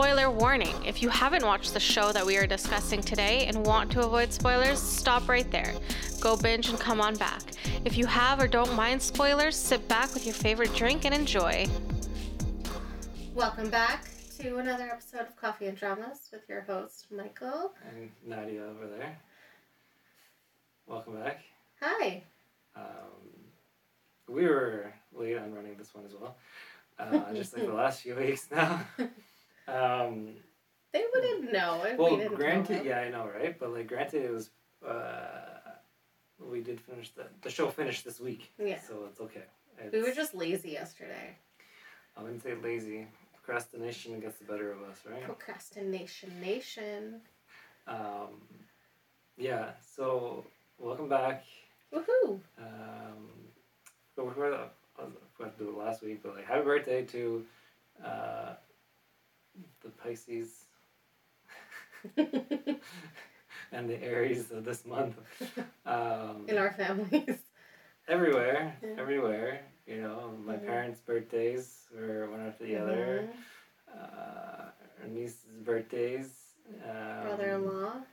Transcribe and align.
Spoiler 0.00 0.30
warning 0.30 0.82
if 0.86 1.02
you 1.02 1.10
haven't 1.10 1.44
watched 1.44 1.74
the 1.74 1.78
show 1.78 2.10
that 2.10 2.24
we 2.24 2.38
are 2.38 2.46
discussing 2.46 3.02
today 3.02 3.44
and 3.44 3.66
want 3.66 3.92
to 3.92 4.00
avoid 4.00 4.32
spoilers, 4.32 4.80
stop 4.80 5.28
right 5.28 5.48
there. 5.50 5.74
Go 6.22 6.38
binge 6.38 6.70
and 6.70 6.80
come 6.80 7.02
on 7.02 7.16
back. 7.16 7.42
If 7.84 7.98
you 7.98 8.06
have 8.06 8.40
or 8.40 8.48
don't 8.48 8.74
mind 8.74 9.02
spoilers, 9.02 9.54
sit 9.54 9.86
back 9.88 10.14
with 10.14 10.24
your 10.24 10.34
favorite 10.34 10.74
drink 10.74 11.04
and 11.04 11.14
enjoy. 11.14 11.68
Welcome 13.34 13.68
back 13.68 14.08
to 14.38 14.56
another 14.56 14.84
episode 14.84 15.20
of 15.20 15.36
Coffee 15.36 15.66
and 15.66 15.76
Dramas 15.76 16.30
with 16.32 16.48
your 16.48 16.62
host, 16.62 17.08
Michael. 17.14 17.74
And 17.86 18.10
Nadia 18.26 18.64
over 18.64 18.86
there. 18.86 19.18
Welcome 20.86 21.16
back. 21.16 21.42
Hi. 21.82 22.22
Um, 22.74 22.84
we 24.30 24.46
were 24.46 24.94
late 25.12 25.36
on 25.36 25.52
running 25.52 25.76
this 25.76 25.94
one 25.94 26.06
as 26.06 26.14
well, 26.18 26.38
uh, 26.98 27.34
just 27.34 27.54
like 27.54 27.66
the 27.66 27.72
last 27.74 28.00
few 28.00 28.14
weeks 28.14 28.48
now. 28.50 28.80
Um, 29.68 30.34
they 30.92 31.04
wouldn't 31.14 31.52
know 31.52 31.84
if 31.84 31.98
well, 31.98 32.10
we 32.12 32.16
didn't 32.18 32.34
granted, 32.36 32.84
yeah, 32.84 33.00
I 33.00 33.10
know, 33.10 33.28
right? 33.32 33.58
But 33.58 33.72
like, 33.72 33.86
granted, 33.86 34.24
it 34.24 34.32
was 34.32 34.50
uh, 34.86 35.70
we 36.40 36.60
did 36.60 36.80
finish 36.80 37.10
the 37.10 37.26
the 37.42 37.50
show 37.50 37.68
finished 37.68 38.04
this 38.04 38.18
week, 38.20 38.50
Yeah. 38.58 38.80
so 38.80 39.04
it's 39.08 39.20
okay. 39.20 39.44
It's, 39.78 39.92
We 39.92 40.02
were 40.02 40.12
just 40.12 40.34
lazy 40.34 40.70
yesterday. 40.70 41.36
I 42.16 42.22
wouldn't 42.22 42.42
say 42.42 42.54
lazy. 42.54 43.06
Procrastination 43.34 44.20
gets 44.20 44.38
the 44.38 44.44
better 44.44 44.72
of 44.72 44.82
us, 44.82 44.98
right? 45.10 45.22
Procrastination 45.24 46.40
nation. 46.40 47.20
Um, 47.86 48.40
yeah. 49.38 49.70
So 49.96 50.44
welcome 50.78 51.08
back. 51.08 51.44
Woohoo! 51.94 52.40
Um, 52.58 53.28
so 54.14 54.24
we 54.24 54.30
forgot, 54.34 54.72
I 54.98 55.02
forgot 55.36 55.58
to 55.58 55.64
do 55.64 55.70
it 55.70 55.76
last 55.76 56.02
week, 56.02 56.20
but 56.22 56.36
like 56.36 56.46
happy 56.46 56.62
birthday 56.62 57.04
to 57.06 57.44
uh, 58.04 58.52
the 59.82 59.90
Pisces 59.90 60.64
and 63.72 63.88
the 63.88 64.02
Aries 64.02 64.50
of 64.50 64.64
this 64.64 64.84
month. 64.84 65.16
Um, 65.86 66.44
In 66.48 66.58
our 66.58 66.72
families. 66.72 67.38
everywhere, 68.08 68.76
Yeah. 68.82 68.94
everywhere. 68.98 69.60
You 69.86 70.02
know, 70.02 70.36
my 70.44 70.56
Mhm. 70.56 70.66
parents' 70.66 71.00
birthdays 71.00 71.88
were 71.94 72.30
one 72.30 72.46
after 72.46 72.64
the 72.64 72.76
other. 72.76 73.28
Mhm. 73.28 73.98
Uh, 73.98 74.70
our 75.02 75.08
niece's 75.08 75.44
birthdays. 75.64 76.54
Um, 76.84 77.22
Brother-in-law. 77.22 77.94
My 77.94 78.04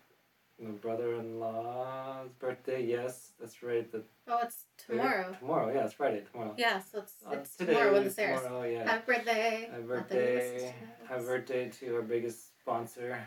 brother-in-law's 0.60 2.30
birthday. 2.40 2.84
Yes, 2.84 3.32
that's 3.40 3.62
right. 3.64 3.90
The 3.92 4.04
Oh, 4.28 4.40
it's 4.44 4.66
tomorrow. 4.78 5.36
Tomorrow, 5.40 5.74
yeah, 5.74 5.86
it's 5.86 5.94
Friday. 5.94 6.24
Tomorrow. 6.32 6.54
Yeah, 6.58 6.80
so 6.82 7.00
it's, 7.00 7.14
Uh, 7.26 7.32
it's 7.32 7.56
tomorrow 7.56 7.94
when 7.94 8.04
this 8.04 8.18
airs. 8.20 8.42
Tomorrow, 8.42 8.64
yeah. 8.64 8.90
Happy 8.90 9.04
birthday. 9.14 9.70
Happy 9.72 9.84
Not 9.84 10.10
that 10.10 10.16
you 10.16 10.24
birthday. 10.24 10.76
to 11.02 11.08
Happy 11.08 11.24
birthday 11.26 11.70
to 11.70 11.96
our 11.96 12.02
biggest 12.02 12.60
sponsor, 12.60 13.20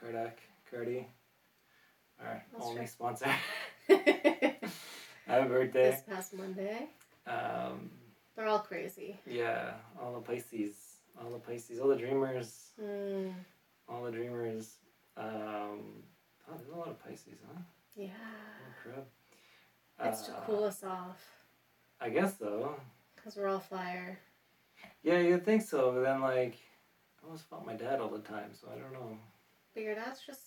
Kardak 0.00 0.32
Cardi. 0.70 1.08
Our 2.20 2.42
That's 2.52 2.64
only 2.64 2.80
right. 2.80 2.88
sponsor. 2.88 3.26
Happy 3.88 5.48
birthday. 5.48 5.90
this 5.90 6.02
past 6.08 6.34
Monday. 6.34 6.88
Um, 7.26 7.90
They're 8.36 8.46
all 8.46 8.60
crazy. 8.60 9.18
yeah, 9.26 9.72
all 10.00 10.12
the 10.14 10.20
Pisces. 10.20 10.74
All 11.20 11.30
the 11.30 11.38
Pisces. 11.38 11.80
All 11.80 11.88
the 11.88 11.96
dreamers. 11.96 12.70
Mm, 12.82 13.32
All 13.88 14.02
the 14.04 14.10
dreamers. 14.10 14.76
Um, 15.16 16.02
oh, 16.48 16.54
there's 16.56 16.68
a 16.68 16.74
lot 16.76 16.88
of 16.88 17.02
Pisces, 17.04 17.38
huh? 17.46 17.60
yeah. 17.96 18.08
Oh, 18.60 18.72
crap. 18.82 19.06
It's 20.10 20.22
to 20.22 20.32
Uh, 20.32 20.40
cool 20.46 20.64
us 20.64 20.82
off. 20.84 21.22
I 22.00 22.08
guess 22.10 22.38
so. 22.38 22.74
Because 23.14 23.36
we're 23.36 23.48
all 23.48 23.60
fire. 23.60 24.18
Yeah, 25.02 25.18
you'd 25.20 25.44
think 25.44 25.62
so, 25.62 25.92
but 25.92 26.00
then, 26.02 26.20
like, 26.20 26.56
I 27.22 27.26
always 27.26 27.42
fought 27.42 27.64
my 27.64 27.74
dad 27.74 28.00
all 28.00 28.08
the 28.10 28.18
time, 28.18 28.50
so 28.52 28.68
I 28.74 28.78
don't 28.78 28.92
know. 28.92 29.18
But 29.74 29.82
your 29.82 29.94
dad's 29.94 30.20
just 30.26 30.40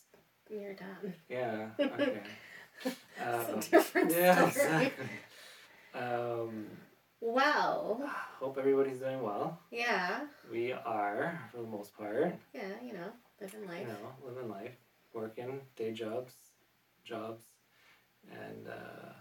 your 0.49 0.73
dad. 0.73 1.13
Yeah, 1.29 1.69
okay. 1.79 2.21
Um, 3.23 3.59
different 3.71 4.11
yeah, 4.11 4.50
story. 4.50 4.85
exactly. 4.85 5.09
Um, 5.94 6.67
Well, 7.19 8.01
hope 8.39 8.57
everybody's 8.57 9.00
doing 9.00 9.21
well. 9.23 9.59
yeah. 9.71 10.21
We 10.51 10.71
are, 10.73 11.39
for 11.51 11.57
the 11.61 11.67
most 11.67 11.97
part, 11.97 12.35
Yeah, 12.53 12.61
you 12.83 12.94
know, 12.94 13.09
living 13.41 13.67
life. 13.67 13.81
you 13.81 13.88
know, 13.88 14.13
living 14.25 14.50
life, 14.50 14.75
working 15.13 15.62
day 15.75 15.91
jobs, 15.91 16.34
jobs, 17.03 17.44
and 18.31 18.68
uh, 18.68 19.13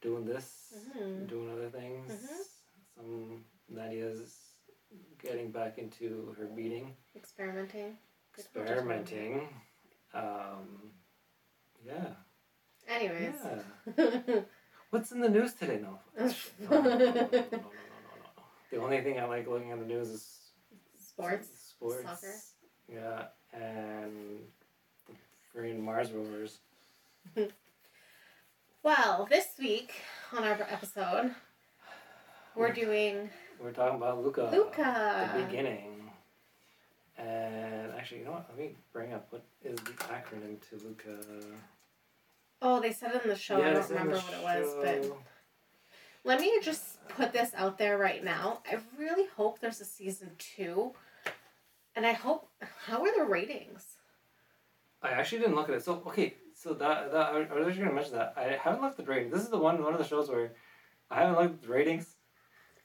doing 0.00 0.24
this, 0.24 0.74
mm-hmm. 0.76 1.26
doing 1.26 1.50
other 1.50 1.68
things. 1.68 2.10
Mm-hmm. 2.10 2.42
Some 2.96 3.44
Nadia's 3.68 4.34
getting 5.22 5.50
back 5.50 5.78
into 5.78 6.34
her 6.38 6.46
beating, 6.46 6.94
experimenting, 7.16 7.96
Good 8.34 8.44
experimenting. 8.44 9.48
Um, 10.12 10.92
yeah. 11.84 12.14
Anyways. 12.88 13.34
Yeah. 13.96 14.40
What's 14.90 15.12
in 15.12 15.20
the 15.20 15.28
news 15.28 15.54
today? 15.54 15.80
No. 15.80 16.00
No, 16.18 16.26
no, 16.68 16.80
no. 16.80 16.80
no, 16.80 16.82
no, 16.82 16.90
no, 16.90 17.30
no, 17.38 18.42
The 18.70 18.78
only 18.78 19.00
thing 19.02 19.20
I 19.20 19.24
like 19.24 19.46
looking 19.46 19.70
at 19.70 19.78
the 19.78 19.86
news 19.86 20.08
is 20.08 20.40
sports, 20.98 21.48
sports, 21.70 22.02
soccer. 22.02 22.34
Yeah, 22.92 23.26
and 23.52 24.40
freaking 25.56 25.80
Mars 25.80 26.10
rovers. 26.12 26.58
Well, 28.82 29.26
this 29.28 29.46
week 29.58 29.92
on 30.34 30.42
our 30.42 30.52
episode, 30.70 31.34
we're 32.56 32.72
doing 32.72 33.28
We're 33.62 33.72
talking 33.72 33.96
about 33.96 34.24
Luca. 34.24 34.48
Luca. 34.50 35.30
The 35.36 35.42
beginning. 35.44 36.10
And 37.18 37.92
actually, 37.94 38.20
you 38.20 38.24
know 38.24 38.30
what? 38.30 38.46
Let 38.48 38.58
me 38.58 38.74
bring 38.94 39.12
up 39.12 39.26
what 39.28 39.44
is 39.62 39.78
the 39.80 39.90
acronym 40.04 40.58
to 40.70 40.82
Luca. 40.82 41.18
Oh, 42.62 42.80
they 42.80 42.90
said 42.90 43.14
it 43.14 43.22
in 43.24 43.28
the 43.28 43.36
show. 43.36 43.62
I 43.62 43.70
don't 43.74 43.88
remember 43.90 44.16
what 44.16 44.32
it 44.32 44.42
was, 44.42 44.74
but 44.82 45.18
let 46.24 46.40
me 46.40 46.50
just 46.62 47.06
put 47.08 47.34
this 47.34 47.52
out 47.54 47.76
there 47.76 47.98
right 47.98 48.24
now. 48.24 48.62
I 48.66 48.78
really 48.98 49.26
hope 49.36 49.58
there's 49.60 49.82
a 49.82 49.84
season 49.84 50.30
two, 50.38 50.92
and 51.94 52.06
I 52.06 52.12
hope. 52.12 52.48
How 52.86 53.02
are 53.02 53.14
the 53.14 53.24
ratings? 53.24 53.84
I 55.02 55.10
actually 55.10 55.38
didn't 55.40 55.54
look 55.56 55.68
at 55.68 55.74
it. 55.74 55.84
So 55.84 56.02
okay, 56.06 56.34
so 56.54 56.74
that, 56.74 57.12
that 57.12 57.26
I 57.34 57.38
was 57.54 57.66
actually 57.66 57.82
gonna 57.84 57.94
mention 57.94 58.14
that 58.14 58.34
I 58.36 58.58
haven't 58.62 58.82
looked 58.82 58.98
at 59.00 59.06
the 59.06 59.10
ratings. 59.12 59.32
This 59.32 59.42
is 59.42 59.48
the 59.50 59.58
one 59.58 59.82
one 59.82 59.92
of 59.92 59.98
the 59.98 60.06
shows 60.06 60.28
where 60.28 60.52
I 61.10 61.20
haven't 61.22 61.36
looked 61.40 61.54
at 61.54 61.62
the 61.62 61.72
ratings. 61.72 62.16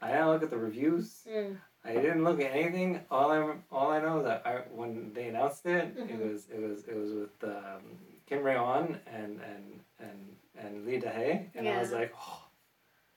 I 0.02 0.12
didn't 0.12 0.28
look 0.28 0.44
at 0.44 0.50
the 0.50 0.58
reviews. 0.58 1.22
Mm. 1.30 1.58
I 1.84 1.94
didn't 1.94 2.24
look 2.24 2.42
at 2.42 2.52
anything. 2.52 3.02
All 3.12 3.32
I 3.32 3.54
all 3.72 3.92
I 3.92 4.00
know 4.02 4.18
is 4.20 4.24
that 4.26 4.42
I, 4.46 4.52
when 4.74 5.12
they 5.14 5.28
announced 5.28 5.66
it, 5.66 5.96
Mhm. 5.98 6.10
it 6.10 6.32
was 6.32 6.48
it 6.50 6.60
was 6.62 6.84
it 6.86 6.96
was 6.96 7.12
with 7.12 7.44
um, 7.44 7.82
Kim 8.28 8.42
Rae-won 8.44 9.00
and 9.06 9.40
and 9.42 9.80
and 10.00 10.36
and 10.58 10.86
Lee 10.86 10.98
Da-hee, 11.00 11.50
and 11.56 11.68
I 11.68 11.80
was 11.80 11.92
like, 11.92 12.14
oh, 12.18 12.44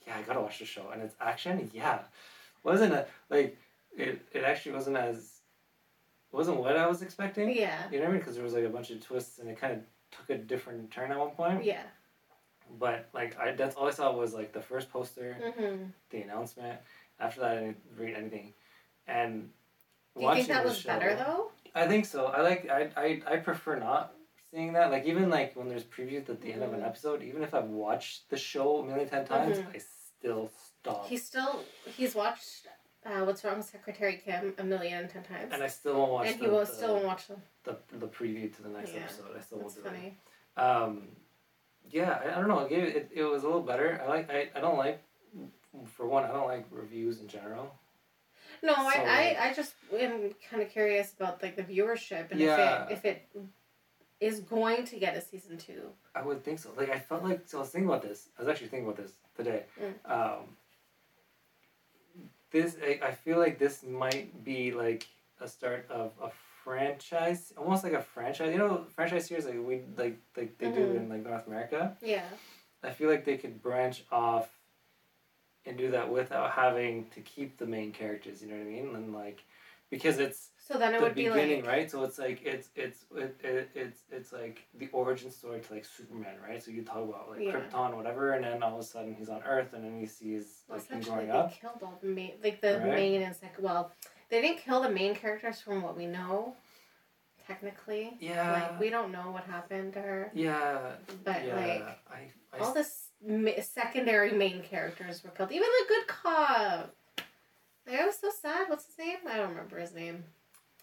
yeah, 0.06 0.16
I 0.18 0.22
gotta 0.22 0.40
watch 0.40 0.58
the 0.58 0.64
show. 0.66 0.90
And 0.92 1.00
it's 1.02 1.14
action, 1.20 1.70
yeah, 1.72 2.00
wasn't 2.64 2.92
it 2.94 3.08
like 3.30 3.56
it. 3.96 4.20
It 4.32 4.44
actually 4.44 4.72
wasn't 4.72 4.96
as 4.96 5.37
wasn't 6.32 6.58
what 6.58 6.76
I 6.76 6.86
was 6.86 7.02
expecting. 7.02 7.50
Yeah. 7.54 7.82
You 7.90 7.98
know 7.98 8.04
what 8.04 8.10
I 8.10 8.12
mean? 8.12 8.20
Because 8.20 8.34
there 8.34 8.44
was 8.44 8.54
like 8.54 8.64
a 8.64 8.68
bunch 8.68 8.90
of 8.90 9.02
twists, 9.04 9.38
and 9.38 9.48
it 9.48 9.58
kind 9.58 9.72
of 9.74 9.80
took 10.10 10.30
a 10.30 10.38
different 10.38 10.90
turn 10.90 11.10
at 11.12 11.18
one 11.18 11.30
point. 11.30 11.64
Yeah. 11.64 11.82
But 12.78 13.08
like 13.14 13.38
I, 13.38 13.52
that's 13.52 13.76
all 13.76 13.86
I 13.88 13.90
saw 13.90 14.12
was 14.12 14.34
like 14.34 14.52
the 14.52 14.60
first 14.60 14.90
poster, 14.90 15.36
Mm-hmm. 15.42 15.84
the 16.10 16.20
announcement. 16.22 16.78
After 17.18 17.40
that, 17.40 17.50
I 17.52 17.60
didn't 17.60 17.78
read 17.96 18.14
anything. 18.14 18.52
And 19.06 19.50
Do 20.14 20.22
you 20.22 20.26
think 20.26 20.26
watching 20.26 20.46
that 20.48 20.62
the 20.64 20.68
was 20.68 20.78
show- 20.78 20.88
better 20.88 21.14
though? 21.14 21.50
I 21.74 21.86
think 21.86 22.04
so. 22.06 22.26
I 22.26 22.42
like. 22.42 22.68
I, 22.68 22.90
I 22.96 23.22
I 23.26 23.36
prefer 23.36 23.76
not 23.78 24.12
seeing 24.50 24.72
that. 24.74 24.90
Like 24.90 25.04
even 25.06 25.30
like 25.30 25.56
when 25.56 25.68
there's 25.68 25.84
previews 25.84 26.28
at 26.28 26.40
the 26.42 26.52
end 26.52 26.62
of 26.62 26.72
an 26.74 26.80
Mhm. 26.80 26.86
episode, 26.86 27.22
even 27.22 27.42
if 27.42 27.54
I've 27.54 27.68
watched 27.68 28.28
the 28.30 28.36
show 28.36 28.78
a 28.80 28.84
million 28.86 29.08
ten 29.08 29.24
times, 29.24 29.58
Mhm. 29.58 29.74
I 29.74 29.78
still 29.78 30.50
stop. 30.80 31.06
He's 31.06 31.24
still 31.24 31.62
he's 31.86 32.14
watched 32.14 32.66
uh, 33.06 33.24
What's 33.24 33.44
Wrong 33.44 33.58
with 33.58 33.66
Secretary 33.66 34.20
Kim 34.24 34.54
a 34.58 34.64
million 34.64 35.00
and 35.00 35.10
ten 35.10 35.22
times, 35.22 35.52
and 35.52 35.62
I 35.62 35.68
still 35.68 35.94
won't 35.98 36.12
watch. 36.12 36.26
and 36.28 36.40
the, 36.40 36.44
he 36.44 36.50
will 36.50 36.60
the, 36.60 36.66
still 36.66 36.94
won't 36.94 37.06
watch 37.06 37.28
them. 37.28 37.42
the, 37.64 37.76
the 37.98 38.06
preview 38.06 38.54
to 38.56 38.62
the 38.62 38.68
next 38.68 38.92
Yeah, 38.92 39.00
episode. 39.00 39.36
I 39.36 39.40
still 39.40 39.58
won't 39.58 39.74
do 39.74 39.80
funny. 39.82 40.16
that. 40.56 40.64
Um, 40.64 41.08
yeah, 41.90 42.20
I, 42.24 42.32
I 42.32 42.40
don't 42.40 42.48
know. 42.48 42.60
It, 42.60 42.68
gave, 42.70 42.82
it 42.84 43.10
it 43.14 43.22
was 43.24 43.42
a 43.44 43.46
little 43.46 43.62
better. 43.62 44.00
I 44.04 44.08
like. 44.08 44.30
I, 44.30 44.50
I 44.54 44.60
don't 44.60 44.78
like. 44.78 45.02
For 45.94 46.06
one, 46.06 46.24
I 46.24 46.28
don't 46.28 46.46
like 46.48 46.66
reviews 46.70 47.20
in 47.20 47.28
general. 47.28 47.72
No, 48.62 48.74
So- 48.74 48.80
I, 48.84 49.36
I, 49.40 49.48
I 49.50 49.52
just 49.54 49.72
am 49.96 50.34
kind 50.50 50.62
of 50.62 50.70
curious 50.70 51.12
about 51.12 51.42
like 51.42 51.54
the 51.56 51.62
viewership 51.62 52.30
and 52.32 52.40
Yeah. 52.40 52.86
if 52.90 53.04
it 53.04 53.22
if 53.32 53.40
it 53.40 53.46
is 54.20 54.40
going 54.40 54.84
to 54.86 54.98
get 54.98 55.16
a 55.16 55.20
season 55.20 55.56
two. 55.58 55.82
I 56.14 56.22
would 56.22 56.42
think 56.44 56.58
so. 56.58 56.70
Like 56.76 56.90
I 56.90 56.98
felt 56.98 57.22
like 57.22 57.42
so 57.46 57.58
I 57.58 57.60
was 57.60 57.70
thinking 57.70 57.88
about 57.88 58.02
this. 58.02 58.28
I 58.36 58.42
was 58.42 58.48
actually 58.48 58.68
thinking 58.68 58.88
about 58.88 58.96
this 59.00 59.12
today. 59.36 59.62
Mm. 59.80 60.10
Um, 60.12 60.40
this 62.50 62.76
I, 62.82 63.00
I 63.02 63.12
feel 63.12 63.38
like 63.38 63.58
this 63.58 63.82
might 63.82 64.44
be 64.44 64.72
like 64.72 65.06
a 65.40 65.48
start 65.48 65.86
of 65.90 66.12
a 66.22 66.30
franchise, 66.64 67.52
almost 67.56 67.84
like 67.84 67.92
a 67.92 68.02
franchise. 68.02 68.52
You 68.52 68.58
know, 68.58 68.84
franchise 68.94 69.26
series 69.26 69.46
like 69.46 69.56
we 69.64 69.82
like 69.96 70.18
like 70.36 70.58
they 70.58 70.70
do 70.70 70.80
Mhm. 70.80 70.96
in 70.96 71.08
like 71.08 71.24
North 71.24 71.46
America. 71.46 71.96
Yeah. 72.02 72.24
I 72.82 72.90
feel 72.90 73.10
like 73.10 73.24
they 73.24 73.36
could 73.36 73.60
branch 73.62 74.04
off 74.12 74.48
and 75.66 75.76
do 75.76 75.90
that 75.90 76.10
without 76.10 76.52
having 76.52 77.06
to 77.10 77.20
keep 77.20 77.58
the 77.58 77.66
main 77.66 77.92
characters. 77.92 78.42
You 78.42 78.48
know 78.48 78.56
what 78.56 78.62
I 78.66 78.70
mean? 78.70 78.94
And 78.94 79.12
like 79.14 79.42
because 79.90 80.18
it's 80.18 80.50
So 80.70 80.76
then 80.78 80.92
it 80.94 80.98
the 80.98 81.04
would 81.04 81.14
be 81.14 81.28
beginning, 81.28 81.60
like. 81.62 81.66
right? 81.70 81.90
So 81.90 82.04
it's 82.04 82.18
like 82.18 82.42
it's 82.44 82.68
it's 82.76 83.06
it, 83.16 83.40
it, 83.42 83.70
it's 83.74 84.00
it's 84.10 84.32
like 84.34 84.66
the 84.74 84.88
origin 84.92 85.30
story 85.30 85.60
to 85.60 85.72
like 85.72 85.86
Superman, 85.86 86.36
right? 86.46 86.62
So 86.62 86.70
you 86.70 86.82
talk 86.82 86.98
about 87.08 87.30
like 87.30 87.40
Yeah. 87.40 87.52
Krypton, 87.52 87.96
whatever, 87.96 88.32
and 88.32 88.44
then 88.44 88.62
all 88.62 88.74
of 88.74 88.80
a 88.80 88.82
sudden 88.82 89.14
he's 89.18 89.30
on 89.30 89.42
Earth, 89.44 89.72
and 89.72 89.82
then 89.82 89.98
he 89.98 90.04
sees 90.04 90.64
Well, 90.68 90.76
like 90.78 90.88
him 90.88 91.00
growing 91.00 91.26
they 91.28 91.32
up. 91.32 91.58
killed 91.58 91.78
all 91.82 91.98
the 92.02 92.08
main, 92.08 92.34
like 92.44 92.60
the 92.60 92.80
Right. 92.80 92.94
main 92.94 93.22
and 93.22 93.34
second. 93.34 93.64
Well, 93.64 93.92
they 94.28 94.42
didn't 94.42 94.58
kill 94.58 94.82
the 94.82 94.90
main 94.90 95.14
characters 95.14 95.58
from 95.58 95.80
what 95.80 95.96
we 95.96 96.04
know, 96.06 96.54
technically. 97.46 98.18
Yeah. 98.20 98.52
Like 98.52 98.78
we 98.80 98.90
don't 98.90 99.10
know 99.10 99.30
what 99.30 99.44
happened 99.44 99.94
to 99.94 100.00
her, 100.00 100.30
Yeah. 100.34 100.96
but 101.24 101.46
yeah. 101.46 101.56
like 101.56 101.82
I, 102.10 102.30
I 102.52 102.58
all 102.60 102.74
the 102.74 102.84
secondary 103.62 104.32
main 104.32 104.62
characters 104.62 105.24
were 105.24 105.30
killed. 105.30 105.50
Even 105.50 105.66
the 105.66 105.84
good 105.88 106.06
cop. 106.08 106.94
Like 107.86 108.00
I 108.00 108.04
was 108.04 108.18
so 108.18 108.28
sad. 108.42 108.68
What's 108.68 108.84
his 108.84 108.98
name? 108.98 109.16
I 109.26 109.38
don't 109.38 109.48
remember 109.48 109.78
his 109.78 109.94
name. 109.94 110.24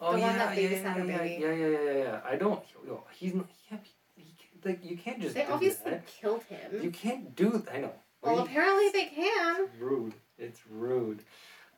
Oh 0.02 0.14
the 0.14 0.20
yeah, 0.20 0.28
one 0.28 0.38
that 0.38 0.58
yeah, 0.58 0.70
yeah, 0.70 0.98
yeah, 0.98 1.18
baby. 1.18 1.38
yeah, 1.42 1.52
yeah, 1.52 1.68
yeah, 1.68 1.80
yeah, 1.92 1.98
yeah. 2.04 2.20
I 2.26 2.36
don't. 2.36 2.64
Yo, 2.86 3.04
he's 3.14 3.34
not. 3.34 3.48
He 3.50 3.70
can't. 3.70 3.82
He 4.16 4.36
like 4.64 4.84
you 4.84 4.98
can't 4.98 5.22
just 5.22 5.36
They 5.36 5.46
obviously 5.46 5.92
that. 5.92 6.08
killed 6.08 6.44
him. 6.44 6.84
You 6.84 6.92
can't 6.92 7.36
do. 7.36 7.64
I 7.72 7.78
know. 7.80 7.94
well, 8.22 8.36
Really? 8.38 8.48
apparently 8.48 8.90
they 8.92 9.06
can, 9.06 9.62
It's 9.66 9.80
rude. 9.80 10.14
It's 10.38 10.62
rude. 10.70 11.20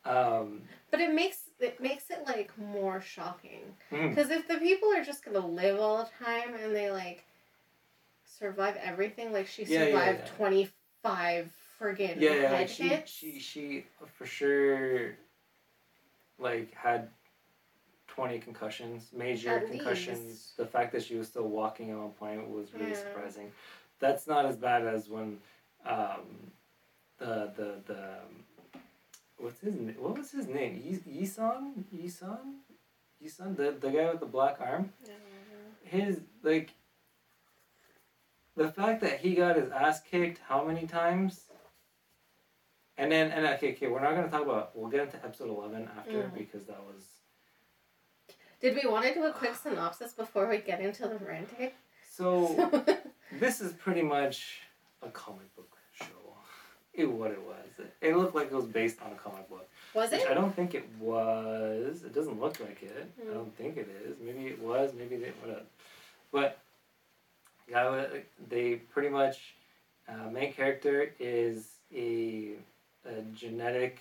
Um. 0.05 0.61
but 0.89 1.01
it 1.01 1.13
makes 1.13 1.39
it 1.59 1.81
makes 1.81 2.09
it 2.09 2.23
like 2.25 2.49
more 2.57 3.01
shocking. 3.01 3.63
mm, 3.91 4.09
Because 4.09 4.29
if 4.31 4.47
the 4.47 4.55
people 4.57 4.89
are 4.95 5.03
just 5.03 5.23
gonna 5.25 5.45
live 5.45 5.79
all 5.79 5.97
the 5.97 6.25
time 6.25 6.55
and 6.63 6.73
they 6.73 6.89
like 6.91 7.25
survive 8.25 8.77
everything, 8.83 9.33
like 9.33 9.47
she 9.47 9.63
Yeah, 9.65 9.79
yeah, 9.79 9.85
survived 9.87 10.19
yeah. 10.23 10.31
twenty 10.37 10.69
five 11.03 11.51
friggin' 11.79 12.19
yeah, 12.21 12.33
yeah. 12.33 12.49
head 12.55 12.69
she, 12.69 12.83
hits. 12.87 13.11
she, 13.11 13.39
she, 13.39 13.85
for 14.15 14.25
sure. 14.25 15.15
Like 16.39 16.73
had. 16.73 17.09
20 18.17 18.39
concussions, 18.39 19.09
major 19.15 19.51
At 19.51 19.67
concussions. 19.67 20.25
least. 20.25 20.57
The 20.57 20.65
fact 20.65 20.91
that 20.93 21.03
she 21.03 21.15
was 21.17 21.27
still 21.27 21.47
walking 21.47 21.91
at 21.91 21.97
one 21.97 22.09
point 22.11 22.49
was 22.49 22.73
really 22.73 22.89
Yeah. 22.89 22.95
surprising. 23.03 23.51
That's 23.99 24.25
not 24.25 24.43
as 24.47 24.55
bad 24.57 24.87
as 24.87 25.07
when 25.07 25.39
um, 25.85 26.25
the 27.19 27.51
the 27.55 27.69
the 27.85 28.01
what's 29.37 29.59
his 29.59 29.75
name? 29.75 29.95
What 29.99 30.17
was 30.17 30.31
his 30.31 30.47
name? 30.47 30.81
Yi 30.83 30.93
Yisan? 31.21 31.73
Yisan? 31.95 32.43
Yisan? 33.23 33.55
The 33.55 33.71
the 33.79 33.91
guy 33.91 34.09
with 34.09 34.19
the 34.19 34.25
black 34.25 34.59
arm. 34.59 34.91
His 35.83 36.21
like 36.41 36.71
the 38.55 38.69
fact 38.71 39.01
that 39.01 39.19
he 39.19 39.35
got 39.35 39.57
his 39.57 39.69
ass 39.69 40.01
kicked 40.01 40.39
how 40.49 40.65
many 40.65 40.87
times? 40.87 41.43
And 42.97 43.11
then 43.11 43.29
and 43.31 43.45
okay 43.45 43.73
okay 43.73 43.87
we're 43.87 44.01
not 44.01 44.15
gonna 44.15 44.27
talk 44.31 44.41
about 44.41 44.75
we'll 44.75 44.89
get 44.89 45.01
into 45.01 45.17
episode 45.17 45.49
eleven 45.49 45.87
after 45.99 46.23
Mm. 46.23 46.33
because 46.33 46.65
that 46.65 46.81
was 46.83 47.03
Did 48.59 48.75
we 48.81 48.89
want 48.89 49.05
to 49.05 49.13
do 49.13 49.23
a 49.25 49.31
quick 49.31 49.55
synopsis 49.55 50.13
before 50.13 50.47
we 50.49 50.57
get 50.57 50.79
into 50.81 51.03
the 51.07 51.17
ranting? 51.17 51.71
so 52.09 52.71
this 53.39 53.61
is 53.61 53.73
pretty 53.73 54.01
much 54.01 54.61
a 55.03 55.09
comic 55.09 55.55
book 55.55 55.77
show. 55.93 56.05
It 56.93 57.05
what 57.05 57.29
it 57.31 57.41
was. 57.41 57.55
It, 58.01 58.15
looked 58.17 58.33
like 58.33 58.47
it 58.47 58.53
was 58.53 58.65
based 58.65 58.99
on 59.03 59.11
a 59.11 59.15
comic 59.15 59.47
book. 59.49 59.69
Was 59.93 60.11
it? 60.13 60.25
I 60.27 60.33
don't 60.33 60.55
think 60.55 60.73
it 60.73 60.87
was. 60.99 62.03
It 62.03 62.15
doesn't 62.15 62.39
look 62.39 62.59
like 62.59 62.81
it. 62.81 63.11
I 63.21 63.25
Mm. 63.25 63.33
don't 63.35 63.55
think 63.55 63.77
it 63.77 63.87
is. 64.03 64.15
Maybe 64.19 64.47
it 64.47 64.59
was. 64.59 64.93
Maybe 64.97 65.15
they 65.17 65.31
whatever. 65.41 65.61
But 66.31 66.57
yeah, 67.69 68.05
they 68.49 68.75
pretty 68.75 69.09
much 69.09 69.53
uh, 70.09 70.29
main 70.31 70.53
character 70.53 71.11
is 71.19 71.67
a, 71.93 72.53
a 73.05 73.21
genetic 73.35 73.99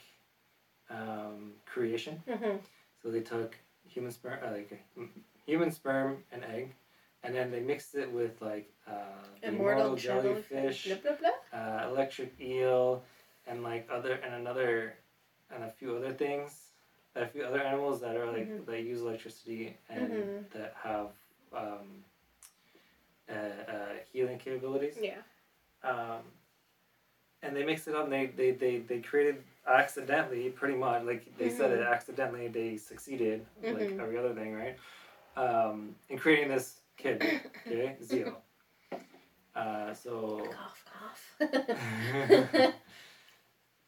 um, 0.89 1.53
creation. 1.67 2.23
Mm-hmm. 2.29 2.57
So 3.03 3.11
they 3.11 3.21
took 3.21 3.57
human 3.89 4.11
sperm, 4.13 4.39
uh, 4.47 4.51
like 4.53 4.83
human 5.47 5.71
sperm 5.71 6.23
and 6.33 6.45
egg, 6.45 6.75
and 7.23 7.35
then 7.35 7.51
they 7.51 7.61
mixed 7.61 7.95
it 7.95 8.11
with 8.13 8.41
like 8.41 8.71
uh, 8.87 8.93
the 9.41 9.49
Immortal 9.49 9.97
jellyfish, 9.97 10.85
jellyfish. 10.85 11.01
Blah, 11.03 11.13
blah, 11.17 11.31
blah. 11.53 11.61
uh, 11.61 11.89
electric 11.89 12.35
eel, 12.41 13.03
and 13.47 13.63
like 13.63 13.89
other 13.91 14.15
and 14.15 14.35
another 14.35 14.95
and 15.55 15.65
a 15.65 15.71
few 15.71 15.95
other 15.97 16.13
things, 16.13 16.71
a 17.15 17.27
few 17.27 17.45
other 17.45 17.61
animals 17.61 18.01
that 18.01 18.17
are 18.17 18.27
like 18.27 18.49
Mhm. 18.49 18.67
that 18.67 18.83
use 18.83 19.01
electricity 19.01 19.77
and 19.89 20.11
Mhm. 20.13 20.51
that 20.51 20.75
have 20.83 21.11
um, 21.55 22.05
uh, 23.29 23.33
uh, 23.33 23.93
healing 24.13 24.39
capabilities. 24.39 24.97
Yeah. 25.01 25.19
Um, 25.83 26.23
and 27.43 27.55
they 27.57 27.65
mixed 27.65 27.87
it 27.89 27.95
up 27.95 28.05
and 28.05 28.13
they, 28.13 28.27
they, 28.27 28.51
they, 28.53 28.79
they 28.79 29.01
created 29.01 29.43
accidentally 29.67 30.49
pretty 30.51 30.77
much 30.77 31.03
like 31.05 31.37
they 31.39 31.49
said 31.51 31.73
it 31.73 31.81
accidentally 31.81 32.49
they 32.49 32.77
succeeded 32.77 33.45
like 33.63 33.91
Mhm. 33.91 34.01
every 34.01 34.17
other 34.19 34.35
thing 34.35 34.55
right? 34.55 34.77
Um, 35.37 35.95
in 36.09 36.19
creating 36.19 36.49
this 36.49 36.81
kid 36.97 37.23
okay 37.67 37.97
Zio 38.03 38.37
uh, 39.55 39.93
so 39.95 40.51
Cough, 40.53 40.85
cough. 40.93 41.39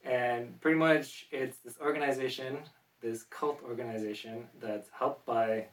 and 0.04 0.60
pretty 0.60 0.78
much 0.78 1.26
it's 1.30 1.58
this 1.58 1.76
organization 1.80 2.58
this 3.00 3.22
cult 3.24 3.60
organization 3.62 4.48
that's 4.60 4.88
helped 4.90 5.24
by 5.24 5.66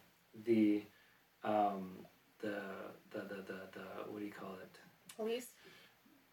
the 0.45 0.83
um, 1.43 2.05
the, 2.39 2.61
the, 3.11 3.19
the, 3.19 3.35
the, 3.47 3.59
the 3.73 3.85
what 4.11 4.19
do 4.19 4.25
you 4.25 4.31
call 4.31 4.53
it? 4.61 4.77
Police 5.15 5.47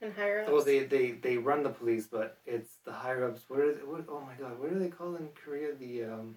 and 0.03 0.13
higher 0.13 0.41
ups. 0.43 0.51
Well, 0.53 0.63
they, 0.65 0.81
they, 0.81 1.13
they 1.13 1.37
run 1.39 1.63
the 1.63 1.71
police, 1.71 2.07
but 2.07 2.39
it's 2.47 2.73
the 2.85 2.93
higher 2.93 3.25
ups. 3.29 3.43
What 3.49 3.61
is 3.61 3.79
what? 3.85 4.05
Oh 4.09 4.21
my 4.21 4.35
god, 4.35 4.59
what 4.59 4.73
do 4.73 4.79
they 4.79 4.89
call 4.89 5.15
in 5.17 5.29
Korea? 5.45 5.75
The 5.79 6.05
um, 6.05 6.37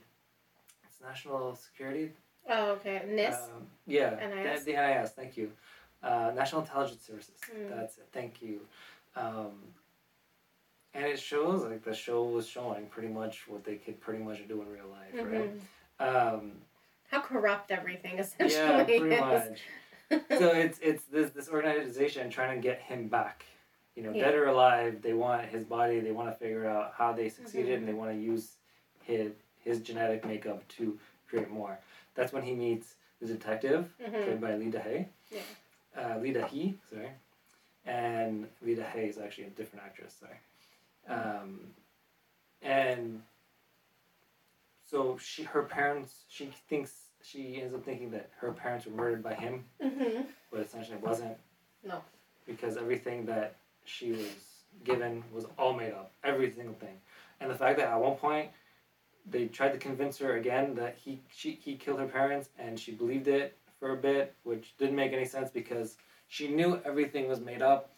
it's 0.88 1.02
national 1.02 1.56
security. 1.56 2.12
oh, 2.50 2.72
okay. 2.74 3.02
NIS. 3.08 3.36
Um, 3.36 3.68
yeah, 3.88 4.12
NIS? 4.16 4.64
The, 4.64 4.72
the 4.74 4.78
NIS. 4.78 5.10
Thank 5.12 5.36
you. 5.38 5.52
Uh, 6.04 6.32
National 6.36 6.62
Intelligence 6.62 7.02
Services. 7.06 7.34
Mm. 7.58 7.76
That's 7.76 7.98
it. 7.98 8.08
Thank 8.14 8.42
you. 8.42 8.62
Um, 9.16 9.54
and 10.94 11.06
it 11.06 11.20
shows 11.20 11.64
like 11.64 11.84
the 11.84 11.94
show 11.94 12.24
was 12.26 12.48
showing 12.48 12.86
pretty 12.88 13.08
much 13.10 13.48
what 13.48 13.64
they 13.66 13.76
could 13.76 14.00
pretty 14.00 14.24
much 14.24 14.48
do 14.48 14.62
in 14.62 14.70
real 14.70 14.88
life, 14.88 15.14
Mhm. 15.26 15.60
right? 16.00 16.08
Um, 16.08 16.52
How 17.10 17.22
corrupt 17.22 17.72
everything 17.72 18.20
essentially 18.20 18.54
yeah, 18.62 18.84
pretty 18.84 19.16
is. 19.16 19.20
much. 19.22 19.60
so 20.38 20.50
it's 20.52 20.78
it's 20.84 21.04
this 21.06 21.32
this 21.32 21.50
organization 21.50 22.30
trying 22.30 22.56
to 22.56 22.62
get 22.62 22.80
him 22.80 23.08
back. 23.08 23.44
You 23.96 24.04
know, 24.04 24.12
Yeah. 24.12 24.26
dead 24.26 24.36
or 24.36 24.48
alive, 24.48 25.02
they 25.02 25.14
want 25.14 25.46
his 25.46 25.64
body. 25.64 26.00
They 26.02 26.12
want 26.12 26.30
to 26.30 26.36
figure 26.36 26.66
out 26.68 26.94
how 26.98 27.14
they 27.14 27.30
succeeded, 27.30 27.72
Mhm. 27.76 27.78
and 27.80 27.88
they 27.88 27.94
want 27.94 28.12
to 28.12 28.18
use 28.18 28.58
his 29.04 29.34
his 29.64 29.82
genetic 29.82 30.24
makeup 30.26 30.68
to 30.68 31.00
create 31.28 31.50
more. 31.50 31.80
That's 32.14 32.32
when 32.32 32.44
he 32.44 32.54
meets 32.54 32.98
the 33.20 33.26
detective, 33.26 33.92
Mhm. 34.00 34.12
played 34.24 34.42
by 34.42 34.56
Lida 34.56 34.80
Hay. 34.80 35.10
Yeah. 35.32 35.42
Uh, 35.96 36.18
Lee 36.20 36.34
Da-hee, 36.34 36.78
sorry, 36.88 37.10
and 37.86 38.48
Lida 38.62 38.82
Da-hee 38.84 39.06
is 39.10 39.18
actually 39.18 39.46
a 39.46 39.50
different 39.52 39.84
actress. 39.86 40.14
Sorry. 40.14 40.38
Um, 41.08 41.74
and 42.62 43.24
so 44.84 45.18
she, 45.18 45.44
her 45.44 45.64
parents, 45.64 46.26
she 46.30 46.46
thinks 46.70 47.10
she 47.24 47.60
ends 47.62 47.74
up 47.74 47.84
thinking 47.84 48.12
that 48.12 48.30
her 48.38 48.52
parents 48.54 48.86
were 48.86 48.92
murdered 48.92 49.24
by 49.24 49.34
him 49.34 49.66
Mm-hmm. 49.82 50.24
but 50.52 50.60
essentially 50.60 50.98
it 50.98 51.04
wasn't. 51.04 51.38
No. 51.84 52.04
Because 52.46 52.78
everything 52.78 53.26
that 53.26 53.56
she 53.86 54.12
was 54.12 54.28
given 54.84 55.24
was 55.34 55.46
all 55.58 55.74
made 55.74 55.94
up, 55.94 56.12
every 56.24 56.52
single 56.52 56.76
thing, 56.76 56.98
and 57.40 57.50
the 57.50 57.56
fact 57.56 57.78
that 57.78 57.88
at 57.88 58.00
one 58.00 58.16
point 58.16 58.50
they 59.30 59.48
tried 59.48 59.72
to 59.72 59.78
convince 59.78 60.18
her 60.20 60.38
again 60.38 60.76
that 60.76 60.98
he 61.04 61.22
she 61.34 61.60
he 61.62 61.76
killed 61.76 62.00
her 62.00 62.08
parents, 62.08 62.50
and 62.60 62.80
she 62.80 62.92
believed 62.92 63.28
it 63.28 63.58
for 63.80 63.92
a 63.92 63.98
bit, 63.98 64.36
which 64.44 64.76
didn't 64.78 64.96
make 64.96 65.14
any 65.14 65.26
sense 65.26 65.50
because 65.50 65.98
she 66.28 66.48
knew 66.48 66.80
everything 66.86 67.28
was 67.28 67.40
made 67.40 67.62
up, 67.62 67.94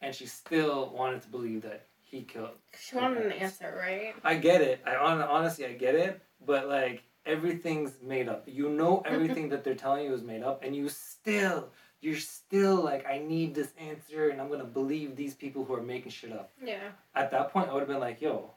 and 0.00 0.14
she 0.14 0.26
still 0.26 0.90
wanted 0.94 1.22
to 1.22 1.28
believe 1.28 1.62
that 1.62 1.86
he 2.00 2.22
killed. 2.22 2.50
She 2.78 2.96
wanted 2.96 3.26
an 3.26 3.32
answer, 3.32 3.76
right? 3.78 4.14
I 4.24 4.36
get 4.36 4.60
it. 4.60 4.80
I 4.86 4.94
hon- 4.94 5.20
honestly 5.22 5.66
I 5.66 5.72
get 5.72 5.94
it, 5.94 6.22
but 6.44 6.68
like 6.68 7.02
everything's 7.24 7.92
made 8.02 8.28
up. 8.28 8.44
You 8.46 8.68
know 8.68 9.02
everything 9.04 9.48
that 9.50 9.64
they're 9.64 9.74
telling 9.74 10.04
you 10.04 10.14
is 10.14 10.22
made 10.22 10.42
up, 10.42 10.62
and 10.62 10.74
you 10.74 10.88
still 10.88 11.70
you're 12.06 12.16
still 12.16 12.76
like 12.76 13.04
I 13.06 13.18
need 13.18 13.54
this 13.54 13.72
answer, 13.90 14.28
and 14.30 14.40
I'm 14.40 14.48
gonna 14.48 14.64
believe 14.80 15.16
these 15.16 15.34
people 15.34 15.64
who 15.64 15.74
are 15.74 15.82
making 15.82 16.12
shit 16.12 16.32
up. 16.32 16.50
Yeah. 16.62 16.78
At 17.14 17.30
that 17.32 17.52
point, 17.52 17.68
I 17.68 17.72
would 17.72 17.80
have 17.80 17.88
been 17.88 17.98
like, 17.98 18.20
yo, 18.20 18.52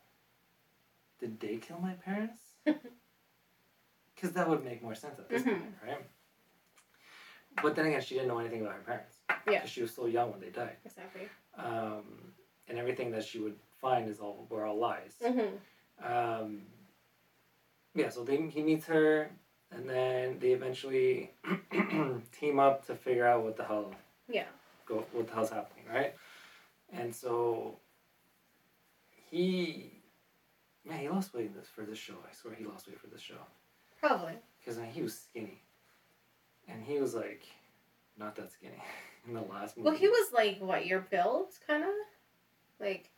did 1.20 1.40
they 1.40 1.58
kill 1.58 1.80
my 1.80 1.94
parents? 1.94 2.40
Because 4.16 4.32
that 4.36 4.50
would 4.50 4.66
make 4.66 4.84
more 4.84 4.96
sense 4.96 5.18
at 5.18 5.30
this 5.30 5.44
Mhm. 5.44 5.46
point, 5.60 5.76
right? 5.88 6.06
But 7.64 7.74
then 7.76 7.86
again, 7.86 8.02
she 8.02 8.16
didn't 8.16 8.28
know 8.28 8.40
anything 8.40 8.60
about 8.62 8.74
her 8.74 8.82
parents. 8.82 9.16
Yeah. 9.50 9.64
she 9.66 9.82
was 9.82 9.94
so 9.94 10.08
young 10.08 10.32
when 10.32 10.42
they 10.42 10.50
died. 10.50 10.76
Exactly. 10.84 11.30
Um, 11.58 12.34
and 12.68 12.78
everything 12.78 13.12
that 13.12 13.24
she 13.24 13.40
would 13.40 13.56
find 13.80 14.10
is 14.10 14.20
all 14.20 14.46
were 14.50 14.66
all 14.66 14.78
lies. 14.78 15.14
Mm-hmm. 15.24 15.52
Um, 16.14 16.62
yeah, 17.96 18.10
so 18.10 18.26
they, 18.26 18.38
he 18.50 18.62
meets 18.62 18.86
her, 18.88 19.32
and 19.72 19.90
then 19.90 20.38
they 20.40 20.52
eventually 20.52 21.32
team 22.40 22.60
up 22.60 22.86
to 22.88 22.96
figure 22.96 23.26
out 23.28 23.44
what 23.44 23.56
the 23.58 23.64
hell 23.64 23.92
Yeah. 24.28 24.46
go 24.86 25.06
what 25.12 25.28
the 25.28 25.34
hell's 25.34 25.50
happening, 25.52 25.86
right? 25.92 26.14
And 26.92 27.14
so 27.14 27.78
he, 29.30 29.92
man, 30.86 31.00
he 31.00 31.10
lost 31.10 31.34
weight 31.34 31.56
this 31.56 31.68
for 31.68 31.84
this 31.84 32.00
show. 32.00 32.16
I 32.30 32.34
swear 32.34 32.54
he 32.56 32.66
lost 32.66 32.88
weight 32.88 33.00
for 33.00 33.08
this 33.08 33.22
show. 33.22 33.36
Probably. 34.00 34.34
because 34.60 34.78
I 34.78 34.84
mean, 34.84 34.92
he 34.92 35.02
was 35.02 35.14
skinny, 35.20 35.62
and 36.68 36.82
he 36.84 37.00
was 37.00 37.14
like, 37.14 37.44
not 38.18 38.36
that 38.38 38.52
skinny 38.52 38.82
in 39.28 39.34
the 39.34 39.42
last 39.42 39.78
movie. 39.78 39.90
Well, 39.90 39.98
he 40.00 40.08
was 40.08 40.32
like 40.34 40.58
what 40.60 40.86
your 40.86 41.02
build, 41.02 41.48
kind 41.68 41.84
of, 41.84 41.90
like. 42.80 43.10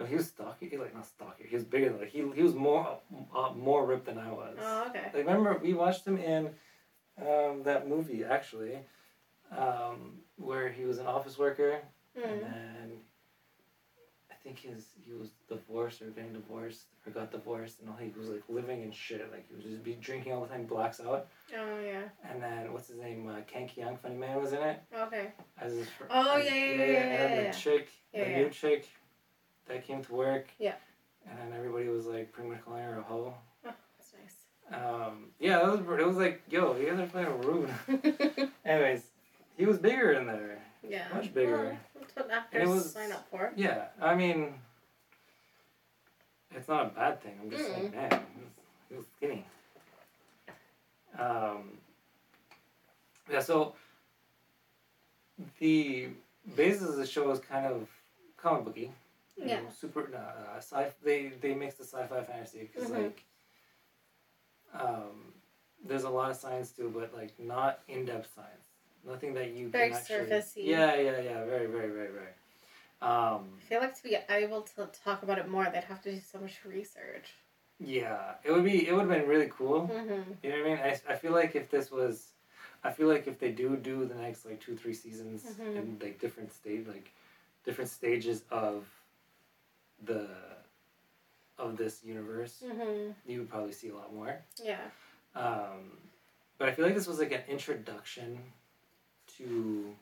No, 0.00 0.06
he 0.06 0.16
was 0.16 0.28
stocky. 0.28 0.74
Like 0.76 0.94
not 0.94 1.06
stocky. 1.06 1.44
He 1.48 1.54
was 1.54 1.64
bigger. 1.64 1.90
than 1.90 1.98
Like 2.00 2.08
he 2.08 2.24
he 2.34 2.42
was 2.42 2.54
more 2.54 2.98
uh, 3.36 3.50
more 3.54 3.84
ripped 3.86 4.06
than 4.06 4.18
I 4.18 4.32
was. 4.32 4.56
Oh, 4.58 4.86
okay. 4.88 5.04
Like 5.14 5.26
remember 5.26 5.58
we 5.62 5.74
watched 5.74 6.06
him 6.06 6.16
in 6.16 6.46
um, 7.20 7.62
that 7.64 7.86
movie 7.86 8.24
actually, 8.24 8.78
um, 9.56 10.20
where 10.36 10.70
he 10.70 10.84
was 10.84 10.98
an 10.98 11.06
office 11.06 11.38
worker 11.38 11.80
and 12.16 12.40
Mm. 12.40 12.40
then 12.40 12.90
I 14.30 14.34
think 14.42 14.58
his 14.58 14.86
he 15.04 15.12
was 15.12 15.28
divorced 15.48 16.00
or 16.02 16.06
getting 16.06 16.32
divorced 16.32 16.86
or 17.06 17.12
got 17.12 17.30
divorced 17.30 17.80
and 17.80 17.88
all 17.90 17.96
he 17.96 18.10
was 18.18 18.28
like 18.28 18.42
living 18.48 18.82
in 18.82 18.90
shit. 18.90 19.30
Like 19.30 19.46
he 19.48 19.54
was 19.54 19.64
just 19.64 19.84
be 19.84 19.94
drinking 19.94 20.32
all 20.32 20.40
the 20.40 20.48
time, 20.48 20.64
blacks 20.64 20.98
out. 21.00 21.28
Oh 21.56 21.78
yeah. 21.80 22.04
And 22.28 22.42
then 22.42 22.72
what's 22.72 22.88
his 22.88 22.98
name? 22.98 23.28
Uh, 23.28 23.42
Ken 23.46 23.68
Keong, 23.68 23.98
Funny 23.98 24.16
Man 24.16 24.40
was 24.40 24.52
in 24.54 24.62
it 24.62 24.82
Okay. 24.96 25.32
as 25.60 25.72
his. 25.74 25.88
Oh, 26.08 26.36
as- 26.38 26.46
yeah, 26.46 26.54
yeah, 26.54 26.70
yeah, 26.70 26.74
And 26.74 26.86
yeah, 27.12 27.16
then 27.28 27.44
yeah. 27.44 27.50
the 27.52 27.56
chick, 27.56 27.88
Yeah, 28.14 28.24
the 28.24 28.30
yeah. 28.30 28.36
new 28.38 28.50
chick, 28.50 28.88
that 29.68 29.86
came 29.86 30.02
to 30.04 30.14
work. 30.14 30.46
Yeah. 30.58 30.74
And 31.28 31.38
then 31.38 31.52
everybody 31.58 31.88
was 31.88 32.06
like 32.06 32.32
pretty 32.32 32.50
much 32.50 32.64
calling 32.64 32.82
her 32.82 32.98
a 32.98 33.02
hoe. 33.02 33.34
Oh, 33.66 33.72
that's 33.98 34.72
Um, 34.72 35.26
yeah, 35.38 35.58
that 35.58 35.70
was 35.70 35.80
it 36.00 36.06
was 36.06 36.16
like, 36.16 36.42
yo, 36.50 36.76
you 36.76 36.86
guys 36.90 36.98
are 37.00 37.06
playing 37.06 37.40
rude. 37.42 37.68
nice. 37.88 38.48
Anyways, 38.64 39.02
he 39.56 39.66
was 39.66 39.78
bigger 39.78 40.12
in 40.12 40.26
there. 40.26 40.58
yeah. 40.88 41.06
Much 41.14 41.32
bigger. 41.34 41.76
Well, 41.94 42.04
that's 42.04 42.16
what 42.16 42.24
And 42.26 42.32
it 42.32 42.36
actors 42.64 42.68
was- 42.68 42.92
sign 42.92 43.12
up 43.12 43.26
for. 43.30 43.52
Yeah, 43.56 43.86
I 44.00 44.14
mean, 44.14 44.54
it's 46.54 46.68
not 46.68 46.86
a 46.86 46.88
bad 46.88 47.22
thing. 47.22 47.38
I'm 47.42 47.50
just 47.50 47.70
like, 47.70 47.94
man, 47.94 48.10
he 48.10 48.40
was, 48.42 48.52
he 48.88 48.96
was 48.96 49.06
skinny. 49.16 49.44
Um, 51.18 51.78
yeah, 53.30 53.40
so 53.40 53.74
the 55.58 56.08
basis 56.56 56.88
of 56.88 56.96
the 56.96 57.06
show 57.06 57.30
is 57.30 57.38
kind 57.40 57.66
of 57.66 57.86
comic 58.36 58.64
booky. 58.64 58.92
Yeah. 59.48 59.60
know, 59.60 59.68
super 59.70 60.08
uh, 60.14 60.58
sci. 60.58 60.86
They 61.02 61.28
they 61.40 61.54
mix 61.54 61.74
the 61.76 61.84
sci-fi 61.84 62.22
fantasy 62.24 62.68
because 62.72 62.90
Mhm. 62.90 63.04
like, 63.04 63.24
um, 64.74 65.32
there's 65.84 66.04
a 66.04 66.10
lot 66.10 66.30
of 66.30 66.36
science 66.36 66.70
too, 66.72 66.90
but 66.94 67.14
like 67.14 67.38
not 67.38 67.80
in-depth 67.88 68.28
science. 68.34 68.66
Nothing 69.04 69.34
that 69.34 69.50
you 69.52 69.68
Very 69.68 69.88
can 69.88 69.98
actually. 69.98 70.26
surfacey. 70.26 70.64
Yeah, 70.66 70.94
yeah, 70.96 71.20
yeah. 71.20 71.44
Very, 71.44 71.66
very, 71.66 71.88
very, 71.90 72.08
very. 72.12 72.32
Um, 73.02 73.48
I 73.56 73.62
feel 73.66 73.80
like 73.80 73.94
to 73.96 74.02
be 74.02 74.18
able 74.28 74.62
to 74.62 74.86
talk 75.04 75.22
about 75.22 75.38
it 75.38 75.48
more, 75.48 75.64
they'd 75.72 75.84
have 75.84 76.02
to 76.02 76.12
do 76.12 76.20
so 76.20 76.38
much 76.38 76.62
research. 76.64 77.34
yeah, 77.78 78.34
it 78.44 78.52
would 78.52 78.64
be. 78.64 78.86
It 78.86 78.92
would 78.92 79.08
have 79.08 79.18
been 79.20 79.26
really 79.26 79.48
cool. 79.56 79.88
Mm-hmm. 79.88 80.32
You 80.42 80.50
know 80.50 80.58
what 80.58 80.66
I 80.66 80.68
mean? 80.68 80.78
I, 81.08 81.12
I 81.12 81.16
feel 81.16 81.32
like 81.32 81.56
if 81.56 81.70
this 81.70 81.90
was, 81.90 82.32
I 82.84 82.90
feel 82.92 83.08
like 83.08 83.26
if 83.26 83.38
they 83.38 83.52
do 83.52 83.74
do 83.76 84.04
the 84.04 84.14
next 84.16 84.44
like 84.44 84.60
two 84.60 84.76
three 84.76 84.92
seasons 84.92 85.44
Mhm. 85.58 85.76
in 85.76 85.98
like 86.02 86.20
different 86.20 86.52
stage 86.52 86.86
like 86.86 87.10
different 87.64 87.88
stages 87.90 88.42
of 88.50 88.86
the 90.04 90.28
of 91.58 91.76
this 91.76 92.02
universe, 92.04 92.62
Mm-hmm. 92.66 93.10
you 93.26 93.40
would 93.40 93.50
probably 93.50 93.72
see 93.72 93.88
a 93.90 93.94
lot 93.94 94.14
more. 94.14 94.34
Yeah. 94.62 94.78
Um, 95.34 95.98
but 96.58 96.68
I 96.68 96.72
feel 96.72 96.84
like 96.86 96.94
this 96.94 97.06
was 97.06 97.18
like 97.18 97.32
an 97.32 97.42
introduction 97.48 98.38
to 99.38 99.94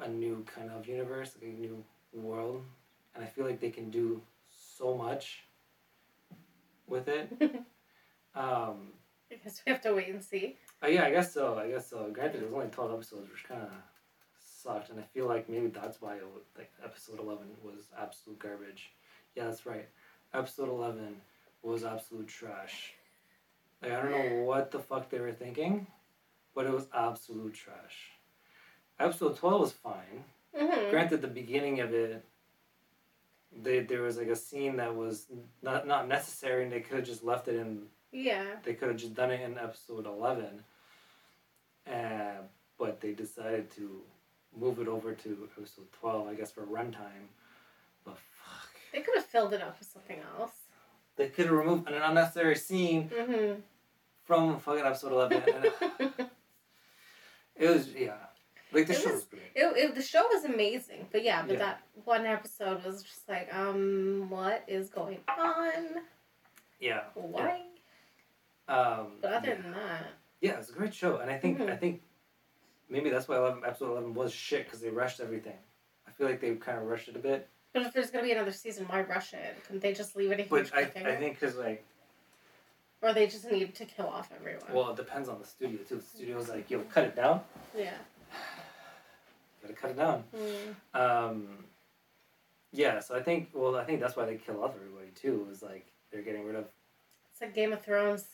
a 0.00 0.08
new 0.08 0.44
kind 0.54 0.70
of 0.70 0.86
universe, 0.86 1.32
like 1.40 1.50
a 1.50 1.54
new 1.58 1.82
world, 2.12 2.62
and 3.14 3.24
I 3.24 3.26
feel 3.26 3.44
like 3.46 3.60
they 3.60 3.70
can 3.70 3.90
do 3.90 4.20
so 4.50 4.94
much 4.94 5.44
with 6.86 7.08
it. 7.08 7.28
um, 8.34 8.92
I 9.30 9.34
guess 9.42 9.62
we 9.66 9.72
have 9.72 9.80
to 9.82 9.94
wait 9.94 10.08
and 10.08 10.22
see. 10.22 10.56
uh, 10.82 10.86
yeah, 10.86 11.04
I 11.04 11.10
guess 11.10 11.32
so. 11.32 11.58
I 11.58 11.68
guess 11.68 11.88
so. 11.88 12.08
Granted, 12.12 12.42
it 12.42 12.44
was 12.44 12.54
only 12.54 12.68
twelve 12.68 12.92
episodes, 12.92 13.28
which 13.30 13.44
kind 13.44 13.62
of 13.62 13.68
sucked, 14.62 14.90
and 14.90 14.98
I 14.98 15.04
feel 15.04 15.26
like 15.26 15.48
maybe 15.48 15.68
that's 15.68 16.00
why 16.00 16.16
it 16.16 16.24
like 16.56 16.70
episode 16.84 17.20
eleven 17.20 17.46
was 17.62 17.88
absolute 17.98 18.38
garbage. 18.38 18.90
Yeah, 19.34 19.44
that's 19.44 19.66
right. 19.66 19.88
Episode 20.34 20.68
eleven 20.68 21.16
was 21.62 21.84
absolute 21.84 22.28
trash. 22.28 22.92
Like 23.82 23.92
I 23.92 24.02
don't 24.02 24.10
know 24.10 24.42
what 24.44 24.70
the 24.70 24.78
fuck 24.80 25.08
they 25.10 25.20
were 25.20 25.32
thinking, 25.32 25.86
but 26.54 26.66
it 26.66 26.72
was 26.72 26.86
absolute 26.94 27.54
trash. 27.54 28.10
Episode 28.98 29.36
twelve 29.36 29.60
was 29.60 29.72
fine. 29.72 30.24
Mm-hmm. 30.58 30.90
Granted, 30.90 31.22
the 31.22 31.28
beginning 31.28 31.80
of 31.80 31.92
it, 31.94 32.24
they 33.62 33.80
there 33.80 34.02
was 34.02 34.16
like 34.18 34.28
a 34.28 34.36
scene 34.36 34.76
that 34.76 34.94
was 34.96 35.26
not 35.62 35.86
not 35.86 36.08
necessary, 36.08 36.64
and 36.64 36.72
they 36.72 36.80
could 36.80 36.96
have 36.96 37.06
just 37.06 37.22
left 37.22 37.48
it 37.48 37.56
in 37.56 37.82
Yeah. 38.12 38.44
they 38.64 38.74
could 38.74 38.88
have 38.88 38.96
just 38.96 39.14
done 39.14 39.30
it 39.30 39.40
in 39.42 39.58
episode 39.58 40.06
11 40.06 40.64
uh, 41.86 42.42
but 42.78 43.00
they 43.00 43.12
decided 43.12 43.70
to 43.72 44.02
move 44.58 44.78
it 44.80 44.88
over 44.88 45.12
to 45.14 45.48
episode 45.56 45.90
12 45.92 46.28
i 46.28 46.34
guess 46.34 46.50
for 46.50 46.62
runtime 46.62 47.26
but 48.04 48.16
fuck 48.18 48.70
They 48.92 49.00
could 49.00 49.14
have 49.16 49.26
filled 49.26 49.52
it 49.52 49.62
up 49.62 49.78
with 49.78 49.88
something 49.90 50.18
else. 50.38 50.52
they 51.16 51.28
could 51.28 51.46
have 51.46 51.54
removed 51.54 51.88
an 51.88 52.02
unnecessary 52.02 52.56
scene 52.56 53.08
Mm-hmm. 53.10 53.60
from 54.24 54.58
fucking 54.58 54.84
episode 54.84 55.12
11 55.12 55.42
and 55.54 55.64
it, 56.00 56.30
it 57.56 57.68
was 57.70 57.92
yeah 57.94 58.14
like 58.72 58.86
the 58.86 58.92
It 58.92 58.98
show 59.00 59.04
was- 59.06 59.14
was 59.14 59.24
great 59.24 59.42
It, 59.54 59.76
it, 59.76 59.94
the 59.94 60.02
show 60.02 60.24
was 60.30 60.44
amazing, 60.44 61.08
but 61.10 61.22
yeah, 61.24 61.42
but 61.42 61.52
Yeah. 61.54 61.58
that 61.58 61.82
one 62.04 62.26
episode 62.26 62.84
was 62.84 63.02
just 63.02 63.26
like, 63.26 63.48
um, 63.54 64.26
what 64.28 64.62
is 64.68 64.90
going 64.90 65.20
on? 65.26 66.02
yeah 66.80 67.04
Why? 67.14 67.62
um 68.68 69.06
But 69.22 69.32
other 69.32 69.48
yeah. 69.48 69.54
than 69.62 69.72
that, 69.72 70.04
yeah 70.42 70.58
it's 70.58 70.68
a 70.70 70.72
great 70.72 70.92
show 70.94 71.16
and 71.16 71.30
i 71.30 71.38
think 71.38 71.58
Mhm. 71.58 71.70
i 71.72 71.76
think 71.76 72.02
maybe 72.88 73.10
that's 73.10 73.28
why 73.28 73.36
11, 73.36 73.62
episode 73.66 73.90
11 73.90 74.14
was 74.14 74.32
shit 74.32 74.64
because 74.64 74.80
they 74.80 74.90
rushed 74.90 75.20
everything 75.20 75.58
i 76.06 76.10
feel 76.10 76.26
like 76.26 76.40
they 76.40 76.54
kind 76.54 76.78
of 76.78 76.84
rushed 76.84 77.08
it 77.08 77.16
a 77.16 77.20
bit 77.20 77.48
but 77.72 77.82
if 77.82 77.92
there's 77.92 78.10
gonna 78.10 78.24
be 78.24 78.32
another 78.32 78.50
season, 78.50 78.86
why 78.88 79.02
rush 79.02 79.34
it? 79.34 79.56
Couldn't 79.64 79.82
they 79.82 79.92
just 79.92 80.16
leave 80.16 80.32
it 80.32 80.40
a 80.40 80.42
huge 80.42 80.70
but 80.70 80.74
I, 80.74 80.84
cliffhanger? 80.84 81.06
I 81.06 81.16
think 81.16 81.38
because 81.38 81.56
like 81.56 81.84
or 83.00 83.12
they 83.12 83.26
just 83.26 83.48
need 83.50 83.74
to 83.74 83.84
kill 83.84 84.06
off 84.06 84.30
everyone. 84.34 84.66
Well, 84.72 84.90
it 84.90 84.96
depends 84.96 85.28
on 85.28 85.38
the 85.38 85.46
studio 85.46 85.78
too. 85.88 85.96
The 85.96 86.02
studio's 86.02 86.48
like, 86.48 86.68
yo, 86.70 86.80
cut 86.80 87.04
it 87.04 87.16
down. 87.16 87.42
yeah. 87.76 87.94
Gotta 89.62 89.74
cut 89.74 89.90
it 89.90 89.96
down. 89.96 90.24
Mm. 90.36 91.00
Um, 91.00 91.48
yeah, 92.72 93.00
so 93.00 93.16
I 93.16 93.22
think, 93.22 93.50
well, 93.54 93.76
I 93.76 93.84
think 93.84 94.00
that's 94.00 94.16
why 94.16 94.24
they 94.24 94.36
kill 94.36 94.62
off 94.62 94.74
everybody 94.74 95.10
too. 95.14 95.46
Is 95.50 95.62
like 95.62 95.86
they're 96.10 96.22
getting 96.22 96.44
rid 96.44 96.56
of. 96.56 96.64
It's 97.32 97.40
like 97.40 97.54
Game 97.54 97.72
of 97.72 97.82
Thrones. 97.84 98.24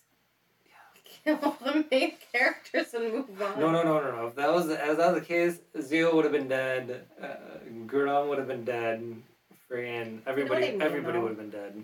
Kill 1.23 1.39
all 1.43 1.57
the 1.65 1.85
main 1.91 2.15
characters 2.33 2.95
and 2.95 3.13
move 3.13 3.43
on. 3.43 3.61
No, 3.61 3.71
no, 3.71 3.83
no, 3.83 4.01
no, 4.01 4.17
no. 4.17 4.27
If 4.29 4.35
that 4.37 4.53
was 4.53 4.69
as 4.69 4.97
that 4.97 5.13
was 5.13 5.21
the 5.21 5.27
case, 5.27 5.59
Zio 5.81 6.15
would 6.15 6.25
have 6.25 6.33
been 6.33 6.49
dead. 6.49 7.05
Uh, 7.23 7.27
Gurdon 7.87 8.29
would 8.29 8.39
have 8.39 8.49
been 8.49 8.65
dead. 8.65 9.15
Friggin' 9.71 10.21
everybody, 10.27 10.67
everybody 10.81 11.19
would 11.19 11.29
have 11.29 11.39
been 11.39 11.51
dead. 11.51 11.83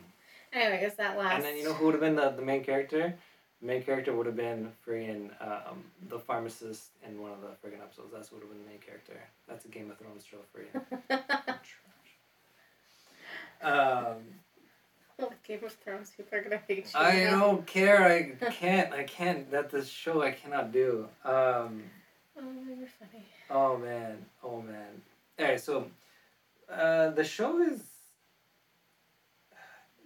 Anyway, 0.52 0.76
I 0.76 0.80
guess 0.80 0.96
that 0.96 1.16
last. 1.16 1.37
And 1.37 1.44
then 1.44 1.56
you 1.56 1.64
know 1.64 1.72
who 1.72 1.87
would 1.87 1.94
have 1.94 2.00
been 2.00 2.16
the, 2.16 2.30
the 2.30 2.42
main 2.42 2.64
character? 2.64 3.14
The 3.60 3.66
main 3.66 3.82
character 3.82 4.14
would 4.14 4.26
have 4.26 4.37
been 4.37 4.72
friggin' 4.87 5.30
um, 5.40 5.84
the 6.08 6.18
pharmacist 6.18 6.88
in 7.06 7.20
one 7.20 7.30
of 7.32 7.40
the 7.40 7.49
friggin' 7.49 7.80
episodes. 7.80 8.12
That's 8.12 8.32
what 8.32 8.40
would 8.42 8.49
have 8.49 8.56
been 8.56 8.64
the 8.64 8.70
main 8.70 8.80
character. 8.80 9.20
That's 9.49 9.64
a 9.64 9.68
Game 9.68 9.90
of 9.90 9.99
Thrones 9.99 10.25
show 10.25 10.38
for 10.52 10.60
you. 10.60 11.18
Um, 13.62 14.16
Game 15.46 15.64
of 15.64 15.72
Thrones 15.72 16.10
people 16.16 16.38
are 16.38 16.42
gonna 16.42 16.60
hate 16.68 16.86
you. 16.92 17.00
I 17.00 17.24
now. 17.24 17.40
don't 17.40 17.66
care. 17.66 18.04
I 18.04 18.50
can't. 18.50 18.92
I 18.92 19.04
can't. 19.04 19.50
That 19.50 19.70
this 19.70 19.88
show 19.88 20.22
I 20.22 20.32
cannot 20.32 20.72
do. 20.72 21.08
Um, 21.24 21.82
Oh, 22.38 22.42
you're 22.66 22.88
funny. 22.98 23.24
oh 23.50 23.76
man. 23.76 24.16
Oh 24.42 24.62
man. 24.62 25.02
Alright, 25.38 25.60
so 25.60 25.86
uh, 26.72 27.10
the 27.10 27.24
show 27.24 27.60
is. 27.62 27.80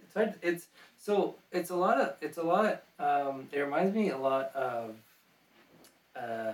It's 0.03 0.13
hard. 0.13 0.33
It's 0.41 0.67
so 0.97 1.35
it's 1.51 1.69
a 1.69 1.75
lot 1.75 1.99
of 1.99 2.15
it's 2.21 2.37
a 2.37 2.43
lot. 2.43 2.83
Um, 2.99 3.47
it 3.51 3.59
reminds 3.59 3.95
me 3.95 4.09
a 4.09 4.17
lot 4.17 4.53
of 4.55 4.95
uh, 6.15 6.53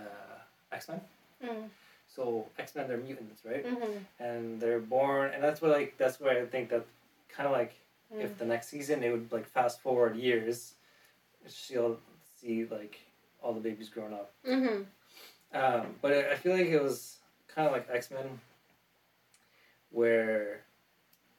X 0.71 0.89
Men. 0.89 1.01
Mm. 1.43 1.69
So 2.13 2.45
X 2.59 2.75
Men, 2.75 2.87
they're 2.87 2.97
mutants, 2.97 3.41
right? 3.45 3.65
Mm-hmm. 3.65 4.23
And 4.23 4.59
they're 4.59 4.79
born, 4.79 5.31
and 5.33 5.41
that's 5.41 5.61
what 5.61 5.71
like 5.71 5.95
that's 5.97 6.19
where 6.19 6.41
I 6.41 6.45
think 6.45 6.69
that 6.69 6.85
kind 7.29 7.47
of 7.47 7.53
like 7.53 7.73
Mm. 8.13 8.21
if 8.25 8.37
the 8.37 8.45
next 8.45 8.67
season 8.67 9.03
it 9.03 9.11
would 9.11 9.31
like 9.31 9.47
fast 9.47 9.79
forward 9.81 10.15
years, 10.17 10.73
she'll 11.47 11.97
see 12.39 12.65
like 12.65 12.99
all 13.41 13.53
the 13.53 13.59
babies 13.61 13.89
growing 13.89 14.13
up. 14.13 14.33
Mm-hmm. 14.47 14.83
Um, 15.53 15.95
but 16.01 16.13
I 16.13 16.35
feel 16.35 16.53
like 16.53 16.67
it 16.67 16.81
was 16.81 17.17
kind 17.47 17.67
of 17.67 17.73
like 17.73 17.87
X 17.91 18.11
Men, 18.11 18.39
where 19.91 20.61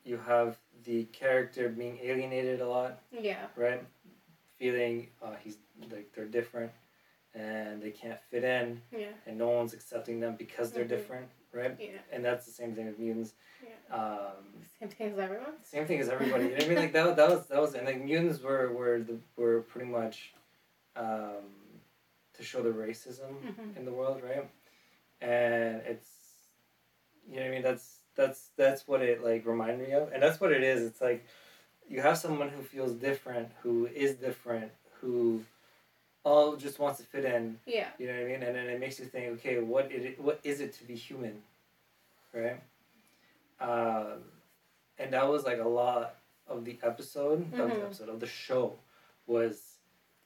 you 0.04 0.18
have 0.26 0.56
the 0.84 1.04
character 1.04 1.68
being 1.68 1.98
alienated 2.02 2.60
a 2.60 2.68
lot, 2.68 3.00
Yeah. 3.12 3.46
right? 3.56 3.82
Feeling 4.58 5.08
uh, 5.22 5.34
he's 5.42 5.56
like 5.90 6.12
they're 6.14 6.26
different, 6.26 6.72
and 7.34 7.82
they 7.82 7.90
can't 7.90 8.20
fit 8.30 8.44
in, 8.44 8.80
Yeah. 8.96 9.12
and 9.26 9.38
no 9.38 9.48
one's 9.50 9.72
accepting 9.74 10.20
them 10.20 10.36
because 10.36 10.72
they're 10.72 10.84
Mhm. 10.84 10.88
different, 10.88 11.28
right? 11.52 11.76
Yeah. 11.78 11.88
And 12.12 12.24
that's 12.24 12.46
the 12.46 12.52
same 12.52 12.74
thing 12.74 12.86
with 12.86 12.98
mutants. 12.98 13.32
Um, 13.90 14.00
Same 14.80 14.88
thing 14.88 15.12
as 15.12 15.18
everyone. 15.18 15.52
same 15.62 15.86
thing 15.86 16.00
as 16.00 16.08
everybody. 16.16 16.44
You 16.44 16.50
know 16.50 16.54
what 16.56 16.64
I 16.64 16.68
mean? 16.68 16.78
Like 16.78 16.92
that, 16.94 17.16
that 17.16 17.28
was 17.28 17.46
that 17.46 17.60
was 17.60 17.74
and 17.74 17.86
like 17.86 18.02
mutants 18.02 18.42
were 18.42 18.72
were 18.72 19.00
the 19.00 19.18
were 19.36 19.60
pretty 19.60 19.88
much 19.90 20.32
um, 20.96 21.44
to 22.34 22.42
show 22.42 22.62
the 22.62 22.70
racism 22.70 23.32
Mhm. 23.44 23.76
in 23.76 23.84
the 23.84 23.92
world, 23.92 24.22
right? 24.22 24.48
And 25.20 25.82
it's 25.86 26.08
you 27.28 27.36
know 27.36 27.42
what 27.42 27.48
I 27.48 27.50
mean. 27.50 27.62
That's 27.62 27.98
that's 28.16 28.50
that's 28.56 28.88
what 28.88 29.02
it 29.02 29.22
like 29.22 29.46
reminded 29.46 29.86
me 29.86 29.94
of, 29.94 30.10
and 30.12 30.22
that's 30.22 30.40
what 30.40 30.52
it 30.52 30.62
is. 30.62 30.82
It's 30.82 31.00
like 31.00 31.26
you 31.88 32.00
have 32.00 32.16
someone 32.18 32.48
who 32.48 32.62
feels 32.62 32.92
different, 32.92 33.48
who 33.62 33.86
is 33.86 34.14
different, 34.14 34.72
who 35.00 35.42
all 36.24 36.56
just 36.56 36.78
wants 36.78 37.00
to 37.00 37.06
fit 37.06 37.24
in. 37.24 37.58
Yeah. 37.66 37.88
You 37.98 38.06
know 38.06 38.14
what 38.14 38.22
I 38.22 38.24
mean? 38.26 38.42
And 38.42 38.54
then 38.56 38.66
it 38.66 38.78
makes 38.80 38.98
you 38.98 39.06
think, 39.06 39.32
okay, 39.34 39.58
what 39.60 39.90
it 39.90 40.20
what 40.20 40.40
is 40.44 40.60
it 40.60 40.72
to 40.74 40.84
be 40.84 40.94
human, 40.94 41.42
right? 42.32 42.60
Um, 43.60 44.18
and 44.98 45.12
that 45.12 45.28
was 45.28 45.44
like 45.44 45.58
a 45.58 45.68
lot 45.68 46.16
of 46.48 46.64
the 46.64 46.78
episode, 46.82 47.42
of 47.54 47.68
the 47.70 47.82
episode 47.84 48.08
of 48.08 48.20
the 48.20 48.26
show, 48.26 48.74
was 49.26 49.76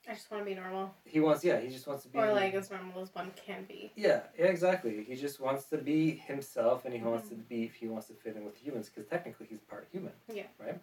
I 0.08 0.14
just 0.14 0.30
want 0.30 0.42
to 0.44 0.48
be 0.48 0.54
normal, 0.54 0.94
he 1.04 1.18
wants 1.20 1.42
yeah 1.44 1.58
he 1.60 1.68
just 1.68 1.86
wants 1.88 2.04
to 2.04 2.08
be 2.08 2.18
or 2.18 2.32
like 2.32 2.54
as 2.54 2.70
normal 2.70 3.02
as 3.02 3.12
one 3.14 3.32
can 3.44 3.64
be. 3.64 3.90
yeah 3.96 4.20
yeah 4.38 4.46
exactly 4.46 5.02
he 5.02 5.16
just 5.16 5.40
wants 5.40 5.64
to 5.66 5.78
be 5.78 6.12
himself 6.12 6.84
and 6.84 6.94
he 6.94 7.00
wants 7.02 7.28
to 7.30 7.34
be 7.34 7.72
he 7.78 7.88
wants 7.88 8.06
to 8.06 8.12
fit 8.14 8.36
in 8.36 8.44
with 8.44 8.56
humans 8.56 8.88
because 8.88 9.08
technically 9.10 9.46
he's 9.50 9.58
part 9.62 9.88
human 9.90 10.12
Yeah. 10.32 10.44
right 10.60 10.78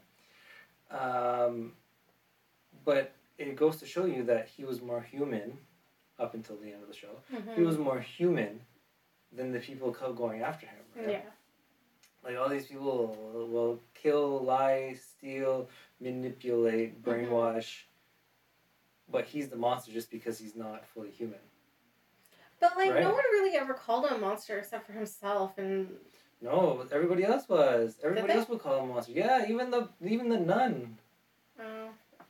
um, 0.92 1.72
but 2.84 3.14
it 3.38 3.56
goes 3.56 3.78
to 3.78 3.86
show 3.86 4.06
you 4.06 4.24
that 4.24 4.48
he 4.48 4.64
was 4.64 4.82
more 4.82 5.02
human 5.02 5.58
up 6.20 6.34
until 6.34 6.56
the 6.58 6.72
end 6.72 6.82
of 6.82 6.88
the 6.88 6.94
show 6.94 7.16
Mhm. 7.32 7.56
he 7.56 7.62
was 7.62 7.78
more 7.78 8.00
human 8.00 8.62
than 9.32 9.52
the 9.52 9.60
people 9.60 9.92
going 9.92 10.42
after 10.42 10.66
him 10.68 10.84
right 10.96 11.10
Yeah. 11.10 11.22
like 12.24 12.38
all 12.38 12.50
these 12.50 12.68
people 12.68 13.16
will 13.52 13.80
kill 13.96 14.44
lie 14.44 14.94
steal 14.94 15.70
manipulate 16.00 17.02
Mm-hmm. 17.02 17.10
brainwash 17.10 17.84
but 19.10 19.26
he's 19.26 19.50
the 19.50 19.56
monster 19.58 19.92
just 19.92 20.10
because 20.12 20.38
he's 20.40 20.56
not 20.56 20.86
fully 20.88 21.10
human 21.12 21.40
But 22.60 22.78
like, 22.78 22.92
Right. 22.94 23.04
no 23.04 23.12
one 23.12 23.26
really 23.32 23.58
ever 23.58 23.74
called 23.74 24.06
him 24.06 24.14
a 24.14 24.18
monster 24.20 24.58
except 24.58 24.86
for 24.86 24.94
himself, 24.94 25.58
and 25.58 26.00
No, 26.40 26.86
everybody 26.92 27.24
else 27.26 27.48
was. 27.50 28.00
Everybody 28.04 28.34
else 28.34 28.48
would 28.50 28.60
call 28.60 28.78
him 28.80 28.90
a 28.90 28.94
monster. 28.94 29.12
Yeah, 29.12 29.46
even 29.50 29.70
the 29.72 29.90
even 30.02 30.30
the 30.30 30.40
nun. 30.40 30.98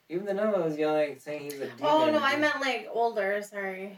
Even 0.10 0.26
the 0.26 0.34
nun 0.34 0.52
was 0.62 0.78
yelling, 0.78 1.18
saying 1.20 1.44
he's 1.44 1.54
a 1.56 1.66
demon. 1.66 1.76
oh 1.82 2.10
no, 2.12 2.20
I 2.22 2.36
meant 2.38 2.60
like 2.62 2.88
older. 2.92 3.42
Sorry, 3.42 3.98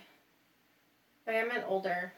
like 1.28 1.36
I 1.38 1.44
meant 1.44 1.66
older. 1.68 2.14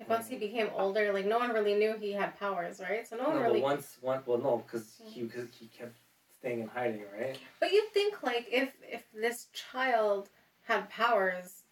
Like 0.00 0.08
once 0.08 0.26
he 0.28 0.36
became 0.36 0.68
older, 0.76 1.12
like 1.12 1.24
no 1.24 1.38
one 1.38 1.50
really 1.52 1.74
knew 1.74 1.96
he 1.98 2.12
had 2.12 2.38
powers, 2.38 2.80
right? 2.80 3.06
So 3.06 3.16
no 3.16 3.22
No, 3.24 3.28
one 3.30 3.38
but 3.38 3.44
really. 3.44 3.60
once, 3.62 3.96
once, 4.02 4.26
well, 4.26 4.38
no, 4.38 4.64
because 4.66 5.00
he, 5.04 5.22
cause 5.28 5.48
he 5.58 5.66
kept 5.68 5.96
staying 6.36 6.60
in 6.60 6.66
hiding, 6.68 7.04
right? 7.16 7.38
But 7.60 7.70
you'd 7.72 7.92
think 7.92 8.22
like 8.22 8.46
if 8.50 8.70
if 8.82 9.04
this 9.14 9.46
child 9.52 10.28
had 10.62 10.90
powers, 10.90 11.62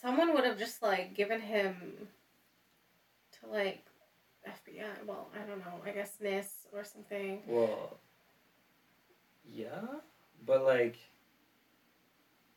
someone 0.00 0.32
would 0.34 0.44
have 0.44 0.58
just 0.58 0.82
like 0.82 1.14
given 1.14 1.40
him 1.42 2.08
to 3.40 3.50
like 3.50 3.84
FBI. 4.48 5.04
Well, 5.06 5.28
I 5.34 5.46
don't 5.46 5.58
know. 5.58 5.82
I 5.84 5.90
guess 5.90 6.14
NIS 6.20 6.50
or 6.72 6.82
something. 6.82 7.42
Well, 7.46 7.98
yeah, 9.52 9.80
but 10.46 10.64
like 10.64 10.96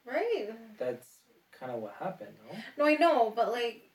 Right. 0.06 0.50
that's 0.78 1.08
kind 1.58 1.72
of 1.72 1.80
what 1.82 1.94
happened, 2.00 2.36
no? 2.50 2.58
No, 2.78 2.86
I 2.86 2.96
know, 2.96 3.32
but 3.36 3.52
like, 3.52 3.90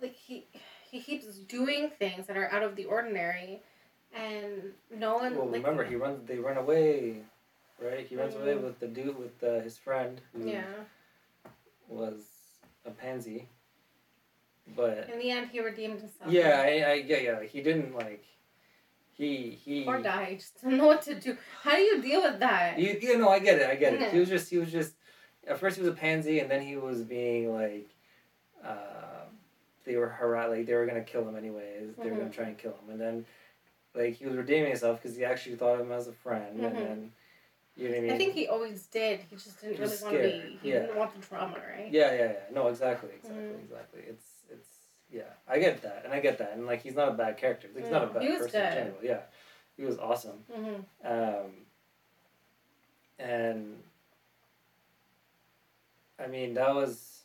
like 0.00 0.14
he 0.14 0.46
he 0.90 1.00
keeps 1.00 1.26
doing 1.26 1.90
things 1.98 2.26
that 2.26 2.36
are 2.36 2.50
out 2.50 2.62
of 2.62 2.74
the 2.76 2.84
ordinary, 2.86 3.62
and 4.14 4.72
no 4.94 5.16
one 5.16 5.36
Well, 5.36 5.46
like. 5.46 5.62
remember 5.62 5.84
he 5.84 5.94
runs. 5.96 6.26
They 6.26 6.38
run 6.38 6.56
away, 6.56 7.22
right? 7.80 8.06
He 8.06 8.16
runs 8.16 8.34
away 8.34 8.54
Mm. 8.54 8.62
with 8.64 8.78
the 8.80 8.88
dude 8.88 9.18
with 9.18 9.42
uh, 9.44 9.60
his 9.60 9.76
friend 9.78 10.20
who 10.32 10.48
Yeah. 10.48 10.64
was 11.88 12.24
a 12.86 12.90
pansy, 12.90 13.48
but 14.76 15.08
In 15.10 15.18
the 15.18 15.30
end, 15.30 15.48
he 15.50 15.60
redeemed 15.60 16.00
himself. 16.00 16.32
yeah, 16.32 16.60
I, 16.64 16.90
I 16.90 16.94
yeah 16.94 17.18
yeah 17.18 17.42
he 17.42 17.62
didn't 17.62 17.94
like 17.94 18.24
he 19.22 19.50
he 19.50 19.84
guy. 20.02 20.24
He 20.30 20.36
just 20.36 20.60
don't 20.62 20.76
know 20.76 20.86
what 20.86 21.02
to 21.02 21.14
do. 21.14 21.36
How 21.62 21.76
do 21.76 21.82
you 21.82 22.02
deal 22.02 22.22
with 22.22 22.40
that? 22.40 22.78
You, 22.78 22.98
you 23.00 23.18
know, 23.18 23.28
I 23.28 23.38
get 23.38 23.58
it. 23.60 23.68
I 23.68 23.76
get 23.76 23.94
it. 23.94 24.12
He 24.12 24.18
was 24.18 24.28
just, 24.28 24.50
he 24.50 24.58
was 24.58 24.72
just. 24.72 24.94
At 25.46 25.58
first, 25.58 25.76
he 25.76 25.82
was 25.82 25.90
a 25.90 25.96
pansy, 25.96 26.38
and 26.38 26.48
then 26.50 26.62
he 26.62 26.76
was 26.76 27.02
being 27.02 27.52
like, 27.52 27.88
uh, 28.64 29.24
they 29.84 29.96
were 29.96 30.08
harass, 30.08 30.50
like 30.50 30.66
they 30.66 30.74
were 30.74 30.86
gonna 30.86 31.02
kill 31.02 31.28
him 31.28 31.36
anyways. 31.36 31.96
They 31.96 32.10
were 32.10 32.16
gonna 32.16 32.30
Mhm. 32.30 32.32
try 32.32 32.46
and 32.46 32.56
kill 32.58 32.72
him, 32.72 32.90
and 32.90 33.00
then, 33.00 33.26
like 33.94 34.14
he 34.14 34.24
was 34.26 34.36
redeeming 34.36 34.68
himself 34.70 35.02
because 35.02 35.16
he 35.16 35.24
actually 35.24 35.56
thought 35.56 35.74
of 35.74 35.80
him 35.80 35.90
as 35.92 36.06
a 36.06 36.12
friend, 36.12 36.60
Mhm. 36.60 36.66
and 36.68 36.76
then, 36.76 37.12
you 37.76 37.88
know 37.88 37.94
what 37.94 37.98
I 37.98 38.00
mean? 38.02 38.12
I 38.12 38.18
think 38.18 38.34
he 38.34 38.46
always 38.46 38.86
did. 38.86 39.20
He 39.28 39.34
just 39.34 39.60
didn't 39.60 39.76
He 39.76 39.82
really 39.82 39.96
want 40.02 40.16
to 40.16 40.22
be. 40.22 40.58
He 40.62 40.68
yeah. 40.70 40.78
didn't 40.80 40.96
want 40.96 41.20
the 41.20 41.26
drama, 41.26 41.56
right? 41.58 41.90
Yeah, 41.90 42.12
yeah, 42.14 42.32
yeah. 42.32 42.38
No, 42.52 42.68
exactly, 42.68 43.10
exactly, 43.16 43.42
Mhm. 43.42 43.64
exactly. 43.64 44.00
It's, 44.06 44.31
yeah. 45.12 45.22
I 45.48 45.58
get 45.58 45.82
that, 45.82 46.02
and 46.04 46.12
I 46.12 46.20
get 46.20 46.38
that, 46.38 46.52
and 46.54 46.66
like 46.66 46.82
he's 46.82 46.94
not 46.96 47.08
a 47.08 47.12
bad 47.12 47.36
character. 47.36 47.68
Like, 47.74 47.84
he's 47.84 47.92
not 47.92 48.02
a 48.04 48.06
No, 48.06 48.12
bad 48.12 48.22
he 48.22 48.28
was 48.30 48.38
person 48.40 48.60
in 48.62 48.66
good. 48.68 48.74
general. 48.74 48.98
Yeah, 49.02 49.20
he 49.76 49.84
was 49.84 49.98
awesome. 49.98 50.44
Mm-hmm. 50.50 51.06
Um, 51.06 51.50
and 53.18 53.76
I 56.18 56.26
mean 56.26 56.54
that 56.54 56.74
was 56.74 57.20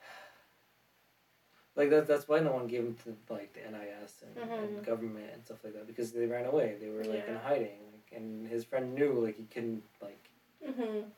like 1.76 1.90
that. 1.90 2.06
That's 2.06 2.28
why 2.28 2.40
no 2.40 2.52
one 2.52 2.66
gave 2.66 2.80
him 2.80 2.96
to 3.04 3.16
like 3.32 3.52
the 3.52 3.60
NIS 3.60 4.22
and, 4.22 4.36
and 4.36 4.78
Mhm. 4.78 4.84
government 4.84 5.30
and 5.32 5.44
stuff 5.44 5.64
like 5.64 5.74
that 5.74 5.86
because 5.86 6.12
they 6.12 6.26
ran 6.26 6.46
away. 6.46 6.76
They 6.80 6.88
were 6.90 7.04
like 7.04 7.26
in 7.28 7.36
hiding, 7.36 7.78
like, 7.92 8.12
and 8.18 8.46
his 8.48 8.64
friend 8.64 8.94
knew 8.94 9.12
like 9.24 9.36
he 9.36 9.44
couldn't 9.44 9.82
like 10.00 10.18
Mm-hmm. 10.66 11.08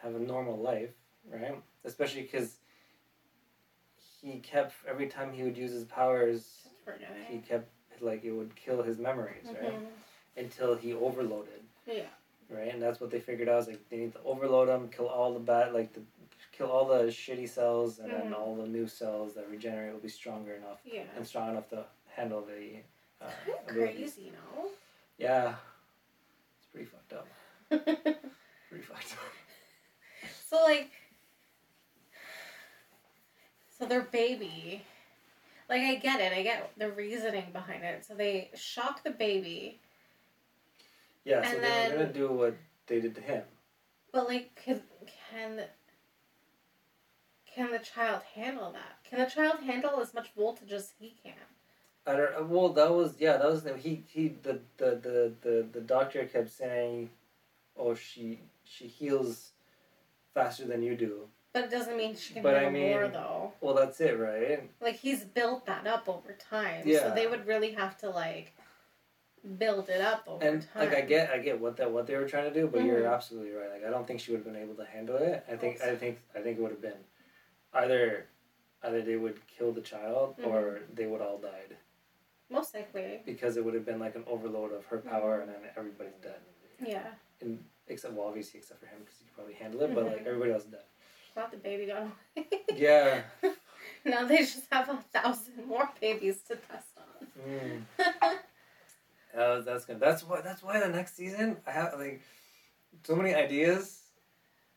have 0.00 0.14
a 0.14 0.18
normal 0.18 0.56
life, 0.58 0.90
right? 1.30 1.60
Especially 1.84 2.22
because 2.22 2.56
he 4.26 4.38
kept 4.40 4.74
every 4.88 5.06
time 5.06 5.32
he 5.32 5.42
would 5.44 5.56
use 5.56 5.72
his 5.72 5.84
powers, 5.84 6.68
he 7.30 7.38
kept 7.38 7.68
like 8.00 8.24
it 8.24 8.32
would 8.32 8.54
kill 8.56 8.82
his 8.82 8.98
memories, 8.98 9.46
right? 9.46 9.72
Mhm. 9.80 9.86
Until 10.36 10.74
he 10.76 10.92
overloaded. 10.92 11.62
Yeah. 11.86 12.08
right? 12.48 12.72
And 12.72 12.80
that's 12.80 13.00
what 13.00 13.10
they 13.10 13.18
figured 13.20 13.48
out. 13.48 13.62
Is 13.62 13.66
like 13.68 13.88
they 13.88 13.96
need 13.96 14.12
to 14.12 14.20
overload 14.24 14.68
him, 14.68 14.88
kill 14.88 15.08
all 15.08 15.32
the 15.34 15.40
bad, 15.40 15.72
like 15.74 15.92
the, 15.94 16.00
kill 16.52 16.70
all 16.70 16.86
the 16.86 17.04
shitty 17.10 17.48
cells, 17.48 17.98
and 17.98 18.08
then 18.12 18.30
Mhm. 18.30 18.38
all 18.38 18.54
the 18.54 18.66
new 18.68 18.86
cells 18.86 19.34
that 19.34 19.48
regenerate 19.50 19.92
will 19.92 20.00
be 20.00 20.08
stronger 20.08 20.54
enough 20.54 20.78
Yeah. 20.84 21.02
and 21.16 21.26
strong 21.26 21.50
enough 21.50 21.68
to 21.70 21.84
handle 22.08 22.42
the. 22.42 22.82
Uh, 23.20 23.30
Kind 23.44 23.58
of 23.58 23.70
abilities. 23.70 24.14
crazy, 24.14 24.30
no? 24.30 24.70
Yeah, 25.18 25.56
it's 26.58 26.66
pretty 26.68 26.86
fucked 26.86 27.12
up. 27.14 27.26
Pretty 28.68 28.84
fucked 28.84 29.12
up. 29.14 29.32
so 30.48 30.56
like, 30.62 30.90
so 33.78 33.86
their 33.86 34.02
baby, 34.02 34.82
like 35.68 35.82
I 35.82 35.96
get 35.96 36.20
it, 36.20 36.32
I 36.32 36.42
get 36.42 36.70
the 36.76 36.90
reasoning 36.90 37.50
behind 37.52 37.84
it. 37.84 38.04
So 38.04 38.14
they 38.14 38.50
shock 38.54 39.02
the 39.04 39.10
baby, 39.10 39.80
Yeah, 41.24 41.42
so 41.50 41.58
they 41.58 41.90
were 41.90 41.96
gonna 41.98 42.12
do 42.12 42.32
what 42.32 42.54
they 42.86 43.00
did 43.00 43.14
to 43.16 43.20
him. 43.20 43.42
but 44.12 44.28
like, 44.28 44.54
can 44.64 44.82
can 45.30 45.56
the, 45.56 45.66
can 47.52 47.70
the 47.72 47.78
child 47.78 48.22
handle 48.34 48.72
that? 48.72 48.98
Can 49.08 49.18
the 49.18 49.26
child 49.30 49.60
handle 49.60 50.00
as 50.00 50.14
much 50.14 50.32
voltage 50.36 50.72
as 50.72 50.92
he 50.98 51.14
can? 51.22 51.34
I 52.06 52.12
don't. 52.16 52.34
Uh, 52.40 52.44
well, 52.44 52.68
that 52.70 52.92
was 52.94 53.16
yeah. 53.18 53.36
That 53.36 53.50
was 53.50 53.64
he 53.82 54.04
he 54.08 54.28
the 54.42 54.60
the 54.76 54.90
the 55.06 55.32
the, 55.42 55.66
the 55.72 55.80
doctor 55.80 56.24
kept 56.24 56.50
saying, 56.50 57.10
"Oh, 57.76 57.94
she 57.94 58.40
she 58.64 58.86
heals 58.86 59.50
faster 60.34 60.64
than 60.66 60.82
you 60.82 60.94
do." 60.96 61.28
But 61.56 61.64
it 61.64 61.70
doesn't 61.70 61.96
mean 61.96 62.14
she 62.14 62.34
can 62.34 62.42
But 62.42 62.54
I 62.54 62.64
handle 62.64 62.82
more 62.82 63.02
mean- 63.04 63.12
though. 63.12 63.52
Well, 63.62 63.74
that's 63.74 63.98
it, 64.02 64.18
right? 64.18 64.68
Like 64.82 64.96
he's 64.96 65.24
built 65.24 65.64
that 65.64 65.86
up 65.86 66.06
over 66.06 66.34
time. 66.34 66.82
yeah. 66.86 66.98
So 67.08 67.14
they 67.14 67.26
would 67.26 67.46
really 67.46 67.72
have 67.72 67.96
to 68.00 68.10
like 68.10 68.52
build 69.56 69.88
it 69.88 70.02
up 70.02 70.24
over 70.26 70.44
and 70.46 70.60
time. 70.74 70.86
like 70.90 70.94
I 70.94 71.00
get 71.00 71.30
I 71.30 71.38
get 71.38 71.58
what 71.58 71.78
that 71.78 71.90
what 71.90 72.06
they 72.06 72.14
were 72.16 72.28
trying 72.28 72.52
to 72.52 72.60
do, 72.60 72.66
but 72.66 72.84
you're 72.84 73.00
Mhm. 73.04 73.14
absolutely 73.14 73.52
right. 73.52 73.70
Like 73.70 73.84
I 73.86 73.88
don't 73.90 74.06
think 74.06 74.20
she 74.20 74.32
would 74.32 74.44
have 74.44 74.52
been 74.52 74.60
able 74.62 74.74
to 74.74 74.84
handle 74.84 75.16
it. 75.16 75.44
I 75.50 75.56
think 75.56 75.80
I 75.80 75.96
think 75.96 76.18
I 76.34 76.40
think 76.42 76.58
it 76.58 76.60
would 76.60 76.72
have 76.72 76.82
been 76.82 77.02
either 77.72 78.26
either 78.82 79.00
they 79.00 79.16
would 79.16 79.40
kill 79.46 79.72
the 79.72 79.80
child 79.80 80.34
or 80.44 80.60
Mm-hmm. 80.60 80.94
they 80.94 81.06
would 81.06 81.22
all 81.22 81.38
died 81.38 81.74
Most 82.50 82.74
likely. 82.74 83.22
because 83.24 83.56
it 83.56 83.64
would 83.64 83.72
have 83.72 83.86
been 83.86 83.98
like 83.98 84.14
an 84.14 84.24
overload 84.26 84.72
of 84.74 84.84
her 84.86 84.98
power 84.98 85.40
and 85.40 85.48
then 85.48 85.62
everybody's 85.74 86.18
dead. 86.20 86.40
Yeah. 86.84 87.14
And 87.40 87.64
except 87.88 88.12
well 88.12 88.26
obviously 88.28 88.58
except 88.60 88.80
for 88.80 88.86
him 88.86 88.98
because 89.00 89.16
he 89.20 89.24
could 89.24 89.34
probably 89.36 89.54
handle 89.54 89.80
it, 89.84 89.94
but 89.94 90.04
like 90.04 90.18
Mhm. 90.18 90.26
everybody 90.26 90.52
else 90.52 90.64
is 90.64 90.70
dead. 90.70 90.84
Glad 91.36 91.50
the 91.50 91.58
baby 91.58 91.84
got 91.86 91.98
away. 92.02 92.46
Yeah. 92.74 93.20
now 94.06 94.24
they 94.24 94.38
just 94.38 94.62
have 94.72 94.88
a 94.88 94.96
thousand 95.12 95.66
more 95.68 95.86
babies 96.00 96.38
to 96.48 96.56
test 96.56 96.86
on. 96.96 97.26
Mm. 97.46 97.82
That's 99.66 99.84
good. 99.84 100.00
That's 100.00 100.22
why. 100.24 100.40
That's 100.40 100.62
why 100.62 100.80
the 100.80 100.88
next 100.88 101.14
season 101.14 101.58
I 101.66 101.72
have 101.72 101.92
like 101.98 102.22
so 103.04 103.14
many 103.14 103.34
ideas, 103.34 104.00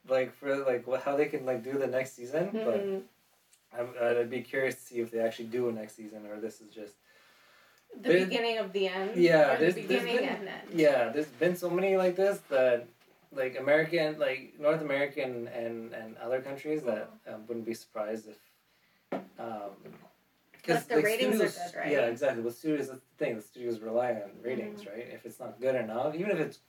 like 0.10 0.36
for 0.36 0.58
like 0.66 0.86
what, 0.86 1.02
how 1.02 1.16
they 1.16 1.28
can 1.28 1.46
like 1.46 1.64
do 1.64 1.78
the 1.78 1.88
next 1.88 2.14
season. 2.18 2.50
But 2.52 2.86
Mhm. 2.86 3.02
I'm, 3.78 3.88
I'd 4.02 4.30
be 4.30 4.42
curious 4.42 4.76
to 4.76 4.82
see 4.82 5.00
if 5.00 5.12
they 5.12 5.20
actually 5.20 5.46
do 5.46 5.70
a 5.70 5.72
next 5.72 5.96
season 5.96 6.26
or 6.26 6.42
this 6.42 6.60
is 6.60 6.74
just 6.76 6.96
The 8.02 8.10
beginning 8.26 8.58
of 8.58 8.74
the 8.74 8.88
end. 8.90 9.16
Yeah, 9.16 9.56
the 9.56 9.72
beginning 9.72 10.18
been- 10.18 10.28
and 10.28 10.48
end. 10.50 10.68
yeah. 10.74 11.08
There's 11.10 11.28
been 11.28 11.56
so 11.56 11.70
many 11.70 11.96
like 11.96 12.18
this 12.18 12.40
that 12.50 12.86
like 13.32 13.58
American, 13.60 14.18
like 14.20 14.56
North 14.60 14.82
American 14.82 15.48
and 15.50 15.94
and 15.94 16.18
other 16.18 16.42
countries 16.42 16.84
that 16.84 17.10
um, 17.28 17.46
wouldn't 17.48 17.66
be 17.66 17.74
surprised 17.74 18.28
if. 18.28 18.38
Um, 19.40 19.72
But 20.68 20.88
the 20.88 21.02
ratings 21.02 21.40
are 21.42 21.48
good, 21.48 21.78
right? 21.78 21.92
Yeah, 21.92 22.06
exactly. 22.08 22.44
With 22.44 22.58
studios, 22.58 22.88
that's 22.90 23.00
the 23.00 23.16
thing. 23.26 23.36
The 23.36 23.42
studios 23.42 23.80
rely 23.80 24.12
on 24.14 24.32
ratings, 24.44 24.82
Mm-hmm. 24.82 24.90
right? 24.92 25.08
If 25.14 25.26
it's 25.26 25.40
not 25.40 25.60
good 25.60 25.76
enough, 25.76 26.16
even 26.16 26.32
if 26.32 26.40
it's 26.40 26.60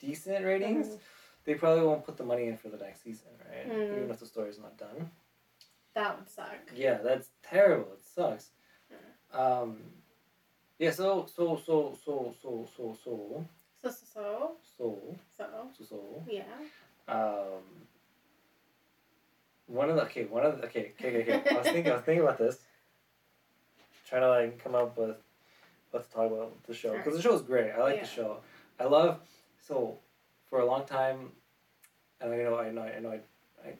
decent 0.00 0.44
ratings, 0.44 0.86
Mhm. 0.88 0.98
they 1.44 1.54
probably 1.54 1.84
won't 1.84 2.04
put 2.04 2.16
the 2.16 2.24
money 2.24 2.46
in 2.48 2.56
for 2.58 2.68
the 2.68 2.76
next 2.78 3.02
season, 3.02 3.28
right? 3.48 3.68
Mm. 3.70 3.96
Even 3.96 4.10
if 4.10 4.18
the 4.18 4.26
story's 4.26 4.58
not 4.58 4.76
done. 4.76 5.10
That 5.94 6.18
would 6.18 6.28
suck. 6.28 6.58
Yeah, 6.74 6.98
that's 6.98 7.28
terrible. 7.42 7.92
It 7.92 8.00
sucks. 8.04 8.50
Mm. 8.90 9.38
Um, 9.42 9.82
yeah. 10.78 10.90
So 10.90 11.26
so 11.36 11.56
so 11.66 11.96
so 12.04 12.34
so 12.42 12.68
so 12.76 12.98
so 13.04 13.46
So 13.82 13.90
so 13.90 13.96
so 14.14 14.52
so 14.78 14.98
so 15.36 15.44
so 15.78 15.84
so. 15.84 16.22
yeah. 16.28 16.42
Um, 17.08 17.62
one 19.66 19.90
of 19.90 19.96
the 19.96 20.02
okay, 20.04 20.24
one 20.24 20.44
of 20.46 20.58
the 20.58 20.66
okay, 20.66 20.92
okay, 21.00 21.22
okay. 21.22 21.34
okay. 21.38 21.50
I 21.50 21.58
was 21.58 21.66
thinking, 21.66 21.90
I 21.92 21.96
was 21.96 22.04
thinking 22.04 22.22
about 22.22 22.38
this, 22.38 22.58
trying 24.08 24.22
to 24.22 24.28
like 24.28 24.62
come 24.62 24.74
up 24.74 24.96
with 24.96 25.16
what 25.90 26.08
to 26.08 26.14
talk 26.14 26.30
about 26.30 26.62
the 26.66 26.74
show 26.74 26.96
because 26.96 27.16
the 27.16 27.22
show 27.22 27.34
is 27.34 27.42
great. 27.42 27.72
I 27.72 27.80
like 27.80 27.96
Yeah. 27.96 28.02
the 28.02 28.08
show. 28.08 28.36
I 28.78 28.84
love 28.84 29.20
so 29.66 29.98
for 30.48 30.60
a 30.60 30.64
long 30.66 30.84
time, 30.86 31.32
and 32.20 32.32
I 32.32 32.36
know 32.36 32.58
I 32.58 32.70
know 32.70 32.82
I 32.82 33.00
know 33.00 33.10
I, 33.10 33.20
I 33.68 33.72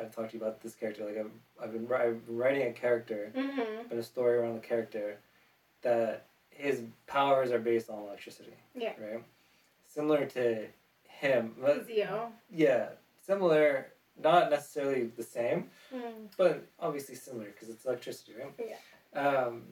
I've 0.00 0.14
talked 0.14 0.30
to 0.32 0.36
you 0.38 0.42
about 0.42 0.60
this 0.60 0.74
character. 0.74 1.04
Like 1.04 1.18
I've 1.18 1.30
I've 1.62 1.72
been 1.72 1.86
I've 1.92 2.26
been 2.26 2.36
writing 2.36 2.66
a 2.68 2.72
character 2.72 3.32
Mm-hmm. 3.36 3.90
and 3.90 3.98
a 3.98 4.02
story 4.02 4.36
around 4.38 4.54
the 4.54 4.60
character 4.66 5.18
that 5.82 6.26
his 6.60 6.82
powers 7.06 7.50
are 7.52 7.58
based 7.58 7.88
on 7.90 7.98
electricity. 8.00 8.52
Yeah. 8.74 8.92
Right. 9.00 9.22
Similar 9.88 10.26
to 10.26 10.66
him, 11.08 11.54
but 11.60 11.86
Zio. 11.86 12.32
yeah, 12.52 12.90
similar, 13.26 13.88
not 14.22 14.50
necessarily 14.50 15.04
the 15.16 15.22
same, 15.22 15.70
Mm. 15.92 16.28
but 16.36 16.64
obviously 16.78 17.14
similar 17.16 17.46
because 17.46 17.68
it's 17.68 17.84
electricity, 17.84 18.32
right? 18.38 18.54
Yeah. 18.58 19.20
Um, 19.20 19.62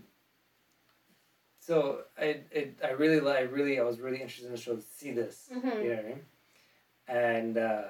so 1.61 2.03
I, 2.19 2.41
it, 2.51 2.79
I 2.85 2.91
really, 2.91 3.21
I 3.31 3.41
really, 3.43 3.79
I 3.79 3.83
was 3.85 4.01
really 4.01 4.21
interested 4.21 4.47
in 4.47 4.53
the 4.53 4.59
show 4.59 4.75
to 4.77 4.83
see 4.83 5.13
this. 5.13 5.49
Mhm. 5.55 5.83
You 5.85 5.89
know 5.91 5.97
what 5.97 6.05
I 6.05 6.09
mean? 6.09 6.21
And 7.09 7.59
uh, 7.59 7.83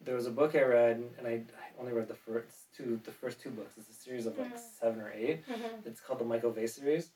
there 0.00 0.14
was 0.14 0.26
a 0.26 0.30
book 0.30 0.54
I 0.54 0.62
read, 0.62 1.02
and 1.18 1.26
I, 1.26 1.32
I 1.32 1.80
only 1.80 1.92
read 1.92 2.08
the 2.08 2.14
first 2.14 2.72
two, 2.76 3.00
the 3.04 3.10
first 3.12 3.40
two 3.40 3.50
books. 3.50 3.74
It's 3.76 3.90
a 3.90 3.94
series 4.04 4.26
of 4.26 4.38
like 4.38 4.54
Mhm. 4.54 4.58
seven 4.80 5.00
or 5.00 5.12
eight. 5.12 5.46
Mm-hmm. 5.46 5.86
It's 5.88 6.00
called 6.00 6.20
the 6.20 6.24
Michael 6.24 6.50
Vey 6.52 6.66
series 6.66 7.10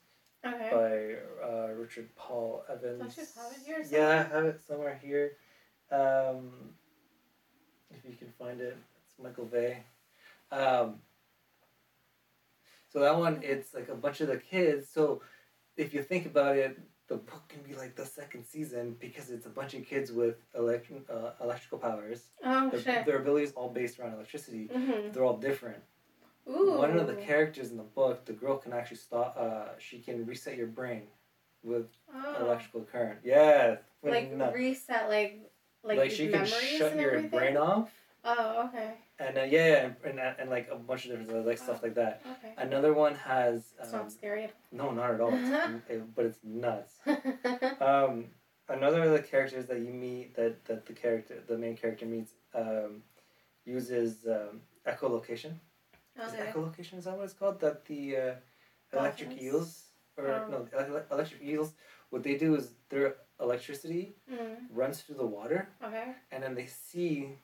Okay. 0.54 0.70
by 1.40 1.46
uh, 1.46 1.68
Richard 1.74 2.08
Paul 2.16 2.64
Evans. 2.70 3.00
Don't 3.00 3.16
you 3.16 3.24
have 3.42 3.52
it 3.52 3.58
here 3.66 3.84
Yeah, 3.90 4.28
I 4.30 4.34
have 4.36 4.44
it 4.46 4.60
somewhere 4.66 4.98
here. 5.02 5.32
Um, 5.90 6.50
if 7.90 8.04
you 8.04 8.16
can 8.16 8.32
find 8.38 8.60
it, 8.60 8.76
it's 9.04 9.14
Michael 9.22 9.46
Vey. 9.46 9.84
Um, 10.52 10.96
so 12.88 13.00
that 13.00 13.16
one, 13.18 13.40
it's 13.42 13.74
like 13.74 13.88
a 13.88 13.94
bunch 13.94 14.20
of 14.20 14.28
the 14.28 14.38
kids. 14.38 14.88
So 14.88 15.22
if 15.76 15.92
you 15.92 16.02
think 16.02 16.26
about 16.26 16.56
it, 16.56 16.78
the 17.08 17.16
book 17.16 17.48
can 17.48 17.62
be 17.62 17.74
like 17.74 17.94
the 17.94 18.04
second 18.04 18.44
season 18.44 18.96
because 18.98 19.30
it's 19.30 19.46
a 19.46 19.50
bunch 19.50 19.74
of 19.74 19.86
kids 19.86 20.10
with 20.10 20.36
elect- 20.56 20.90
uh, 21.10 21.30
electrical 21.42 21.78
powers. 21.78 22.30
oh 22.44 22.70
Their, 22.70 22.80
shit. 22.80 23.06
their 23.06 23.18
abilities 23.18 23.52
all 23.52 23.68
based 23.68 23.98
around 23.98 24.14
electricity. 24.14 24.68
Mm-hmm. 24.74 25.12
They're 25.12 25.24
all 25.24 25.36
different. 25.36 25.82
Ooh. 26.48 26.78
One 26.78 26.96
of 26.98 27.06
the 27.06 27.14
characters 27.16 27.70
in 27.70 27.76
the 27.76 27.82
book, 27.82 28.24
the 28.24 28.32
girl 28.32 28.56
can 28.56 28.72
actually 28.72 28.98
stop. 28.98 29.36
Uh, 29.38 29.78
she 29.78 29.98
can 29.98 30.24
reset 30.26 30.56
your 30.56 30.68
brain 30.68 31.02
with 31.64 31.86
oh. 32.14 32.36
electrical 32.44 32.82
current. 32.82 33.18
Yeah, 33.24 33.76
Like 34.02 34.32
nuts. 34.32 34.54
reset, 34.54 35.08
like 35.08 35.40
like, 35.82 35.98
like, 35.98 36.10
she 36.10 36.28
can 36.28 36.44
shut 36.46 36.96
your 36.96 37.10
everything? 37.12 37.30
brain 37.30 37.56
off, 37.56 37.90
Oh, 38.24 38.66
okay. 38.68 38.94
and 39.20 39.38
uh, 39.38 39.42
yeah, 39.42 39.66
yeah, 39.68 39.90
and, 40.04 40.18
and, 40.18 40.36
and 40.40 40.50
like 40.50 40.68
a 40.70 40.74
bunch 40.76 41.06
of 41.06 41.18
different 41.18 41.46
like 41.46 41.58
stuff 41.58 41.82
like 41.82 41.94
that. 41.94 42.22
Okay. 42.38 42.54
Another 42.58 42.92
one 42.92 43.14
has 43.14 43.74
um, 43.80 43.92
not 43.92 44.12
scary. 44.12 44.48
no, 44.72 44.90
not 44.90 45.12
at 45.12 45.20
all, 45.20 45.32
it- 45.88 46.14
but 46.14 46.24
it's 46.26 46.38
nuts. 46.44 46.94
Um, 47.80 48.26
another 48.68 49.02
of 49.04 49.12
the 49.12 49.20
characters 49.20 49.66
that 49.66 49.78
you 49.78 49.92
meet 49.92 50.34
that 50.36 50.64
that 50.64 50.86
the 50.86 50.92
character, 50.92 51.42
the 51.46 51.56
main 51.58 51.76
character 51.76 52.06
meets, 52.06 52.32
um, 52.54 53.02
uses 53.64 54.26
um, 54.26 54.60
echolocation. 54.86 55.52
Is 56.24 56.32
it 56.34 56.40
echolocation 56.40 56.98
is 56.98 57.04
that 57.04 57.16
what 57.16 57.24
it's 57.24 57.34
called? 57.34 57.60
That 57.60 57.84
the 57.86 58.16
uh, 58.16 58.34
electric 58.92 59.30
Dolphins? 59.30 59.42
eels 59.54 59.82
or 60.16 60.28
Oh. 60.28 60.48
no 60.48 60.68
ele- 60.78 61.04
electric 61.10 61.42
eels. 61.42 61.72
What 62.10 62.22
they 62.22 62.36
do 62.36 62.54
is 62.54 62.70
their 62.88 63.16
electricity 63.40 64.14
Mm. 64.32 64.56
runs 64.70 65.02
through 65.02 65.16
the 65.16 65.26
water, 65.26 65.68
Okay. 65.82 66.14
and 66.30 66.42
then 66.42 66.54
they 66.54 66.66
see 66.66 67.36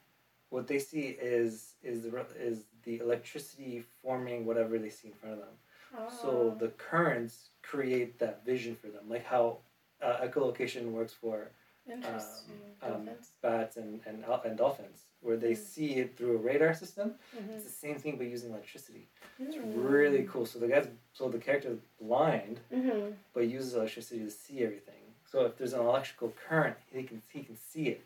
what 0.51 0.67
they 0.67 0.79
see 0.79 1.07
is 1.21 1.75
is 1.83 2.03
the 2.05 2.27
is 2.39 2.65
the 2.85 2.99
electricity 2.99 3.85
forming 4.03 4.45
whatever 4.47 4.79
they 4.79 4.91
see 4.91 5.09
in 5.09 5.15
front 5.15 5.35
of 5.35 5.41
them. 5.41 5.57
Oh. 5.99 6.09
So 6.23 6.57
the 6.59 6.69
currents 6.69 7.51
create 7.63 8.19
that 8.21 8.45
vision 8.45 8.75
for 8.77 8.89
them, 8.89 9.09
like 9.09 9.25
how 9.27 9.59
uh, 10.01 10.19
echolocation 10.27 10.93
works 10.93 11.13
for 11.13 11.51
Interesting. 11.89 12.55
um, 12.83 12.91
Dolphins. 13.07 13.31
bats 13.41 13.77
and 13.77 14.01
and, 14.07 14.25
and 14.45 14.57
dolphins, 14.59 15.03
where 15.21 15.37
they 15.37 15.53
Mm. 15.53 15.57
see 15.57 15.95
it 15.97 16.17
through 16.17 16.35
a 16.35 16.37
radar 16.39 16.75
system. 16.75 17.15
Mhm. 17.37 17.51
It's 17.55 17.65
the 17.65 17.71
same 17.71 17.99
thing 17.99 18.17
but 18.17 18.27
using 18.27 18.51
electricity. 18.51 19.09
It's 19.39 19.57
Mm. 19.57 19.73
really 19.91 20.25
cool. 20.25 20.47
So 20.47 20.59
the 20.59 20.69
guy's 20.69 20.89
so 21.13 21.29
the 21.29 21.39
character's 21.39 21.79
blind, 22.01 22.61
Mhm. 22.73 23.17
but 23.33 23.49
uses 23.49 23.75
electricity 23.75 24.25
to 24.25 24.31
see 24.31 24.63
everything. 24.65 25.15
So 25.27 25.47
if 25.47 25.57
there's 25.57 25.73
an 25.73 25.81
electrical 25.81 26.31
current, 26.49 26.77
he 26.93 27.05
can 27.05 27.23
he 27.33 27.43
can 27.45 27.57
see 27.57 27.89
it. 27.89 28.05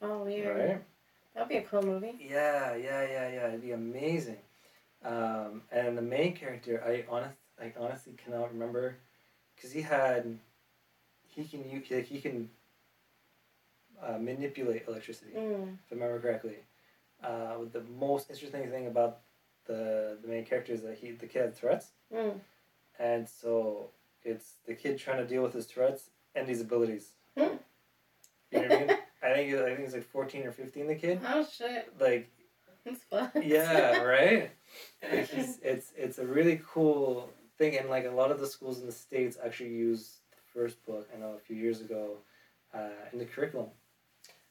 Oh, 0.00 0.24
weird. 0.24 0.56
Right? 0.56 0.84
That'd 1.34 1.48
be 1.48 1.56
a 1.56 1.62
cool 1.62 1.82
movie. 1.82 2.16
Yeah, 2.20 2.74
yeah, 2.74 3.02
yeah, 3.02 3.28
yeah. 3.28 3.48
It'd 3.48 3.62
be 3.62 3.72
amazing. 3.72 4.42
Um, 5.02 5.62
and 5.70 5.96
the 5.96 6.02
main 6.02 6.34
character, 6.36 6.82
I 6.84 7.04
honest, 7.08 7.36
I 7.58 7.72
honestly 7.78 8.12
cannot 8.14 8.52
remember, 8.52 8.96
because 9.54 9.72
he 9.72 9.82
had, 9.82 10.38
he 11.28 11.44
can 11.44 11.68
you 11.68 11.82
like, 11.90 12.04
he 12.06 12.20
can 12.20 12.50
uh, 14.02 14.18
manipulate 14.18 14.84
electricity, 14.88 15.32
Mm. 15.34 15.74
if 15.86 15.92
I 15.92 15.94
remember 15.94 16.20
correctly. 16.20 16.56
Uh, 17.22 17.58
the 17.72 17.82
most 17.98 18.30
interesting 18.30 18.68
thing 18.70 18.86
about 18.88 19.20
the 19.66 20.18
the 20.22 20.28
main 20.28 20.44
character 20.44 20.72
is 20.72 20.82
that 20.82 20.98
he 20.98 21.12
the 21.12 21.26
kid 21.26 21.42
had 21.42 21.56
Tourette's, 21.56 21.88
Mm. 22.12 22.40
and 22.98 23.28
so 23.28 23.90
it's 24.24 24.54
the 24.66 24.74
kid 24.74 24.98
trying 24.98 25.18
to 25.18 25.26
deal 25.26 25.42
with 25.42 25.54
his 25.54 25.66
Tourette's 25.66 26.10
and 26.34 26.46
these 26.46 26.60
abilities. 26.60 27.12
Hmm. 27.36 27.56
You 28.52 28.60
know 28.60 28.68
what 28.68 28.72
I 28.72 28.80
mean? 28.86 28.90
I 29.22 29.32
think 29.34 29.54
I 29.54 29.64
think 29.74 29.80
he's 29.80 29.94
like 29.94 30.04
fourteen 30.04 30.44
or 30.46 30.52
fifteen. 30.52 30.86
The 30.86 30.94
kid, 30.94 31.20
Oh 31.26 31.46
shit. 31.58 31.88
like 31.98 32.28
It's 32.84 33.02
fun. 33.04 33.30
yeah, 33.42 34.02
right. 34.02 34.50
Like 35.02 35.32
it's 35.72 35.92
it's 35.96 36.18
a 36.18 36.26
really 36.26 36.60
cool 36.74 37.30
thing, 37.58 37.78
and 37.78 37.88
like 37.88 38.04
a 38.04 38.10
lot 38.10 38.30
of 38.30 38.40
the 38.40 38.46
schools 38.46 38.80
in 38.80 38.86
the 38.86 38.92
states 39.06 39.38
actually 39.44 39.70
use 39.88 40.18
the 40.32 40.42
first 40.52 40.84
book. 40.84 41.08
I 41.14 41.18
know 41.20 41.32
a 41.36 41.38
few 41.46 41.56
years 41.56 41.80
ago 41.80 42.18
uh, 42.74 42.90
in 43.12 43.18
the 43.18 43.24
curriculum. 43.24 43.70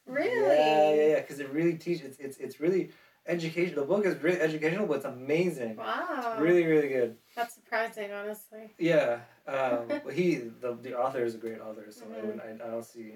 Really? 0.06 0.56
Yeah, 0.56 0.92
yeah, 0.94 1.06
yeah. 1.14 1.20
Because 1.20 1.40
it 1.40 1.48
really 1.50 1.74
teaches. 1.74 2.04
It's 2.06 2.18
it's 2.18 2.36
it's 2.38 2.60
really 2.60 2.90
educational. 3.26 3.84
The 3.84 3.94
book 3.94 4.04
is 4.06 4.20
really 4.22 4.40
educational, 4.40 4.86
but 4.86 4.96
it's 4.96 5.04
amazing. 5.04 5.76
Wow. 5.76 6.32
It's 6.32 6.40
really 6.40 6.66
really 6.66 6.88
good. 6.88 7.16
That's 7.36 7.54
surprising, 7.54 8.12
honestly. 8.12 8.72
Yeah. 8.78 9.20
Um, 9.46 9.86
but 10.04 10.12
he 10.12 10.36
the 10.36 10.74
the 10.82 10.98
author 10.98 11.24
is 11.24 11.34
a 11.34 11.38
great 11.38 11.60
author, 11.60 11.86
so 11.90 12.04
I 12.06 12.18
Mhm. 12.20 12.24
wouldn't 12.24 12.42
I, 12.62 12.66
I 12.66 12.70
don't 12.70 12.84
see. 12.84 13.14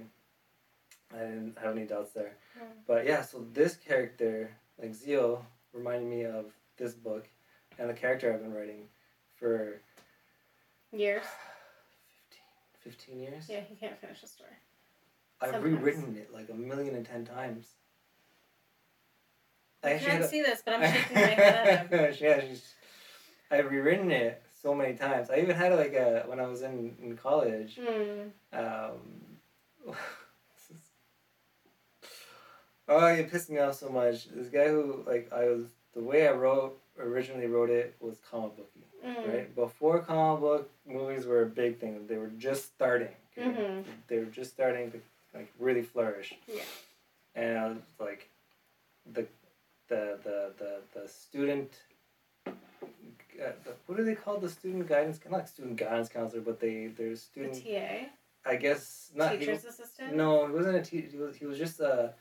I 1.15 1.19
didn't 1.21 1.57
have 1.59 1.77
any 1.77 1.87
doubts 1.87 2.11
there. 2.13 2.37
Mm. 2.59 2.67
But 2.87 3.07
yeah, 3.07 3.23
so 3.23 3.45
this 3.53 3.77
character, 3.77 4.51
like 4.81 4.93
Zio, 4.93 5.45
reminded 5.73 6.09
me 6.09 6.25
of 6.25 6.47
this 6.79 6.95
book 6.95 7.29
and 7.79 7.89
the 7.89 7.95
character 7.95 8.33
I've 8.33 8.43
been 8.43 8.53
writing 8.53 8.89
for 9.37 9.81
Years. 10.93 11.23
15, 12.83 12.93
15 12.93 13.19
years. 13.21 13.49
Yeah, 13.49 13.61
he 13.61 13.75
can't 13.77 13.99
finish 14.01 14.23
a 14.23 14.27
story. 14.27 14.51
I've 15.41 15.51
sometimes. 15.53 15.65
rewritten 15.77 16.17
it 16.17 16.33
like 16.33 16.49
a 16.51 16.55
million 16.55 16.95
and 16.95 17.05
ten 17.07 17.25
times. 17.25 17.67
I 19.83 19.99
can't 19.99 20.25
a- 20.25 20.29
see 20.29 20.41
this, 20.43 20.63
but 20.65 20.75
I'm 20.75 20.83
shaking 20.93 21.15
my 21.15 21.21
head. 21.21 21.89
yeah, 22.21 22.41
she's, 22.41 22.75
I've 23.51 23.71
rewritten 23.71 24.11
it 24.11 24.43
so 24.63 24.75
many 24.75 24.95
times. 24.95 25.31
I 25.31 25.37
even 25.39 25.55
had 25.55 25.73
like 25.75 25.93
a, 25.95 26.25
when 26.27 26.41
I 26.41 26.47
was 26.47 26.63
in, 26.63 26.97
in 27.03 27.17
college. 27.17 27.77
Mm. 27.77 28.31
Um, 28.53 28.95
oh, 32.89 33.07
it 33.07 33.31
pissed 33.31 33.51
me 33.51 33.59
off 33.59 33.75
so 33.75 33.89
much. 33.89 34.29
This 34.29 34.49
guy 34.49 34.69
who 34.69 35.05
like 35.07 35.31
I 35.33 35.45
was 35.45 35.67
the 35.95 36.03
way 36.03 36.27
I 36.29 36.33
wrote 36.33 36.79
originally 36.99 37.47
wrote 37.47 37.71
it 37.71 37.95
was 38.01 38.17
comic 38.31 38.57
booky, 38.57 38.81
Mm. 39.07 39.29
right? 39.33 39.55
Before 39.55 40.01
comic 40.01 40.41
book 40.41 40.71
movies 40.87 41.27
were 41.27 41.43
a 41.43 41.47
big 41.47 41.79
thing, 41.79 42.07
they 42.09 42.17
were 42.17 42.31
just 42.39 42.65
starting. 42.65 43.15
okay? 43.39 43.49
Mhm. 43.49 43.85
They 44.09 44.19
were 44.19 44.25
just 44.25 44.51
starting 44.53 44.91
to 44.93 44.99
like 45.37 45.53
really 45.59 45.83
flourish. 45.83 46.35
Yeah. 46.47 46.63
And 47.35 47.59
I 47.59 47.69
was 47.69 47.79
like, 48.01 48.31
the 49.13 49.27
the 49.89 50.19
the 50.25 50.53
the 50.59 50.73
the 51.01 51.09
student. 51.09 51.73
Uh, 52.47 53.51
the, 53.65 53.73
what 53.87 53.99
do 53.99 54.05
they 54.05 54.15
call 54.15 54.39
the 54.39 54.49
student 54.49 54.89
guidance? 54.89 55.21
Not 55.31 55.39
like 55.41 55.49
student 55.49 55.77
guidance 55.77 56.09
counselor, 56.09 56.41
but 56.43 56.59
they 56.59 56.87
they're 56.97 57.11
The 57.11 57.17
student 57.17 57.55
TA. 57.63 58.07
I 58.51 58.57
guess 58.57 59.11
not. 59.15 59.33
he 59.33 59.39
Teacher's 59.39 59.65
was- 59.65 59.75
assistant. 59.75 60.15
no, 60.17 60.47
he 60.47 60.53
wasn't 60.53 60.77
a 60.77 60.83
teacher. 60.83 61.09
He 61.11 61.19
was 61.19 61.37
he 61.37 61.45
was 61.47 61.59
just 61.59 61.81
a 61.81 62.15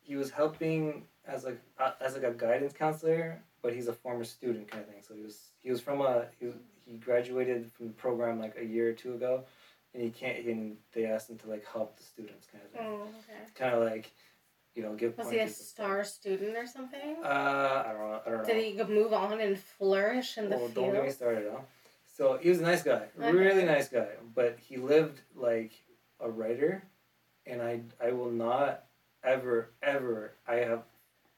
he 0.00 0.14
was 0.16 0.30
helping 0.30 1.04
as 1.26 1.44
like 1.44 1.60
uh, 1.78 1.92
as 2.00 2.14
like 2.14 2.22
a 2.24 2.30
guidance 2.32 2.72
counselor, 2.72 3.42
but 3.62 3.74
he's 3.74 3.88
a 3.88 3.92
former 3.92 4.22
student 4.24 4.68
kind 4.70 4.82
of 4.84 4.88
thing. 4.90 5.02
So 5.06 5.14
he 5.14 5.22
was 5.22 5.50
he 5.62 5.70
was 5.70 5.80
from 5.80 6.00
a 6.00 6.26
he 6.38 6.46
he 6.86 6.96
graduated 6.98 7.70
from 7.72 7.88
the 7.88 7.94
program 7.94 8.38
like 8.38 8.54
a 8.58 8.64
year 8.64 8.90
or 8.90 8.92
two 8.92 9.14
ago, 9.14 9.44
and 9.94 10.02
he 10.02 10.10
can't 10.10 10.44
and 10.46 10.76
they 10.92 11.04
asked 11.04 11.30
him 11.30 11.38
to 11.38 11.48
like 11.48 11.64
help 11.66 11.96
the 11.96 12.02
students 12.02 12.46
kind 12.50 12.64
of 12.64 12.70
thing. 12.70 12.86
Oh, 12.88 13.02
okay. 13.02 13.40
Kind 13.54 13.74
of 13.74 13.82
like, 13.82 14.10
you 14.74 14.82
know, 14.82 14.94
give 14.94 15.16
Was 15.18 15.30
he 15.30 15.38
a 15.38 15.48
star 15.48 16.04
student 16.04 16.56
or 16.56 16.66
something? 16.66 17.16
Uh, 17.22 17.84
I 17.86 17.92
don't 17.92 17.98
know. 18.00 18.20
I 18.26 18.30
don't 18.30 18.38
know. 18.38 18.46
Did 18.54 18.64
he 18.64 18.84
move 18.84 19.12
on 19.12 19.40
and 19.40 19.58
flourish 19.58 20.38
in 20.38 20.48
the 20.48 20.56
Oh, 20.56 20.60
field? 20.60 20.74
don't 20.74 20.92
get 20.94 21.04
me 21.04 21.10
started, 21.10 21.50
huh? 21.52 21.60
So 22.16 22.38
he 22.38 22.50
was 22.50 22.60
a 22.60 22.62
nice 22.62 22.82
guy, 22.82 23.06
Okay. 23.18 23.32
really 23.32 23.64
nice 23.64 23.88
guy, 23.88 24.08
but 24.34 24.58
he 24.58 24.76
lived 24.76 25.20
like 25.34 25.72
a 26.20 26.30
writer, 26.30 26.82
and 27.46 27.62
I 27.62 27.80
I 28.00 28.12
will 28.12 28.30
not 28.30 28.84
ever 29.24 29.70
ever 29.82 30.32
I 30.46 30.56
have 30.56 30.82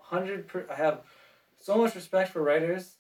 hundred 0.01 0.49
per 0.49 0.67
I 0.69 0.75
have 0.75 1.03
so 1.61 1.79
much 1.79 1.95
respect 1.95 2.33
for 2.33 2.43
writers, 2.43 2.97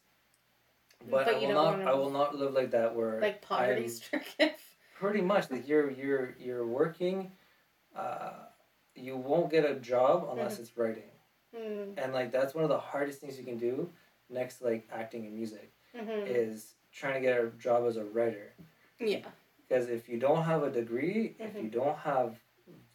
but, 1.00 1.24
But 1.24 1.34
I 1.34 1.38
will 1.38 1.52
don't 1.52 1.82
I 1.82 1.94
will 1.94 2.10
not 2.10 2.36
live 2.36 2.54
like 2.54 2.70
that 2.70 2.94
where 2.94 3.20
like 3.20 3.42
poverty 3.42 3.88
stricken. 3.88 4.50
Pretty 4.94 5.20
much 5.20 5.50
like 5.50 5.68
you're 5.68 5.90
you're 5.90 6.34
you're 6.38 6.66
working, 6.66 7.32
uh, 7.96 8.32
you 8.94 9.16
won't 9.16 9.50
get 9.50 9.64
a 9.64 9.74
job 9.74 10.28
unless 10.30 10.56
Mhm. 10.56 10.60
it's 10.60 10.76
writing, 10.76 11.10
mm, 11.54 11.94
and 11.96 12.12
like 12.12 12.30
that's 12.32 12.54
one 12.54 12.64
of 12.64 12.70
the 12.70 12.78
hardest 12.78 13.20
things 13.20 13.38
you 13.38 13.44
can 13.44 13.58
do 13.58 13.90
next 14.30 14.58
to 14.58 14.64
like 14.64 14.88
acting 14.92 15.26
and 15.26 15.34
music 15.34 15.72
mhm. 15.94 16.26
is 16.26 16.74
trying 16.92 17.14
to 17.14 17.20
get 17.20 17.38
a 17.40 17.48
job 17.58 17.86
as 17.86 17.96
a 17.96 18.04
writer. 18.04 18.54
Yeah. 18.98 19.26
Because 19.68 19.88
if 19.88 20.08
you 20.08 20.18
don't 20.18 20.44
have 20.44 20.62
a 20.62 20.70
degree, 20.70 21.36
if 21.38 21.54
Mhm. 21.54 21.62
you 21.64 21.68
don't 21.68 21.98
have 21.98 22.38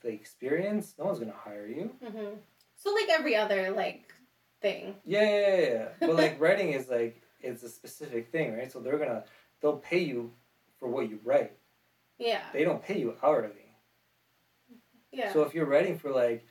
the 0.01 0.09
experience, 0.09 0.95
no 0.97 1.05
one's 1.05 1.19
gonna 1.19 1.31
hire 1.33 1.67
you. 1.67 1.89
hmm 2.01 2.35
So 2.75 2.93
like 2.93 3.09
every 3.09 3.35
other 3.35 3.71
like 3.71 4.13
thing. 4.61 4.95
Yeah, 5.05 5.23
yeah, 5.23 5.55
yeah. 5.57 5.69
yeah. 5.73 5.89
but 5.99 6.15
like 6.15 6.39
writing 6.39 6.71
is 6.71 6.89
like 6.89 7.21
it's 7.41 7.63
a 7.63 7.69
specific 7.69 8.29
thing, 8.31 8.55
right? 8.57 8.71
So 8.71 8.79
they're 8.79 8.97
gonna 8.97 9.25
they'll 9.59 9.77
pay 9.91 9.99
you 9.99 10.33
for 10.77 10.87
what 10.87 11.09
you 11.09 11.19
write. 11.23 11.57
Yeah. 12.19 12.43
They 12.53 12.63
don't 12.63 12.83
pay 12.83 12.99
you 12.99 13.15
hourly. 13.23 13.75
Yeah. 15.11 15.33
So 15.33 15.41
if 15.43 15.53
you're 15.55 15.65
writing 15.65 15.97
for 15.97 16.11
like 16.11 16.45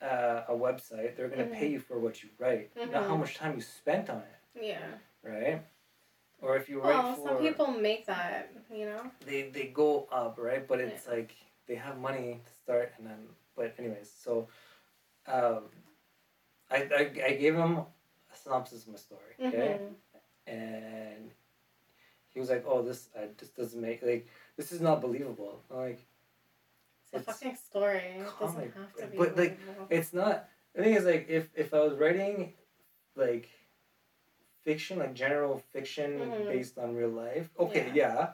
uh, 0.00 0.42
a 0.48 0.52
website, 0.54 1.16
they're 1.16 1.28
gonna 1.28 1.44
Mhm. 1.46 1.58
pay 1.58 1.68
you 1.68 1.80
for 1.80 1.98
what 1.98 2.22
you 2.22 2.30
write, 2.38 2.70
not 2.92 3.04
how 3.08 3.16
much 3.16 3.34
time 3.36 3.56
you 3.56 3.60
spent 3.60 4.08
on 4.08 4.22
it, 4.22 4.62
yeah. 4.64 4.98
right? 5.22 5.62
Or 6.40 6.56
if 6.56 6.68
you 6.68 6.80
write 6.80 6.94
Well, 7.02 7.14
for 7.16 7.28
some 7.28 7.38
people 7.38 7.66
make 7.66 8.06
that, 8.06 8.52
you 8.70 8.86
know. 8.86 9.10
they 9.26 9.50
they 9.50 9.66
go 9.66 10.06
up 10.12 10.38
right 10.38 10.66
but 10.68 10.78
it's 10.80 11.06
like 11.08 11.32
they 11.66 11.74
have 11.74 11.98
money 11.98 12.40
to 12.46 12.52
start 12.62 12.92
and 12.96 13.06
then 13.08 13.18
but 13.56 13.74
anyways 13.78 14.10
so 14.24 14.46
um 15.26 15.64
i 16.70 16.76
i, 17.00 17.02
I 17.28 17.32
gave 17.34 17.54
him 17.56 17.72
a 18.32 18.36
synopsis 18.42 18.84
of 18.84 18.92
my 18.92 18.98
story 18.98 19.34
okay 19.40 19.80
Mhm. 19.80 19.94
and 20.46 21.30
he 22.32 22.38
was 22.40 22.48
like 22.50 22.64
oh 22.66 22.82
this 22.82 23.08
I, 23.18 23.28
this 23.38 23.50
doesn't 23.50 23.80
make 23.80 24.02
like 24.02 24.26
this 24.58 24.72
is 24.72 24.80
not 24.82 25.00
believable 25.00 25.62
like 25.70 26.00
It's 27.10 27.14
a 27.14 27.16
It's 27.18 27.26
fucking 27.26 27.56
story. 27.56 28.02
It 28.18 28.26
doesn't 28.38 28.72
have 28.80 28.92
to 29.00 29.06
be. 29.06 29.16
but, 29.16 29.36
like, 29.38 29.58
it's 29.88 30.12
not 30.12 30.46
the 30.74 30.82
thing 30.82 30.94
is 30.94 31.04
like 31.12 31.24
if 31.38 31.44
if 31.62 31.72
i 31.72 31.80
was 31.80 31.94
writing 32.02 32.52
like 33.16 33.48
fiction 34.64 34.98
like 34.98 35.14
general 35.14 35.54
fiction 35.72 36.08
Mhm. 36.20 36.48
based 36.48 36.76
on 36.78 36.94
real 36.94 37.08
life 37.26 37.48
okay 37.58 37.90
yeah, 37.94 38.32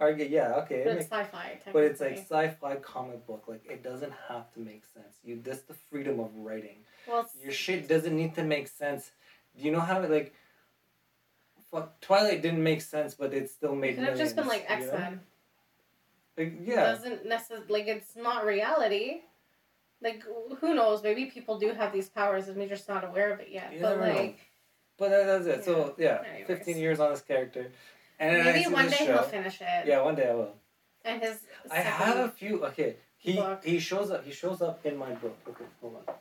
argue 0.00 0.26
yeah 0.38 0.60
okay 0.62 0.80
it 0.80 0.84
But 0.86 0.94
makes 0.94 1.04
it's 1.04 1.12
sci-fi. 1.12 1.48
But 1.74 1.82
it's 1.84 2.00
like 2.00 2.18
sci-fi 2.18 2.72
comic 2.94 3.20
book. 3.28 3.44
Like 3.52 3.64
it 3.74 3.80
doesn't 3.82 4.12
have 4.28 4.46
to 4.54 4.60
make 4.70 4.84
sense. 4.96 5.14
You 5.26 5.40
that's 5.46 5.62
the 5.70 5.74
freedom 5.88 6.16
of 6.20 6.30
writing. 6.46 6.78
well, 7.08 7.22
Your 7.42 7.52
shit 7.64 7.80
doesn't 7.92 8.16
need 8.22 8.34
to 8.40 8.44
make 8.54 8.66
sense. 8.68 9.02
Do 9.56 9.60
you 9.66 9.70
know 9.74 9.80
how 9.90 10.00
it 10.02 10.10
like? 10.18 10.34
Fuck, 11.70 12.00
Twilight 12.00 12.42
didn't 12.42 12.62
make 12.62 12.80
sense, 12.80 13.14
but 13.14 13.34
it 13.34 13.50
still 13.50 13.72
it 13.72 13.76
made. 13.82 13.94
could 13.96 14.04
have 14.04 14.18
just 14.24 14.36
been 14.36 14.46
like 14.48 14.64
X 14.68 14.84
you 14.86 14.92
know? 14.92 15.18
Like 16.36 16.54
yeah, 16.64 16.92
Doesn't 16.92 17.26
necessarily 17.26 17.66
like 17.68 17.86
it's 17.86 18.14
not 18.16 18.44
reality. 18.44 19.22
Like 20.02 20.22
who 20.60 20.74
knows? 20.74 21.02
Maybe 21.02 21.26
people 21.26 21.58
do 21.58 21.72
have 21.72 21.92
these 21.92 22.08
powers 22.08 22.48
and 22.48 22.56
we're 22.56 22.68
just 22.68 22.88
not 22.88 23.04
aware 23.04 23.32
of 23.32 23.40
it 23.40 23.48
yet. 23.50 23.72
You 23.72 23.80
but 23.80 23.98
never 23.98 24.12
know. 24.12 24.20
like 24.20 24.38
but 24.98 25.10
that, 25.10 25.26
that's 25.26 25.46
it. 25.46 25.64
So 25.64 25.94
yeah, 25.98 26.22
Anyways. 26.28 26.46
fifteen 26.46 26.76
years 26.78 27.00
on 27.00 27.10
this 27.10 27.20
character, 27.22 27.70
and 28.18 28.44
maybe 28.44 28.66
one 28.72 28.88
day 28.88 28.96
show. 28.96 29.04
he'll 29.06 29.22
finish 29.22 29.58
it. 29.60 29.86
Yeah, 29.86 30.00
one 30.02 30.14
day 30.14 30.30
I 30.30 30.34
will. 30.34 30.54
And 31.04 31.22
his. 31.22 31.38
I 31.70 31.76
have 31.80 32.16
a 32.16 32.28
few. 32.30 32.64
Okay, 32.66 32.96
he 33.18 33.34
book. 33.34 33.62
he 33.64 33.78
shows 33.78 34.10
up. 34.10 34.24
He 34.24 34.32
shows 34.32 34.62
up 34.62 34.84
in 34.86 34.96
my 34.96 35.12
book. 35.14 35.36
Okay, 35.48 35.64
hold 35.80 35.96
on. 36.06 36.14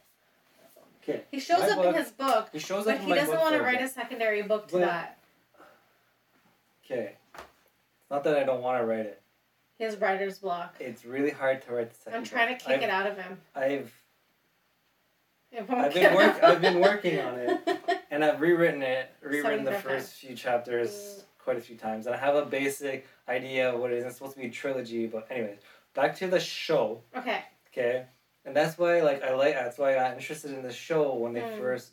Okay, 1.04 1.21
He 1.30 1.39
shows 1.39 1.60
my 1.60 1.69
up 1.69 1.78
book- 1.78 1.95
in 1.95 2.01
his 2.01 2.12
book, 2.12 2.49
he 2.51 2.58
shows 2.60 2.88
up 2.88 2.97
but 2.97 3.06
he 3.06 3.13
doesn't 3.13 3.39
want 3.39 3.56
to 3.56 3.62
write 3.62 3.80
a 3.82 3.88
secondary 3.88 4.41
book 4.41 4.67
to 4.69 4.73
But- 4.80 4.82
that. 4.82 5.19
Okay. 6.84 7.15
Not 8.10 8.23
that 8.23 8.38
I 8.38 8.43
don't 8.43 8.62
want 8.62 8.82
to 8.82 8.86
write 8.86 9.06
it. 9.06 9.21
His 9.77 9.97
writer's 9.97 10.39
block. 10.39 10.75
It's 10.79 11.03
really 11.05 11.31
hard 11.31 11.61
to 11.63 11.73
write 11.73 11.89
the 11.91 11.95
second. 11.97 12.17
I'm 12.19 12.23
trying 12.23 12.57
to 12.57 12.63
kick 12.63 12.77
I've, 12.77 12.83
it 12.83 12.89
out 12.89 13.07
of 13.07 13.17
him. 13.17 13.38
I've 13.55 13.93
It 15.51 15.67
won't 15.69 15.85
I've 15.85 15.93
been 15.93 16.15
work- 16.15 16.43
I've 16.43 16.61
been 16.61 16.79
working 16.79 17.19
on 17.19 17.35
it. 17.39 17.59
and 18.11 18.23
I've 18.23 18.39
rewritten 18.39 18.81
it, 18.81 19.11
rewritten 19.21 19.65
the 19.65 19.73
first 19.73 20.13
few 20.13 20.35
chapters 20.35 20.91
Mm. 20.91 21.23
quite 21.43 21.57
a 21.57 21.61
few 21.61 21.75
times, 21.75 22.05
and 22.07 22.15
I 22.15 22.17
have 22.17 22.35
a 22.35 22.45
basic 22.45 23.05
idea 23.27 23.71
of 23.73 23.79
what 23.79 23.91
it 23.91 23.97
is. 23.99 24.05
It's 24.05 24.15
supposed 24.15 24.33
to 24.35 24.39
be 24.41 24.47
a 24.47 24.51
trilogy, 24.51 25.07
but 25.07 25.27
anyways, 25.29 25.59
back 25.93 26.15
to 26.17 26.27
the 26.27 26.39
show. 26.39 27.01
okay. 27.15 27.43
Okay, 27.71 28.05
and 28.45 28.55
that's 28.55 28.77
why 28.77 29.01
like 29.01 29.21
I 29.21 29.33
like 29.35 29.53
that's 29.55 29.77
why 29.77 29.91
I 29.91 29.95
got 29.95 30.13
interested 30.17 30.51
in 30.51 30.63
the 30.63 30.71
show 30.71 31.13
when 31.15 31.33
they 31.33 31.41
Mm. 31.41 31.59
first 31.59 31.91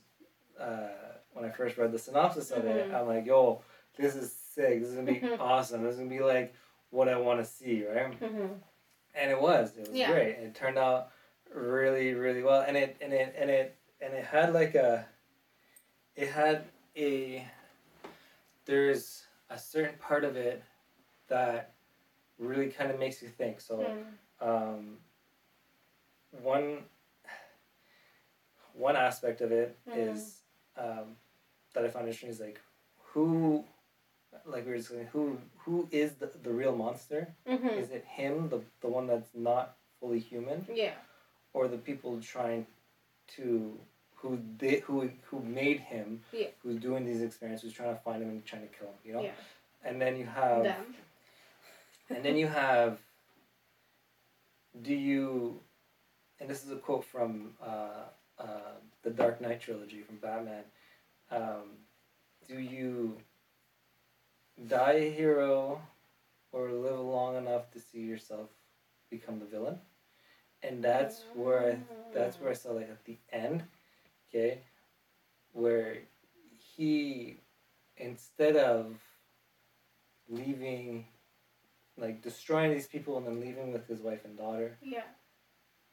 uh, 0.60 0.88
when 1.32 1.44
I 1.44 1.50
first 1.50 1.76
read 1.76 1.90
the 1.90 1.98
synopsis 1.98 2.52
of 2.52 2.64
it. 2.64 2.88
Mhm. 2.90 2.94
I'm 2.94 3.06
like, 3.08 3.26
yo, 3.26 3.62
this 3.96 4.14
is 4.14 4.32
sick. 4.32 4.80
This 4.80 4.90
is 4.90 4.94
gonna 4.94 5.10
be 5.12 5.18
Mhm. 5.20 5.40
awesome. 5.40 5.82
This 5.82 5.94
is 5.94 5.98
gonna 5.98 6.08
be 6.10 6.20
like 6.20 6.54
what 6.92 7.08
I 7.08 7.16
want 7.18 7.40
to 7.40 7.44
see, 7.44 7.84
right? 7.84 8.14
hmm 8.14 8.46
and 9.14 9.30
it 9.30 9.38
was 9.38 9.76
it 9.76 9.86
was 9.88 9.98
Yeah. 9.98 10.10
great 10.10 10.36
it 10.38 10.54
turned 10.54 10.78
out 10.78 11.10
really 11.54 12.14
really 12.14 12.42
well 12.42 12.62
and 12.66 12.78
it 12.78 12.96
and 13.02 13.12
it 13.12 13.34
and 13.38 13.50
it 13.50 13.76
and 14.00 14.14
it 14.14 14.24
had 14.24 14.54
like 14.54 14.74
a 14.74 15.04
it 16.16 16.28
had 16.30 16.64
a 16.96 17.46
there's 18.64 19.24
a 19.50 19.58
certain 19.58 19.98
part 19.98 20.24
of 20.24 20.36
it 20.36 20.62
that 21.28 21.74
really 22.38 22.68
kind 22.70 22.90
of 22.90 22.98
makes 22.98 23.20
you 23.22 23.28
think 23.28 23.60
so 23.60 23.92
Mm. 24.40 24.48
um 24.48 24.98
one 26.42 26.78
one 28.72 28.96
aspect 28.96 29.42
of 29.42 29.52
it 29.52 29.76
Mhm. 29.86 29.96
is 29.96 30.40
um 30.76 31.16
that 31.74 31.84
i 31.84 31.88
found 31.88 32.06
interesting 32.06 32.30
is 32.30 32.40
like 32.40 32.60
who 32.96 33.62
like 34.46 34.64
we 34.64 34.70
were 34.72 34.76
discussing 34.76 35.06
who 35.12 35.38
who 35.58 35.88
is 35.90 36.12
the, 36.14 36.30
the 36.42 36.50
real 36.52 36.74
monster 36.74 37.28
hmm 37.46 37.68
is 37.68 37.90
it 37.90 38.04
him, 38.04 38.48
the, 38.48 38.60
the 38.80 38.88
one 38.88 39.06
that's 39.06 39.28
not 39.34 39.76
fully 40.00 40.18
human, 40.18 40.66
Yeah. 40.72 40.94
or 41.52 41.68
the 41.68 41.78
people 41.78 42.20
trying 42.20 42.66
to 43.36 43.78
who 44.16 44.38
did 44.56 44.82
who 44.82 45.10
who 45.24 45.40
made 45.40 45.80
him, 45.80 46.20
Yeah. 46.32 46.48
who's 46.62 46.76
doing 46.76 47.04
these 47.04 47.22
experiments, 47.22 47.62
who's 47.62 47.72
trying 47.72 47.94
to 47.94 48.00
find 48.02 48.22
him 48.22 48.30
and 48.30 48.44
trying 48.44 48.62
to 48.62 48.68
kill 48.76 48.88
him, 48.88 48.94
you 49.04 49.12
know? 49.14 49.22
Yeah. 49.22 49.32
And 49.84 50.00
then 50.00 50.16
you 50.16 50.26
have 50.26 50.62
Them. 50.64 50.94
and 52.10 52.24
then 52.24 52.36
you 52.36 52.46
have 52.48 52.98
do 54.82 54.94
you 54.94 55.60
and 56.40 56.48
this 56.50 56.64
is 56.64 56.70
a 56.72 56.76
quote 56.76 57.04
from 57.04 57.50
uh, 57.62 58.06
uh, 58.38 58.74
the 59.02 59.10
Dark 59.10 59.40
Knight 59.40 59.60
trilogy 59.60 60.00
from 60.00 60.16
Batman. 60.16 60.64
Um, 61.30 61.78
do 62.48 62.58
you 62.58 63.16
die 64.68 64.92
a 64.92 65.10
hero 65.10 65.80
or 66.52 66.70
live 66.72 66.98
long 67.00 67.36
enough 67.36 67.70
to 67.72 67.80
see 67.80 68.00
yourself 68.00 68.48
become 69.10 69.38
the 69.38 69.46
villain? 69.46 69.78
And 70.62 70.82
that's 70.82 71.22
where 71.34 71.72
I 71.72 71.78
that's 72.14 72.40
where 72.40 72.50
I 72.50 72.54
saw 72.54 72.70
like 72.72 72.90
at 72.90 73.04
the 73.04 73.18
end, 73.32 73.64
okay, 74.28 74.60
where 75.52 75.98
he 76.76 77.36
instead 77.96 78.56
of 78.56 78.96
leaving 80.28 81.06
like 81.98 82.22
destroying 82.22 82.72
these 82.72 82.86
people 82.86 83.18
and 83.18 83.26
then 83.26 83.40
leaving 83.40 83.72
with 83.72 83.86
his 83.86 84.00
wife 84.00 84.24
and 84.24 84.36
daughter 84.38 84.78
Yeah. 84.82 85.02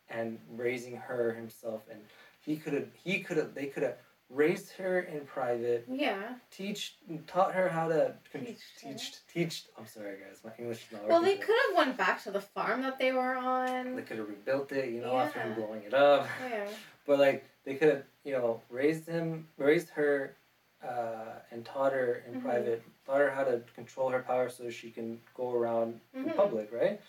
and 0.10 0.39
raising 0.56 0.95
her 0.95 1.34
himself 1.34 1.82
and 1.91 2.00
he 2.45 2.56
could 2.56 2.74
have 2.74 2.88
he 3.04 3.19
could 3.19 3.38
have 3.38 3.54
they 3.54 3.65
could 3.65 3.84
have 3.84 3.98
raised 4.30 4.72
her 4.74 5.00
in 5.00 5.26
private 5.26 5.86
Yeah. 5.89 6.36
teach 6.52 6.96
taught 7.26 7.54
her 7.56 7.68
how 7.70 7.88
to 7.88 8.13
con- 8.32 8.46
Teach 8.46 8.62
teach 8.80 9.13
teach 9.34 9.63
i'm 9.78 9.88
sorry 9.88 10.18
guys 10.24 10.42
my 10.46 10.52
english 10.60 10.86
is 10.86 10.92
not 10.92 11.08
Well, 11.08 11.22
they 11.22 11.36
could 11.38 11.56
have 11.68 11.78
went 11.78 11.98
back 11.98 12.22
to 12.24 12.32
the 12.32 12.39
farm 12.42 12.84
that 12.84 13.00
they 13.00 13.12
were 13.12 13.36
on. 13.36 13.96
they 13.96 14.04
could 14.04 14.20
have 14.20 14.30
rebuilt 14.30 14.72
it 14.72 14.89
you 14.94 15.02
know 15.02 15.18
after 15.18 15.39
him 15.39 15.56
blowing 15.56 15.82
it 15.84 15.94
up 15.96 16.28
Yeah. 16.50 16.68
but 17.08 17.18
like 17.20 17.44
they 17.65 17.74
could 17.76 17.89
have 17.89 18.04
you 18.24 18.34
know 18.34 18.62
raised 18.70 19.08
him 19.08 19.48
raised 19.58 19.89
her 19.89 20.36
uh, 20.84 21.39
and 21.52 21.65
taught 21.65 21.92
her 21.92 22.24
in 22.28 22.36
Mhm. 22.39 22.44
private 22.44 22.84
taught 23.06 23.20
her 23.20 23.32
how 23.32 23.44
to 23.44 23.62
control 23.74 24.10
her 24.10 24.22
power 24.22 24.48
so 24.50 24.70
she 24.70 24.92
can 24.92 25.20
go 25.34 25.54
around 25.54 26.00
in 26.13 26.26
Mhm. 26.26 26.36
public 26.36 26.72
right 26.72 27.02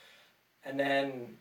and 0.64 0.80
then 0.80 1.36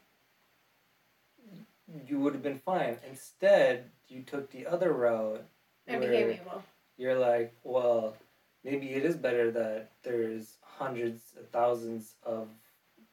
you 2.06 2.20
would 2.20 2.34
have 2.34 2.44
been 2.44 2.60
fine. 2.60 2.98
Instead, 3.10 3.90
you 4.08 4.22
took 4.22 4.52
the 4.52 4.68
other 4.68 4.94
route 4.94 5.44
And 5.94 6.02
became 6.02 6.30
evil. 6.32 6.64
you're 6.98 7.18
like, 7.18 7.54
well, 7.64 8.16
maybe 8.64 8.94
it 8.94 9.06
is 9.06 9.16
better 9.16 9.52
that 9.52 9.92
there's 10.04 10.58
hundreds 10.62 11.34
of 11.40 11.48
thousands 11.50 12.14
of 12.24 12.48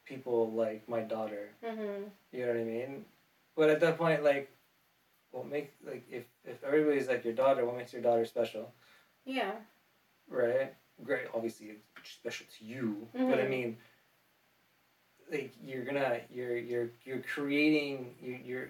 people 0.05 0.51
like 0.53 0.89
my 0.89 1.01
daughter. 1.01 1.49
Mm-hmm. 1.65 2.05
You 2.33 2.41
know 2.47 2.53
what 2.53 2.61
I 2.61 2.65
mean? 2.65 3.05
But 3.57 3.71
at 3.71 3.81
that 3.81 3.97
point, 3.99 4.23
like, 4.23 4.51
what 5.31 5.47
makes 5.47 5.73
like 5.85 6.05
if 6.11 6.25
if 6.45 6.63
everybody's 6.65 7.09
like 7.09 7.25
your 7.25 7.35
daughter, 7.35 7.65
what 7.65 7.77
makes 7.77 7.93
your 7.93 8.03
daughter 8.03 8.25
special, 8.25 8.73
Yeah. 9.25 9.53
right? 10.29 10.73
Great, 11.05 11.27
obviously 11.35 11.67
it's 11.69 12.11
special 12.11 12.47
to 12.59 12.65
you, 12.65 13.09
but 13.13 13.39
I 13.39 13.45
Mhm. 13.45 13.51
mean, 13.51 13.77
like 15.31 15.53
you're 15.63 15.85
gonna 15.85 16.21
you're 16.31 16.57
you're 16.57 16.91
you're 17.05 17.21
creating 17.35 18.15
you 18.21 18.33
you're 18.45 18.69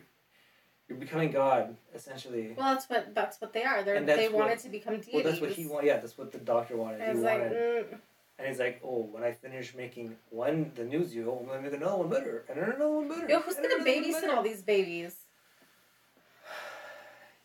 you're 0.89 0.99
becoming 0.99 1.31
God 1.33 1.77
essentially. 1.95 2.55
Well, 2.57 2.75
that's 2.75 2.89
what 2.89 3.15
that's 3.15 3.41
what 3.41 3.53
they 3.53 3.65
are. 3.65 3.83
They're 3.83 4.01
they 4.03 4.29
what- 4.29 4.39
wanted 4.45 4.59
to 4.61 4.69
become 4.69 4.97
deities. 4.97 5.15
Well, 5.15 5.25
that's 5.25 5.41
what 5.41 5.51
he 5.51 5.67
wanted. 5.67 5.87
Yeah, 5.89 5.97
that's 5.99 6.17
what 6.17 6.33
the 6.33 6.39
doctor 6.39 6.77
wanted. 6.77 7.01
And 7.01 7.19
he 7.19 7.25
like, 7.25 7.41
wanted, 7.41 7.91
mm, 7.91 7.99
and 8.39 8.49
he's 8.49 8.59
like, 8.59 8.81
"Oh, 8.85 9.03
when 9.13 9.23
I 9.25 9.33
finish 9.33 9.75
making 9.75 10.17
one, 10.31 10.71
the 10.75 10.85
news 10.85 11.15
you, 11.15 11.31
I'm 11.33 11.47
gonna 11.47 11.61
make 11.63 11.73
another 11.73 11.97
one 11.97 12.09
better, 12.11 12.45
and 12.49 12.59
another 12.59 12.91
one 12.91 13.09
better." 13.09 13.29
yo, 13.29 13.41
who's 13.41 13.57
gonna 13.57 13.83
babysit 13.85 14.29
all 14.35 14.43
these 14.43 14.63
babies? 14.63 15.17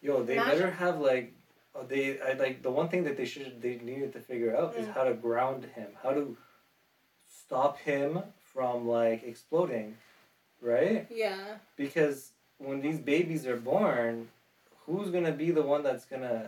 Yo, 0.01 0.23
they 0.23 0.33
Imagine- 0.35 0.51
better 0.59 0.71
have 0.71 0.99
like, 0.99 1.33
they 1.87 2.19
I 2.21 2.33
like 2.33 2.61
the 2.63 2.71
one 2.71 2.89
thing 2.89 3.03
that 3.05 3.17
they 3.17 3.25
should 3.25 3.61
they 3.61 3.75
needed 3.77 4.13
to 4.13 4.19
figure 4.19 4.55
out 4.55 4.75
is 4.75 4.87
Mm. 4.87 4.93
how 4.93 5.03
to 5.05 5.13
ground 5.13 5.65
him, 5.75 5.89
how 6.03 6.11
to 6.11 6.37
stop 7.27 7.77
him 7.79 8.21
from 8.39 8.87
like 8.87 9.23
exploding, 9.23 9.97
right? 10.61 11.07
Yeah. 11.09 11.57
Because 11.75 12.31
when 12.63 12.81
these 12.81 12.99
babies 12.99 13.45
are 13.47 13.57
born, 13.57 14.29
who's 14.85 15.09
gonna 15.09 15.31
be 15.31 15.51
the 15.51 15.61
one 15.63 15.83
that's 15.83 16.05
gonna 16.05 16.45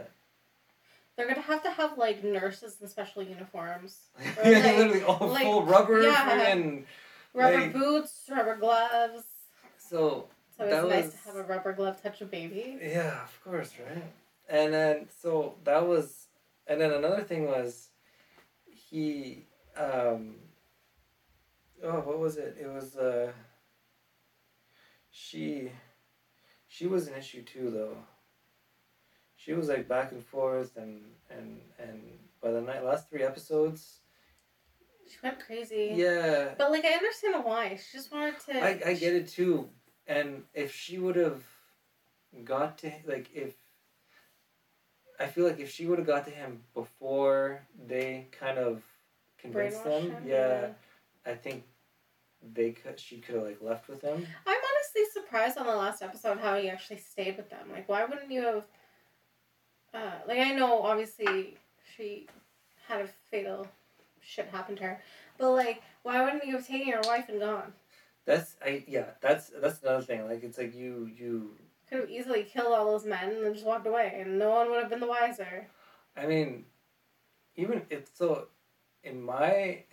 They're 1.15 1.27
gonna 1.27 1.41
have 1.41 1.63
to 1.63 1.71
have 1.71 1.97
like 1.97 2.23
nurses 2.23 2.77
in 2.81 2.87
special 2.87 3.23
uniforms, 3.23 3.97
Or, 4.43 4.49
yeah, 4.49 4.59
like- 4.59 4.77
literally 4.77 5.03
all 5.03 5.27
like- 5.27 5.43
full 5.43 5.63
rubber 5.63 6.01
yeah. 6.01 6.29
friggin' 6.29 6.83
rubber 7.33 7.61
Like- 7.61 7.73
boots, 7.73 8.29
rubber 8.29 8.55
gloves. 8.55 9.23
so 9.77 10.27
it's 10.59 10.69
That 10.69 10.87
nice 10.87 11.05
was- 11.05 11.13
to 11.13 11.19
have 11.25 11.35
a 11.35 11.43
rubber 11.43 11.73
glove 11.73 12.01
touch 12.01 12.21
a 12.21 12.25
baby. 12.25 12.77
Yeah, 12.81 13.23
of 13.23 13.43
course, 13.43 13.71
right? 13.79 14.03
And 14.49 14.73
then 14.73 15.07
so 15.21 15.55
that 15.63 15.85
was 15.87 16.27
and 16.67 16.79
then 16.79 16.91
another 16.91 17.23
thing 17.23 17.45
was 17.47 17.89
he 18.65 19.45
um 19.75 20.35
oh 21.83 21.99
what 22.01 22.19
was 22.19 22.37
it? 22.37 22.57
It 22.59 22.67
was 22.67 22.95
uh 22.97 23.31
she 25.11 25.71
she 26.73 26.87
was 26.87 27.07
an 27.07 27.13
issue 27.15 27.43
too 27.43 27.69
though. 27.69 27.95
She 29.35 29.53
was 29.53 29.67
like 29.67 29.87
back 29.87 30.11
and 30.11 30.23
forth 30.25 30.75
and 30.77 31.01
and 31.29 31.59
and 31.77 32.01
by 32.41 32.51
the 32.51 32.61
night 32.61 32.83
last 32.83 33.09
three 33.09 33.23
episodes 33.23 33.99
She 35.09 35.17
went 35.23 35.39
crazy. 35.45 35.91
yeah 35.93 36.55
But 36.57 36.71
like 36.71 36.85
I 36.85 36.93
understand 36.93 37.43
why. 37.45 37.75
She 37.75 37.97
just 37.97 38.11
wanted 38.11 38.39
to. 38.47 38.53
I, 38.69 38.71
I 38.91 38.93
get 38.95 39.13
it 39.13 39.27
too. 39.27 39.69
And 40.07 40.43
if 40.53 40.73
she 40.73 40.97
would 40.97 41.15
have 41.15 41.43
got 42.43 42.77
to 42.79 42.91
like 43.05 43.29
if 43.33 43.53
I 45.19 45.27
feel 45.27 45.45
like 45.45 45.59
if 45.59 45.69
she 45.69 45.85
would 45.85 45.99
have 45.99 46.07
got 46.07 46.25
to 46.25 46.31
him 46.31 46.61
before 46.73 47.61
they 47.87 48.27
kind 48.31 48.57
of 48.57 48.81
convinced 49.37 49.83
Brainwash 49.83 50.01
him, 50.01 50.11
him, 50.11 50.23
yeah, 50.27 50.67
I 51.25 51.35
think 51.35 51.63
they 52.55 52.71
could 52.71 52.99
she 52.99 53.17
could 53.19 53.35
have 53.35 53.45
like 53.45 53.61
left 53.61 53.87
with 53.87 54.01
him. 54.01 54.25
I'm 54.47 54.62
honestly 54.95 55.21
surprised 55.21 55.57
on 55.57 55.65
the 55.65 55.75
last 55.75 56.01
episode 56.01 56.39
how 56.39 56.57
he 56.57 56.69
actually 56.69 56.97
stayed 56.97 57.37
with 57.37 57.49
them. 57.49 57.69
Like, 57.71 57.87
why 57.89 58.05
wouldn't 58.05 58.31
you 58.31 58.41
have? 58.41 58.65
Uh, 59.93 60.11
like, 60.27 60.39
I 60.39 60.53
know 60.53 60.81
obviously 60.81 61.57
she 61.95 62.27
had 62.87 63.01
a 63.01 63.07
fatal 63.29 63.67
shit 64.21 64.47
happen 64.47 64.75
to 64.77 64.83
her, 64.83 65.01
but 65.37 65.51
like, 65.51 65.81
why 66.03 66.23
wouldn't 66.23 66.45
you 66.45 66.55
have 66.55 66.67
taken 66.67 66.87
your 66.87 67.01
wife 67.01 67.29
and 67.29 67.39
gone? 67.39 67.73
That's 68.25 68.55
I 68.65 68.83
yeah, 68.87 69.05
that's 69.21 69.51
that's 69.61 69.81
another 69.81 70.01
thing. 70.03 70.25
Like 70.27 70.43
it's 70.43 70.57
like 70.57 70.73
you 70.73 71.11
you 71.17 71.55
Could 71.89 71.99
have 72.01 72.09
easily 72.09 72.43
killed 72.43 72.73
all 72.73 72.85
those 72.91 73.05
men 73.05 73.29
and 73.31 73.45
then 73.45 73.53
just 73.53 73.65
walked 73.65 73.85
away, 73.85 74.13
and 74.19 74.39
no 74.39 74.49
one 74.51 74.69
would 74.69 74.79
have 74.79 74.89
been 74.89 75.01
the 75.01 75.07
wiser. 75.07 75.67
I 76.15 76.25
mean, 76.25 76.63
even 77.55 77.81
if 77.89 78.07
so, 78.13 78.47
in 79.03 79.21
my, 79.21 79.83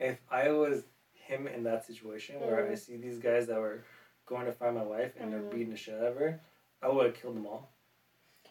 if 0.00 0.18
I 0.30 0.48
was 0.50 0.84
him 1.12 1.46
in 1.46 1.62
that 1.64 1.84
situation 1.84 2.40
where 2.40 2.66
I 2.66 2.72
Mhm. 2.72 2.78
see 2.78 2.96
these 2.96 3.18
guys 3.18 3.46
that 3.48 3.60
were 3.60 3.84
going 4.26 4.46
to 4.46 4.52
find 4.52 4.76
my 4.76 4.82
wife 4.82 5.12
and 5.18 5.28
Mhm. 5.28 5.30
they're 5.30 5.50
beating 5.50 5.70
the 5.70 5.76
shit 5.76 5.94
out 5.94 6.04
of 6.04 6.16
her, 6.16 6.40
I 6.80 6.88
would 6.88 7.06
have 7.06 7.14
killed 7.14 7.36
them 7.36 7.46
all. 7.46 7.70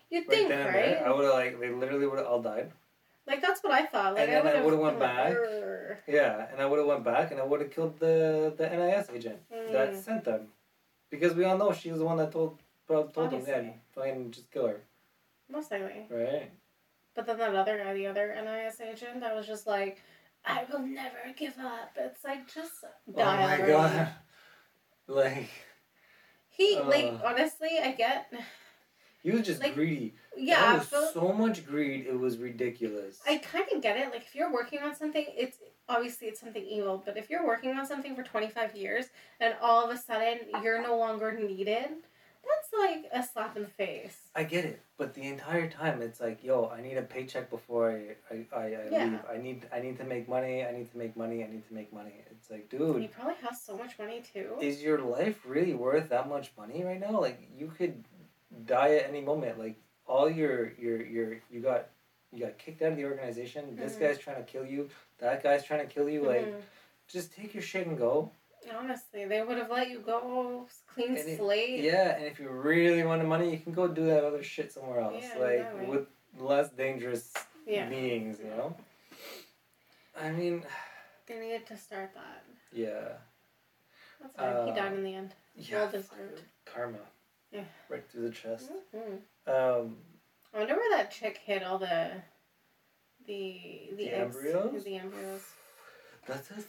You'd 0.10 0.28
Right 0.28 0.38
think, 0.38 0.50
then 0.50 0.68
right? 0.68 0.76
there, 1.00 1.08
I 1.08 1.12
would 1.12 1.26
have 1.26 1.34
like 1.34 1.60
they 1.60 1.70
literally 1.70 2.08
would 2.08 2.18
have 2.20 2.28
all 2.28 2.42
died. 2.42 2.72
Like 3.26 3.42
that's 3.42 3.64
what 3.64 3.72
I 3.72 3.86
thought. 3.86 4.16
Like 4.16 4.28
And 4.28 4.32
then 4.46 4.56
I 4.56 4.62
would've 4.62 4.80
would've 4.80 4.80
went 4.80 5.00
back. 5.00 5.38
Yeah, 6.08 6.48
and 6.52 6.62
I 6.62 6.66
would 6.66 6.80
have 6.80 6.88
went 6.88 7.04
back 7.04 7.32
and 7.32 7.40
I 7.40 7.44
would 7.44 7.62
have 7.62 7.72
killed 7.72 7.98
the 8.00 8.54
the 8.58 8.68
NIS 8.70 9.10
agent 9.10 9.42
that 9.50 9.92
Mm. 9.92 9.96
sent 10.04 10.24
them, 10.26 10.52
because 11.10 11.34
we 11.36 11.46
all 11.46 11.58
know 11.58 11.72
she 11.72 11.90
was 11.92 12.00
the 12.00 12.06
one 12.06 12.18
that 12.18 12.32
told 12.32 12.62
told 12.88 13.14
them, 13.14 13.22
yeah, 13.24 13.24
Obviously. 13.24 13.80
fucking 13.94 14.32
just 14.32 14.52
kill 14.52 14.68
her, 14.68 14.82
Most 15.48 15.72
likely. 15.72 16.08
right? 16.10 16.52
But 17.14 17.26
then 17.26 17.38
that 17.38 17.56
other 17.56 17.78
guy, 17.78 17.94
the 17.94 18.08
other 18.08 18.34
NIS 18.34 18.82
agent, 18.82 19.20
that 19.22 19.34
was 19.36 19.48
just 19.48 19.66
like, 19.68 20.02
I 20.44 20.66
will 20.66 20.80
never 20.80 21.32
give 21.38 21.58
up. 21.60 21.92
It's 21.96 22.24
like 22.26 22.48
just 22.54 22.84
die 22.84 22.88
oh 23.16 23.42
my 23.48 23.56
already. 23.58 23.68
god, 23.72 24.14
like. 25.12 25.50
He 26.50 26.80
like 26.80 27.06
Uh. 27.06 27.20
honestly, 27.26 27.80
I 27.82 27.92
get 27.94 28.32
He 29.24 29.32
was 29.32 29.42
just 29.46 29.62
Like, 29.62 29.76
greedy. 29.76 30.16
yeah. 30.36 30.84
But 30.92 31.14
so 31.14 31.32
much 31.32 31.66
greed. 31.66 32.08
It 32.08 32.18
was 32.20 32.38
ridiculous. 32.38 33.22
I 33.28 33.38
kind 33.38 33.66
of 33.74 33.82
get 33.82 33.96
it. 33.98 34.12
Like 34.12 34.24
if 34.24 34.34
you're 34.36 34.52
working 34.52 34.80
on 34.80 34.96
something, 34.96 35.26
it's 35.38 35.58
obviously 35.88 36.28
it's 36.28 36.40
something 36.40 36.64
evil. 36.66 37.02
But 37.06 37.18
if 37.18 37.30
you're 37.30 37.46
working 37.46 37.78
on 37.78 37.86
something 37.86 38.16
for 38.16 38.24
twenty 38.24 38.50
five 38.50 38.76
years 38.76 39.06
and 39.40 39.54
all 39.62 39.84
of 39.88 39.96
a 39.96 39.98
sudden 40.00 40.40
you're 40.64 40.82
no 40.82 40.98
longer 40.98 41.32
needed, 41.32 41.90
that's 42.44 42.72
like 42.86 43.06
a 43.14 43.26
slap 43.26 43.56
in 43.58 43.64
the 43.64 43.70
face. 43.70 44.18
I 44.36 44.44
get 44.44 44.66
it, 44.66 44.82
but 44.98 45.14
the 45.14 45.24
entire 45.24 45.70
time 45.70 46.02
it's 46.02 46.20
like, 46.20 46.44
yo, 46.44 46.70
I 46.70 46.82
need 46.82 46.98
a 46.98 47.02
paycheck 47.02 47.50
before 47.50 47.92
I 47.92 48.16
I, 48.34 48.46
I, 48.56 48.64
I 48.64 48.70
Yeah. 48.92 49.06
leave. 49.06 49.20
I 49.34 49.38
need 49.38 49.68
I 49.74 49.80
need 49.80 49.98
to 49.98 50.04
make 50.04 50.28
money. 50.30 50.66
I 50.66 50.72
need 50.72 50.90
to 50.92 50.98
make 50.98 51.16
money. 51.18 51.44
I 51.44 51.48
need 51.48 51.68
to 51.68 51.74
make 51.74 51.92
money. 51.94 52.16
It's 52.32 52.50
like, 52.50 52.70
dude, 52.70 52.96
He 52.96 53.02
dude, 53.08 53.12
probably 53.12 53.36
has 53.48 53.62
so 53.62 53.78
much 53.78 53.98
money 54.00 54.22
too. 54.34 54.56
is 54.62 54.82
your 54.82 55.00
life 55.00 55.40
really 55.46 55.74
worth 55.74 56.10
that 56.10 56.28
much 56.30 56.52
money 56.58 56.84
right 56.84 57.00
now? 57.00 57.20
Like 57.20 57.40
you 57.58 57.68
could 57.78 58.04
die 58.66 58.96
at 58.96 59.08
any 59.10 59.22
moment. 59.22 59.60
Like 59.60 59.78
all 60.06 60.30
your 60.30 60.72
your 60.74 61.02
your 61.06 61.38
you 61.50 61.60
got 61.62 61.90
you 62.32 62.40
got 62.46 62.58
kicked 62.58 62.82
out 62.82 62.94
of 62.94 62.98
the 62.98 63.06
organization. 63.06 63.76
This 63.76 63.96
Mhm. 63.96 64.00
guy's 64.00 64.18
trying 64.18 64.38
to 64.38 64.44
kill 64.44 64.66
you. 64.66 64.90
That 65.20 65.44
guy's 65.44 65.64
trying 65.66 65.86
to 65.88 65.94
kill 65.94 66.10
you. 66.10 66.24
Like 66.24 66.48
Mhm. 66.48 66.62
just 67.08 67.34
take 67.34 67.54
your 67.54 67.64
shit 67.64 67.86
and 67.88 67.98
go. 67.98 68.32
Honestly, 68.78 69.26
they 69.26 69.42
would 69.42 69.58
have 69.58 69.70
let 69.72 69.90
you 69.90 70.00
go 70.00 70.68
clean 70.88 71.16
it- 71.18 71.38
slate. 71.38 71.80
Yeah, 71.84 72.16
and 72.16 72.26
if 72.26 72.40
you 72.40 72.50
really 72.50 73.04
want 73.04 73.22
the 73.22 73.28
money, 73.28 73.50
you 73.52 73.60
can 73.60 73.74
go 73.74 73.88
do 73.88 74.06
that 74.06 74.24
other 74.24 74.44
shit 74.44 74.72
somewhere 74.72 75.00
else, 75.00 75.24
Yeah, 75.34 75.40
like 75.40 75.60
exactly. 75.60 75.86
with 75.88 76.08
less 76.38 76.70
dangerous 76.70 77.34
Yeah. 77.66 77.90
beings, 77.90 78.40
you 78.40 78.50
know. 78.50 78.76
I 80.16 80.32
mean, 80.32 80.64
They 81.28 81.40
needed 81.40 81.66
to 81.68 81.78
start 81.78 82.14
that. 82.14 82.44
yeah, 82.72 83.18
That's 84.22 84.36
he 84.36 84.72
Uh, 84.72 84.76
died 84.76 84.94
in 84.94 85.04
the 85.04 85.16
end. 85.16 85.34
yeah, 85.56 85.82
Well 85.84 85.92
deserved. 85.92 86.42
karma, 86.66 87.00
Yeah. 87.52 87.64
right 87.90 88.08
through 88.10 88.24
the 88.30 88.36
chest. 88.36 88.70
hmm 88.92 89.18
Um, 89.48 90.04
I 90.54 90.60
wonder 90.60 90.76
where 90.76 90.98
that 90.98 91.12
chick 91.12 91.38
hid 91.38 91.64
all 91.64 91.78
the 91.80 92.22
the 93.26 93.90
the, 93.92 93.96
The 93.96 94.10
eggs, 94.12 94.36
embryos? 94.36 94.84
The 94.84 94.98
embryos. 94.98 95.44
that's 96.28 96.52
a 96.52 96.64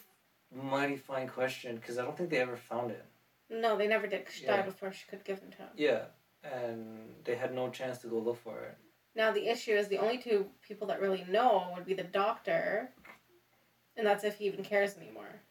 mighty 0.53 0.97
fine 0.97 1.29
question 1.29 1.77
because 1.77 1.99
I 1.99 2.05
don't 2.05 2.17
think 2.17 2.31
they 2.31 2.39
ever 2.39 2.57
found 2.57 2.91
it. 2.91 3.05
No, 3.49 3.77
they 3.77 3.87
never 3.87 4.07
did. 4.07 4.25
'cause 4.25 4.35
she 4.35 4.45
Yeah. 4.45 4.57
died 4.57 4.67
before 4.67 4.93
she 4.93 5.07
could 5.09 5.25
give 5.25 5.41
them 5.41 5.51
to 5.53 5.59
him. 5.59 5.71
Yeah, 5.77 6.07
and 6.43 7.25
they 7.25 7.35
had 7.37 7.55
no 7.55 7.71
chance 7.71 7.99
to 7.99 8.07
go 8.09 8.19
look 8.19 8.37
for 8.39 8.63
it. 8.65 8.77
Now 9.15 9.31
the 9.31 9.47
issue 9.49 9.75
is 9.77 9.89
the 9.89 9.99
only 9.99 10.19
two 10.19 10.51
people 10.63 10.87
that 10.87 11.01
really 11.01 11.25
know 11.25 11.73
would 11.75 11.85
be 11.85 11.95
the 11.95 12.05
doctor, 12.05 12.95
and 13.97 14.07
that's 14.07 14.25
if 14.25 14.37
he 14.37 14.47
even 14.47 14.65
cares 14.65 14.97
anymore. 14.97 15.43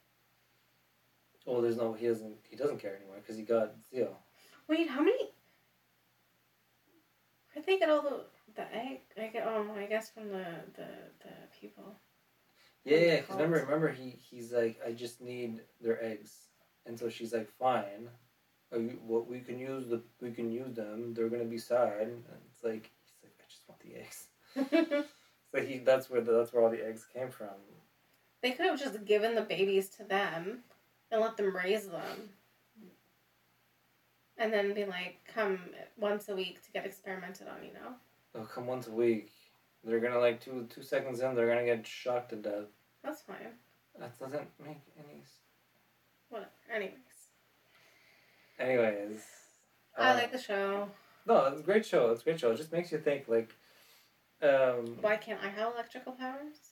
Oh, 1.45 1.61
there's 1.61 1.77
no, 1.77 1.93
he 1.93 2.07
doesn't, 2.07 2.37
he 2.47 2.55
doesn't 2.55 2.79
care 2.79 2.95
anymore 2.95 3.17
because 3.17 3.35
he 3.37 3.43
got 3.43 3.75
Theo. 3.85 4.17
Wait, 4.67 4.87
how 4.87 5.01
many? 5.01 5.33
Where'd 7.53 7.65
they 7.65 7.77
get 7.77 7.89
all 7.89 8.01
the 8.01 8.25
the 8.55 8.75
egg? 8.75 9.01
I 9.17 9.27
get, 9.27 9.45
oh, 9.45 9.73
I 9.75 9.85
guess 9.85 10.09
from 10.09 10.29
the 10.29 10.63
the 10.75 10.87
the 11.19 11.33
people. 11.59 11.99
Yeah, 12.83 12.97
yeah. 12.97 13.15
Because 13.17 13.35
remember, 13.35 13.57
remember, 13.65 13.89
he 13.91 14.17
he's 14.29 14.51
like, 14.51 14.79
I 14.85 14.91
just 14.91 15.21
need 15.21 15.61
their 15.81 16.03
eggs, 16.03 16.31
and 16.85 16.97
so 16.97 17.09
she's 17.09 17.33
like, 17.33 17.49
fine. 17.59 18.09
Uh, 18.73 18.79
you, 18.79 18.99
what 19.05 19.27
we 19.27 19.39
can 19.41 19.59
use 19.59 19.87
the 19.87 20.01
we 20.21 20.31
can 20.31 20.51
use 20.51 20.73
them. 20.73 21.13
They're 21.13 21.29
gonna 21.29 21.45
be 21.45 21.57
sad. 21.57 22.01
And 22.01 22.23
it's 22.53 22.63
like 22.63 22.89
he's 23.05 23.23
like, 23.23 23.33
I 23.39 23.45
just 23.49 23.67
want 23.67 23.81
the 23.81 23.95
eggs. 23.99 25.05
So 25.53 25.61
he 25.61 25.79
that's 25.79 26.09
where 26.09 26.21
the, 26.21 26.31
that's 26.31 26.53
where 26.53 26.63
all 26.63 26.69
the 26.69 26.85
eggs 26.85 27.05
came 27.13 27.29
from. 27.29 27.49
they 28.41 28.51
could 28.51 28.65
have 28.67 28.79
just 28.79 29.03
given 29.03 29.35
the 29.35 29.41
babies 29.41 29.89
to 29.97 30.03
them, 30.05 30.59
and 31.11 31.21
let 31.21 31.35
them 31.35 31.53
raise 31.53 31.87
them. 31.87 32.29
And 34.37 34.51
then 34.51 34.73
be 34.73 34.85
like, 34.85 35.17
come 35.27 35.59
once 35.97 36.29
a 36.29 36.35
week 36.35 36.63
to 36.63 36.71
get 36.71 36.85
experimented 36.85 37.47
on, 37.47 37.63
you 37.65 37.73
know? 37.73 37.93
They'll 38.33 38.45
come 38.45 38.65
once 38.65 38.87
a 38.87 38.91
week. 38.91 39.31
They're 39.83 39.99
gonna 39.99 40.19
like 40.19 40.39
two 40.41 40.67
two 40.73 40.83
seconds 40.83 41.21
in. 41.21 41.35
They're 41.35 41.47
gonna 41.47 41.65
get 41.65 41.85
shocked 41.87 42.29
to 42.29 42.35
death. 42.35 42.65
That's 43.03 43.21
fine. 43.21 43.37
That 43.99 44.17
doesn't 44.19 44.47
make 44.63 44.77
any. 44.97 45.21
s- 45.21 45.39
Whatever. 46.29 46.51
Anyways. 46.73 46.93
Anyways. 48.59 49.21
I 49.97 50.11
uh, 50.11 50.13
like 50.15 50.31
the 50.31 50.37
show. 50.41 50.89
No, 51.25 51.45
it's 51.45 51.59
a 51.59 51.63
great 51.63 51.85
show. 51.85 52.11
It's 52.11 52.21
a 52.21 52.23
great 52.23 52.39
show. 52.39 52.51
It 52.51 52.57
just 52.57 52.71
makes 52.71 52.91
you 52.91 52.99
think 52.99 53.27
like. 53.27 53.49
Um, 54.41 54.97
Why 55.01 55.17
can't 55.17 55.39
I 55.43 55.49
have 55.49 55.73
electrical 55.73 56.13
powers? 56.13 56.71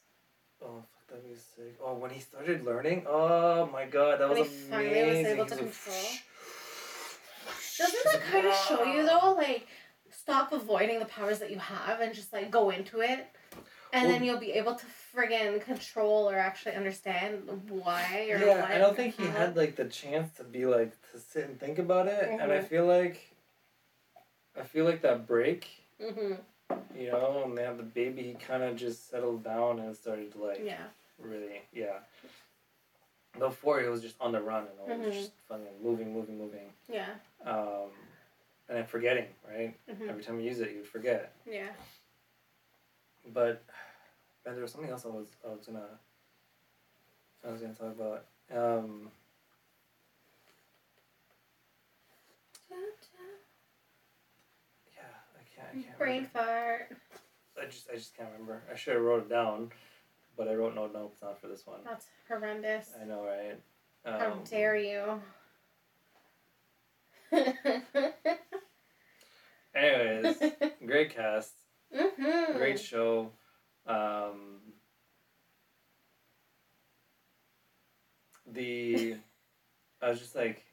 Oh, 0.62 0.78
fuck, 0.78 1.08
that'd 1.08 1.24
be 1.24 1.36
sick. 1.36 1.78
Oh, 1.84 1.94
when 1.96 2.10
he 2.12 2.20
started 2.20 2.66
learning, 2.66 3.06
oh 3.08 3.68
my 3.72 3.86
god, 3.86 4.20
that 4.20 4.30
When 4.30 4.40
was 4.40 4.50
he 4.50 4.66
amazing. 4.72 4.72
finally 4.72 5.24
was 5.24 5.28
able 5.28 5.46
to 5.46 5.56
He's 5.56 5.64
like, 5.64 5.74
control. 5.74 6.12
Doesn't 7.78 8.04
that 8.12 8.22
kind 8.32 8.48
of 8.48 8.56
show 8.56 8.84
you 8.84 9.06
though, 9.06 9.34
like, 9.38 9.68
stop 10.30 10.52
avoiding 10.52 11.00
the 11.00 11.06
powers 11.06 11.40
that 11.40 11.50
you 11.50 11.58
have 11.58 12.02
and 12.02 12.14
just 12.14 12.32
like 12.32 12.52
go 12.52 12.70
into 12.70 13.02
it, 13.02 13.26
and 13.94 14.08
then 14.08 14.24
you'll 14.24 14.40
be 14.40 14.52
able 14.52 14.76
to 14.76 14.86
friggin' 15.12 15.60
control 15.62 16.30
or 16.30 16.38
actually 16.38 16.76
understand 16.76 17.42
why 17.68 18.28
or 18.30 18.38
Yeah, 18.38 18.68
I 18.70 18.78
don't 18.78 18.96
think 18.96 19.16
he 19.16 19.26
had 19.26 19.58
like 19.58 19.76
the 19.76 19.86
chance 19.86 20.32
to 20.38 20.44
be 20.44 20.68
like 20.68 20.92
to 21.12 21.20
sit 21.20 21.46
and 21.46 21.60
think 21.60 21.80
about 21.80 22.08
it, 22.08 22.30
and 22.30 22.52
I 22.52 22.60
Mhm. 22.60 22.68
feel 22.68 22.86
like, 22.86 23.34
I 24.56 24.62
feel 24.62 24.86
like 24.86 25.02
that 25.02 25.26
break, 25.26 25.68
Mhm. 26.00 26.38
you 26.94 27.12
know, 27.12 27.44
and 27.46 27.58
they 27.58 27.64
had 27.64 27.80
the 27.80 27.90
baby, 28.02 28.22
he 28.22 28.34
kind 28.36 28.62
of 28.62 28.76
just 28.76 29.10
settled 29.10 29.44
down 29.44 29.80
and 29.80 29.96
started 29.98 30.36
like 30.36 30.60
Yeah. 30.64 30.86
really, 31.18 31.64
yeah. 31.74 32.02
Before 33.40 33.80
he 33.80 33.88
was 33.88 34.04
just 34.04 34.16
on 34.22 34.32
the 34.34 34.42
run 34.42 34.68
and 34.68 34.80
all 34.80 34.88
Mhm. 34.90 35.12
just 35.12 35.32
fucking 35.48 35.82
moving, 35.82 36.14
moving, 36.14 36.38
moving, 36.38 36.72
Yeah. 36.88 37.16
um, 37.46 37.92
and 38.70 38.78
then 38.78 38.86
forgetting, 38.86 39.26
right? 39.50 39.76
Mhm. 39.90 40.08
Every 40.10 40.24
time 40.24 40.40
you 40.40 40.46
use 40.48 40.60
it, 40.60 40.72
you'd 40.72 40.88
forget. 40.88 41.34
Yeah. 41.46 41.72
But 43.34 43.64
and 44.46 44.56
there 44.56 44.62
was 44.62 44.72
something 44.72 44.90
else 44.90 45.06
I 45.06 45.10
was 45.10 45.28
I 45.46 45.50
was 45.50 45.66
gonna 45.66 46.00
I 47.46 47.52
was 47.52 47.62
gonna 47.62 47.74
talk 47.74 47.92
about. 48.00 48.26
Um, 48.52 49.12
yeah, 54.96 55.04
I 55.36 55.44
can't. 55.56 55.68
I 55.72 55.82
can't. 55.88 55.98
Brain 55.98 56.16
remember. 56.18 56.30
fart. 56.34 56.98
I 57.62 57.66
just 57.66 57.90
I 57.92 57.96
just 57.96 58.16
can't 58.16 58.30
remember. 58.32 58.64
I 58.72 58.76
should 58.76 58.94
have 58.96 59.04
wrote 59.04 59.24
it 59.24 59.30
down, 59.30 59.72
but 60.38 60.48
I 60.48 60.54
wrote 60.56 60.76
no 60.76 60.88
notes 60.88 61.20
down 61.20 61.36
for 61.42 61.48
this 61.48 61.66
one. 61.66 61.80
That's 61.84 62.08
horrendous. 62.28 62.92
I 63.02 63.06
know, 63.06 63.24
right? 63.26 63.60
How 64.06 64.32
Um, 64.32 64.44
dare 64.50 64.78
you? 64.78 65.22
Anyways, 69.76 70.38
great 70.86 71.16
cast, 71.16 71.54
mm-hmm. 71.96 72.58
great 72.58 72.80
show. 72.80 73.32
Um, 73.86 74.60
the 78.52 79.16
I 80.02 80.10
was 80.10 80.20
just 80.20 80.36
like, 80.36 80.64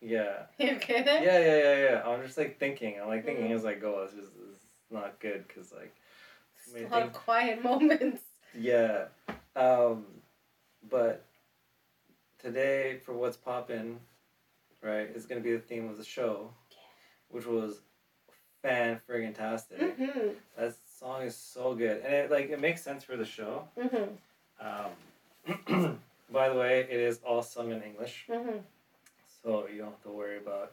yeah. 0.00 0.46
You 0.58 0.76
get 0.76 1.06
yeah, 1.06 1.14
it? 1.14 1.24
yeah, 1.24 1.38
yeah, 1.38 1.90
yeah. 1.90 2.02
I'm 2.08 2.22
just 2.22 2.38
like 2.38 2.58
thinking. 2.58 2.96
I'm 3.00 3.08
like 3.08 3.24
thinking 3.24 3.52
as 3.52 3.64
I 3.64 3.74
go. 3.74 4.02
It's 4.04 4.14
just 4.14 4.32
it's 4.48 4.60
not 4.90 5.18
good 5.20 5.44
because 5.48 5.72
like, 5.72 5.94
A 6.76 6.88
lot 6.88 7.02
of 7.02 7.12
quiet 7.12 7.62
moments. 7.64 8.22
yeah. 8.56 9.06
Um, 9.54 10.04
but 10.88 11.24
today 12.38 12.98
for 13.04 13.12
what's 13.14 13.36
poppin', 13.36 13.98
right, 14.86 15.08
is 15.14 15.26
gonna 15.26 15.40
be 15.40 15.52
the 15.52 15.58
theme 15.60 15.88
of 15.88 15.96
the 15.98 16.04
show, 16.04 16.50
which 17.30 17.46
was 17.46 17.80
fan 18.62 19.00
friggin' 19.08 19.34
tastic. 19.34 19.80
Mm-hmm. 19.98 20.28
That 20.56 20.74
song 20.98 21.22
is 21.22 21.34
so 21.36 21.74
good, 21.74 22.02
and 22.04 22.14
it 22.14 22.30
like 22.30 22.50
it 22.50 22.60
makes 22.60 22.82
sense 22.82 23.04
for 23.04 23.16
the 23.16 23.24
show. 23.24 23.64
Mm-hmm. 23.78 24.66
Um, 24.66 25.98
by 26.32 26.48
the 26.48 26.54
way, 26.54 26.80
it 26.90 27.00
is 27.00 27.20
all 27.26 27.42
sung 27.42 27.70
in 27.72 27.82
English, 27.82 28.26
Mm-hmm. 28.30 28.58
so 29.42 29.66
you 29.72 29.78
don't 29.78 29.90
have 29.90 30.02
to 30.02 30.10
worry 30.10 30.38
about 30.38 30.72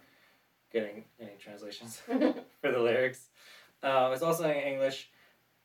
getting 0.72 1.04
any 1.20 1.32
translations. 1.40 1.98
For 2.62 2.72
the 2.72 2.80
lyrics. 2.80 3.28
Um, 3.84 4.14
it's 4.14 4.22
also 4.24 4.46
in 4.50 4.56
English 4.58 5.10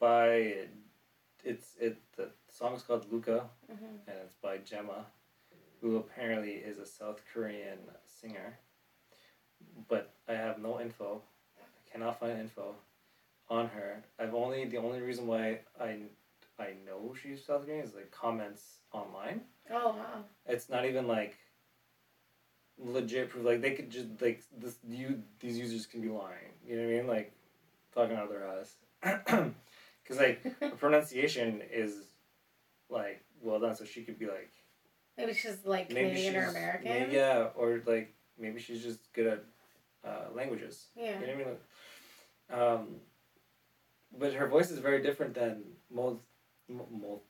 by 0.01 0.67
it's 1.45 1.77
it 1.81 1.97
the 2.17 2.29
song 2.51 2.75
is 2.75 2.83
called 2.83 3.07
Luca 3.13 3.45
Mm-hmm. 3.73 3.85
and 4.09 4.17
it's 4.25 4.35
by 4.43 4.59
Gemma, 4.59 5.07
who 5.81 5.97
apparently 5.97 6.53
is 6.53 6.79
a 6.79 6.85
South 6.87 7.21
Korean 7.33 7.79
singer. 8.21 8.59
But 9.89 10.13
I 10.29 10.33
have 10.35 10.59
no 10.59 10.81
info. 10.81 11.23
I 11.59 11.93
cannot 11.93 12.21
find 12.21 12.39
info 12.39 12.75
on 13.49 13.69
her. 13.69 14.03
I've 14.19 14.35
only 14.35 14.65
the 14.65 14.77
only 14.79 15.01
reason 15.01 15.27
why 15.27 15.61
I 15.81 15.99
I 16.59 16.75
know 16.87 17.15
she's 17.21 17.45
South 17.45 17.65
Korean 17.67 17.85
is 17.85 17.95
like 17.95 18.11
comments 18.11 18.63
online. 18.93 19.43
Oh 19.71 19.91
wow. 19.91 20.25
It's 20.47 20.69
not 20.69 20.85
even 20.85 21.07
like 21.07 21.37
legit 22.79 23.31
proof. 23.31 23.45
Like 23.45 23.61
they 23.61 23.73
could 23.73 23.91
just 23.91 24.07
like 24.21 24.43
this 24.59 24.77
you 24.89 25.23
these 25.41 25.59
users 25.59 25.87
can 25.87 26.01
be 26.01 26.09
lying. 26.09 26.53
You 26.67 26.77
know 26.77 26.83
what 26.83 26.95
I 26.95 26.97
mean? 26.97 27.07
Like 27.07 27.33
talking 27.95 28.17
out 28.17 28.25
of 28.25 28.31
their 28.31 28.47
ass. 28.47 29.51
Because 30.09 30.23
like 30.23 30.43
the 30.61 30.71
pronunciation 30.71 31.63
is 31.71 31.95
like 32.89 33.23
well 33.43 33.61
done, 33.61 33.77
so 33.77 33.85
she 33.85 34.03
could 34.03 34.19
be 34.19 34.27
like 34.27 34.51
Maybe 35.19 35.35
she's 35.35 35.59
like 35.65 35.91
maybe 35.91 36.09
Canadian 36.11 36.37
or 36.37 36.49
American. 36.49 36.85
may- 36.91 37.15
yeah, 37.15 37.49
or 37.57 37.83
like 37.87 38.15
maybe 38.39 38.61
she's 38.61 38.83
just 38.83 39.13
good 39.13 39.27
at 39.27 39.45
uh, 40.09 40.25
languages. 40.35 40.87
Yeah. 40.97 41.21
You 41.21 41.27
know 41.27 41.35
what 41.35 41.47
I 42.51 42.59
mean? 42.69 42.79
Um, 42.81 42.87
but 44.19 44.33
her 44.33 44.47
voice 44.47 44.71
is 44.71 44.79
very 44.79 45.03
different 45.03 45.35
than 45.35 45.65
most. 45.91 46.21
Mo- 46.69 46.89
mo- 46.91 47.23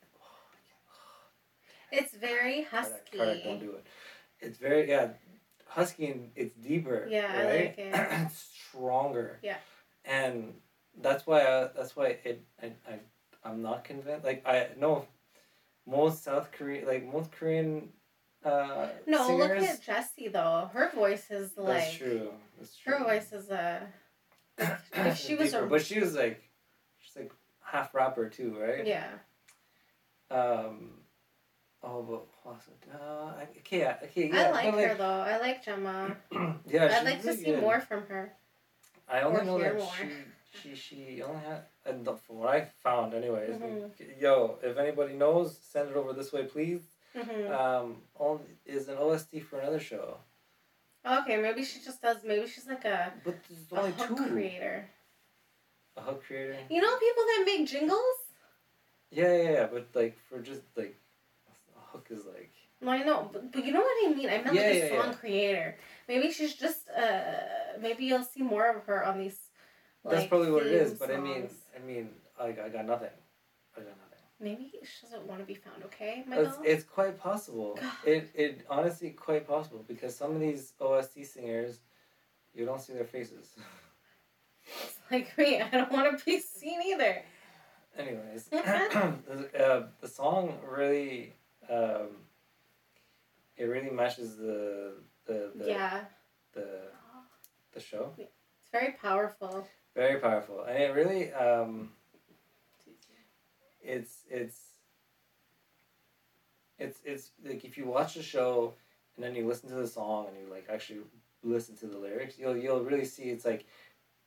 It's 1.91 2.13
very 2.13 2.61
husky. 2.71 3.17
Kardak, 3.17 3.43
don't 3.43 3.59
do 3.59 3.71
it. 3.71 3.85
It's 4.39 4.57
very 4.59 4.87
yeah, 4.89 5.09
husky 5.67 6.07
and 6.07 6.31
it's 6.35 6.53
deeper. 6.53 7.07
Yeah, 7.09 7.31
I 7.33 7.43
right? 7.43 7.65
like 7.65 7.77
it. 7.79 8.07
it's 8.25 8.49
stronger. 8.69 9.39
Yeah. 9.41 9.57
And 10.05 10.53
that's 11.01 11.25
why 11.25 11.41
I, 11.41 11.69
that's 11.75 11.95
why 11.95 12.17
it 12.23 12.45
I, 12.61 12.67
I 12.87 12.99
I'm 13.43 13.61
not 13.61 13.83
convinced. 13.83 14.23
Like 14.25 14.45
I 14.47 14.67
know 14.77 15.05
most 15.89 16.23
South 16.23 16.51
Korean 16.51 16.85
like 16.87 17.11
most 17.11 17.31
Korean 17.31 17.89
uh 18.45 18.87
No, 19.07 19.27
singers. 19.27 19.49
look 19.61 19.69
at 19.69 19.81
Jessie 19.81 20.27
though. 20.29 20.69
Her 20.73 20.89
voice 20.93 21.29
is 21.31 21.57
like 21.57 21.79
that's 21.79 21.95
true. 21.95 22.31
That's 22.57 22.77
true. 22.77 22.93
her 22.93 23.03
voice 23.03 23.31
is 23.33 23.49
a. 23.49 23.87
if 24.57 25.17
she 25.17 25.35
was 25.35 25.51
Deeper, 25.51 25.65
a- 25.65 25.67
but 25.67 25.81
she 25.81 25.99
was 25.99 26.15
like 26.15 26.41
she's 26.99 27.15
like 27.15 27.31
half 27.61 27.93
rapper 27.93 28.29
too, 28.29 28.57
right? 28.59 28.85
Yeah. 28.85 29.07
Um. 30.31 30.91
Oh, 31.81 32.03
but 32.03 32.25
also, 32.49 32.71
uh, 32.93 33.31
okay, 33.59 33.87
okay, 34.03 34.27
yeah. 34.29 34.47
I 34.47 34.51
like 34.51 34.71
but, 34.75 34.83
her 34.83 34.95
though. 34.95 35.05
I 35.05 35.37
like 35.39 35.63
Gemma. 35.63 36.17
yeah, 36.67 36.97
I'd 36.99 37.05
like 37.05 37.21
to 37.21 37.33
see 37.33 37.45
good. 37.45 37.61
more 37.61 37.79
from 37.79 38.01
her. 38.07 38.33
I 39.07 39.21
only 39.21 39.41
or 39.41 39.43
know 39.45 39.59
that 39.59 39.77
more. 39.77 39.87
she, 39.97 40.69
she, 40.73 40.75
she 40.75 41.21
only 41.21 41.41
had, 41.41 41.61
and 41.89 42.05
the- 42.05 42.15
from 42.15 42.37
what 42.39 42.49
I 42.55 42.65
found, 42.65 43.13
anyways. 43.13 43.55
Mhm. 43.59 44.21
Yo, 44.21 44.59
if 44.61 44.77
anybody 44.77 45.13
knows, 45.15 45.57
send 45.57 45.89
it 45.89 45.95
over 45.95 46.13
this 46.13 46.31
way, 46.31 46.45
please. 46.45 46.83
hmm 47.13 47.51
Um, 47.51 48.03
only 48.19 48.45
is 48.65 48.87
an 48.87 48.97
OST 48.97 49.39
for 49.39 49.59
another 49.59 49.79
show, 49.79 50.19
Okay, 51.05 51.37
maybe 51.37 51.63
she 51.63 51.79
just 51.79 52.01
does. 52.01 52.23
Maybe 52.23 52.45
she's 52.47 52.67
like 52.67 52.85
a, 52.85 53.13
but 53.23 53.35
a 53.71 53.75
only 53.79 53.91
hook 53.93 54.17
two. 54.17 54.27
creator. 54.29 54.89
A 55.97 56.01
hook 56.01 56.23
creator. 56.23 56.57
You 56.69 56.81
know 56.81 56.97
people 56.97 57.23
that 57.29 57.43
make 57.45 57.67
jingles? 57.67 58.17
Yeah, 59.09 59.33
yeah, 59.35 59.51
yeah, 59.51 59.65
but 59.67 59.87
like 59.95 60.15
for 60.27 60.39
just 60.41 60.61
like, 60.75 60.95
a 61.75 61.79
hook 61.91 62.07
is 62.11 62.25
like. 62.25 62.51
No, 62.81 62.91
I 62.91 63.03
know, 63.03 63.29
but, 63.33 63.51
but 63.51 63.65
you 63.65 63.73
know 63.73 63.81
what 63.81 64.05
I 64.05 64.13
mean. 64.13 64.29
I 64.29 64.37
meant 64.43 64.53
Yeah, 64.53 64.61
like 64.61 64.75
a 64.75 64.77
yeah, 64.77 64.89
song 65.01 65.11
yeah. 65.13 65.13
creator. 65.21 65.77
Maybe 66.07 66.31
she's 66.31 66.55
just. 66.55 66.87
uh 66.89 67.79
Maybe 67.79 68.05
you'll 68.05 68.23
see 68.35 68.41
more 68.43 68.69
of 68.75 68.83
her 68.85 69.03
on 69.05 69.17
these. 69.19 69.39
That's 70.05 70.27
probably 70.27 70.51
what 70.51 70.65
it 70.65 70.73
is, 70.73 70.89
theme 70.89 70.97
but 70.99 71.11
I 71.11 71.17
mean. 71.17 71.49
I 71.75 71.85
mean, 71.85 72.09
I, 72.39 72.45
I 72.47 72.69
got 72.69 72.85
nothing. 72.85 73.09
I 73.75 73.79
got 73.79 73.89
nothing. 73.89 74.09
Maybe 74.41 74.71
she 74.83 75.05
doesn't 75.05 75.27
want 75.27 75.41
to 75.41 75.45
be 75.45 75.55
found. 75.55 75.83
Okay, 75.85 76.23
my 76.25 76.37
It's, 76.37 76.57
it's 76.63 76.83
quite 76.83 77.19
possible. 77.19 77.77
God. 77.79 77.91
It 78.05 78.29
it 78.33 78.65
honestly 78.69 79.09
quite 79.09 79.47
possible 79.47 79.83
because 79.87 80.15
some 80.15 80.33
of 80.33 80.39
these 80.39 80.73
OST 80.79 81.25
singers, 81.25 81.79
you 82.53 82.65
don't 82.65 82.81
see 82.81 82.93
their 82.93 83.05
faces. 83.05 83.55
It's 84.83 84.99
like 85.09 85.35
me. 85.35 85.59
I 85.59 85.69
don't 85.69 85.91
want 85.91 86.19
to 86.19 86.23
be 86.23 86.39
seen 86.39 86.79
either. 86.85 87.23
Anyways, 87.97 88.43
the, 88.51 89.49
uh, 89.59 89.87
the 89.99 90.07
song 90.07 90.59
really, 90.69 91.33
um, 91.69 92.09
it 93.57 93.63
really 93.63 93.89
matches 93.89 94.37
the 94.37 94.93
the 95.25 95.51
the, 95.55 95.67
yeah, 95.67 96.01
the 96.53 96.81
the 97.73 97.79
show. 97.79 98.11
it's 98.17 98.69
very 98.71 98.93
powerful. 99.01 99.67
Very 99.99 100.17
powerful, 100.21 100.61
and 100.63 100.81
it 100.81 100.93
really 100.95 101.33
um, 101.33 101.89
it's 103.83 104.19
it's 104.29 104.57
it's 106.77 106.99
it's 107.03 107.31
like 107.45 107.65
if 107.65 107.77
you 107.77 107.83
watch 107.85 108.13
the 108.13 108.23
show 108.23 108.75
and 109.17 109.25
then 109.25 109.35
you 109.35 109.45
listen 109.45 109.67
to 109.67 109.75
the 109.75 109.85
song 109.87 110.27
and 110.29 110.37
you 110.37 110.49
like 110.49 110.67
actually 110.71 111.01
listen 111.43 111.75
to 111.77 111.87
the 111.87 111.97
lyrics, 111.97 112.39
you'll 112.39 112.55
you'll 112.55 112.79
really 112.79 113.03
see 113.03 113.23
it's 113.23 113.43
like 113.43 113.65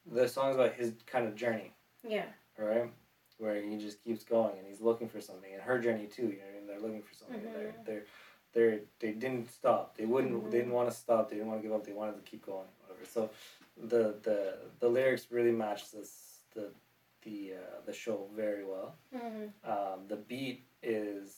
the 0.05 0.29
song's 0.29 0.57
about 0.57 0.75
his 0.75 0.93
kind 1.07 1.27
of 1.27 1.35
journey, 1.35 1.73
Yeah. 2.07 2.27
right? 2.59 2.91
Where 3.39 3.55
he 3.63 3.79
just 3.79 4.05
keeps 4.05 4.25
going 4.25 4.59
and 4.59 4.67
he's 4.67 4.83
looking 4.83 5.09
for 5.09 5.23
something, 5.23 5.55
and 5.55 5.63
her 5.63 5.79
journey 5.79 6.05
too. 6.07 6.25
You 6.25 6.29
know, 6.29 6.45
what 6.45 6.55
I 6.55 6.59
mean? 6.59 6.67
they're 6.67 6.81
looking 6.81 7.03
for 7.03 7.15
something. 7.15 7.43
They're 7.51 7.73
Mhm. 7.73 7.85
they're 7.87 8.05
they're 8.53 8.81
they 8.99 9.13
didn't 9.13 9.51
stop. 9.51 9.97
They 9.97 10.05
wouldn't. 10.05 10.35
Mhm. 10.35 10.51
They 10.51 10.59
didn't 10.59 10.75
want 10.75 10.91
to 10.91 10.95
stop. 10.95 11.31
They 11.31 11.37
didn't 11.37 11.49
want 11.51 11.63
to 11.63 11.67
give 11.67 11.75
up. 11.75 11.83
They 11.87 11.95
wanted 11.95 12.17
to 12.23 12.31
keep 12.31 12.45
going. 12.45 12.69
Whatever. 12.83 13.07
So, 13.07 13.31
the 13.83 14.15
the 14.23 14.59
the 14.81 14.89
lyrics 14.89 15.27
really 15.31 15.53
match 15.53 15.91
this 15.91 16.41
the 16.55 16.71
the 17.25 17.53
uh, 17.55 17.81
the 17.87 17.93
show 17.93 18.29
very 18.35 18.65
well. 18.65 18.95
Mm-hmm. 19.15 19.71
Um, 19.71 20.01
the 20.09 20.17
beat 20.17 20.65
is 20.83 21.35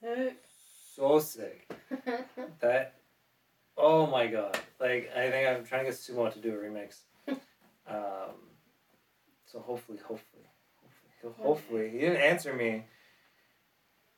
Sick. 0.00 0.36
so 0.94 1.18
sick. 1.18 1.70
That 2.60 2.94
oh 3.76 4.06
my 4.06 4.26
god! 4.26 4.58
Like 4.80 5.10
I 5.16 5.30
think 5.30 5.48
I'm 5.48 5.64
trying 5.64 5.84
to 5.84 5.90
get 5.90 5.98
Sumo 5.98 6.32
to 6.32 6.38
do 6.38 6.52
a 6.52 6.56
remix. 6.56 7.00
Um, 7.84 8.36
so 9.44 9.58
hopefully, 9.58 9.98
hopefully, 9.98 10.44
hopefully, 10.80 11.12
he'll, 11.20 11.44
hopefully 11.44 11.90
he 11.90 11.98
didn't 11.98 12.22
answer 12.22 12.54
me, 12.54 12.84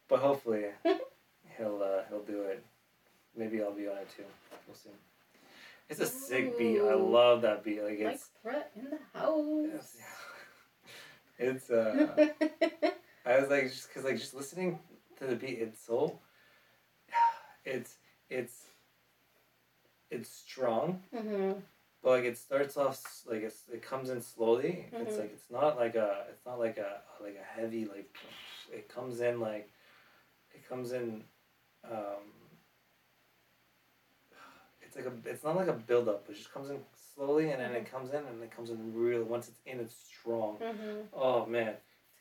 but 0.06 0.20
hopefully 0.20 0.64
he'll 1.56 1.82
uh, 1.82 2.02
he'll 2.10 2.22
do 2.22 2.42
it. 2.42 2.62
Maybe 3.34 3.62
I'll 3.62 3.72
be 3.72 3.88
on 3.88 3.96
it 3.96 4.08
too. 4.14 4.24
We'll 4.68 4.76
see. 4.76 4.90
It's 5.88 6.00
a 6.00 6.06
sick 6.06 6.58
beat. 6.58 6.80
I 6.80 6.94
love 6.94 7.42
that 7.42 7.62
beat. 7.64 7.82
Like 7.82 8.00
Like 8.00 8.14
it's 8.14 8.30
Brett 8.42 8.70
in 8.76 8.84
the 8.90 8.98
house. 9.18 9.96
it's, 11.38 11.68
it's 11.70 11.70
uh. 11.70 12.28
I 13.26 13.40
was 13.40 13.48
like, 13.50 13.64
just 13.64 13.88
because 13.88 14.04
like 14.04 14.18
just 14.18 14.34
listening 14.34 14.78
to 15.18 15.26
the 15.26 15.36
beat, 15.36 15.58
it's 15.60 15.80
so, 15.84 16.18
it's 17.64 17.96
it's 18.30 18.64
it's 20.10 20.28
strong, 20.30 21.00
mm-hmm. 21.14 21.52
but 22.02 22.10
like 22.10 22.24
it 22.24 22.38
starts 22.38 22.76
off 22.76 23.00
like 23.28 23.42
it's 23.42 23.62
it 23.72 23.82
comes 23.82 24.10
in 24.10 24.20
slowly. 24.20 24.86
It's 24.92 25.16
Mhm. 25.16 25.20
like 25.20 25.32
it's 25.32 25.50
not 25.50 25.76
like 25.78 25.94
a 25.96 26.24
it's 26.30 26.44
not 26.46 26.58
like 26.58 26.78
a 26.78 27.00
like 27.22 27.36
a 27.40 27.60
heavy 27.60 27.84
like 27.84 28.14
it 28.72 28.88
comes 28.88 29.20
in 29.20 29.40
like 29.40 29.70
it 30.54 30.66
comes 30.68 30.92
in. 30.92 31.24
um 31.90 32.24
It's 34.94 35.04
like 35.04 35.12
a 35.12 35.28
it's 35.28 35.44
not 35.44 35.56
like 35.56 35.68
a 35.68 35.72
build 35.72 36.08
up. 36.08 36.26
It 36.28 36.36
just 36.36 36.52
comes 36.52 36.70
in 36.70 36.78
slowly 37.14 37.50
and 37.50 37.60
then 37.60 37.72
it 37.72 37.90
comes 37.90 38.10
in 38.10 38.24
and 38.24 38.42
it 38.42 38.50
comes 38.54 38.70
in 38.70 38.94
real. 38.94 39.24
Once 39.24 39.48
it's 39.48 39.60
in, 39.66 39.80
it's 39.80 39.94
strong. 39.94 40.58
Mm-hmm. 40.58 41.00
Oh 41.12 41.46
man. 41.46 41.74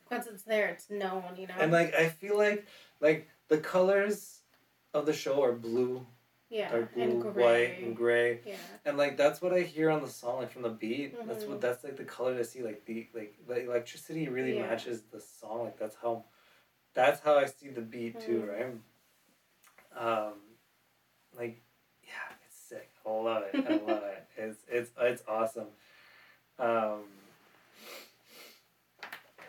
Once 0.10 0.28
it's 0.28 0.44
there, 0.44 0.68
it's 0.68 0.90
known, 0.90 1.24
you 1.38 1.48
know? 1.48 1.54
And 1.60 1.72
like 1.72 1.94
I 1.94 2.10
feel 2.10 2.38
like 2.38 2.66
like 3.00 3.30
the 3.48 3.58
colors 3.58 4.40
of 4.94 5.06
the 5.06 5.14
show 5.14 5.44
are 5.44 5.54
blue, 5.54 6.06
yeah. 6.50 6.72
dark 6.72 6.94
blue, 6.94 7.04
and 7.04 7.22
gray. 7.22 7.44
white, 7.44 7.84
and 7.84 7.96
gray, 7.96 8.40
Yeah. 8.46 8.56
and 8.86 8.98
like 8.98 9.18
that's 9.18 9.42
what 9.42 9.54
I 9.54 9.62
hear 9.62 9.90
on 9.90 10.02
the 10.02 10.10
song, 10.10 10.40
like 10.40 10.52
from 10.52 10.62
the 10.64 10.70
beat. 10.70 11.16
That's 11.28 11.44
Mhm. 11.44 11.50
what 11.50 11.62
that's 11.62 11.84
like 11.84 11.98
the 11.98 12.06
color 12.06 12.38
I 12.38 12.44
see. 12.44 12.62
Like 12.64 12.86
the 12.86 13.08
like 13.14 13.36
the 13.48 13.66
electricity 13.66 14.28
really 14.30 14.56
Yeah. 14.56 14.68
matches 14.68 15.04
the 15.12 15.20
song. 15.20 15.66
Like 15.66 15.78
that's 15.78 15.96
how, 15.96 16.26
that's 16.94 17.22
how 17.22 17.38
I 17.38 17.46
see 17.46 17.70
the 17.70 17.82
beat 17.82 18.20
too, 18.20 18.42
Mhm. 18.42 18.50
right? 18.54 18.72
Um, 19.96 20.34
like, 21.38 21.56
yeah, 21.56 21.56
it's 21.56 21.62
sick. 21.62 21.73
I 23.06 23.10
love 23.10 23.44
it. 23.54 23.66
I 23.66 23.70
love 23.70 24.04
it. 24.04 24.20
It's 24.38 24.60
it's 24.68 24.92
it's 25.00 25.24
awesome. 25.28 25.68
Um. 26.58 27.04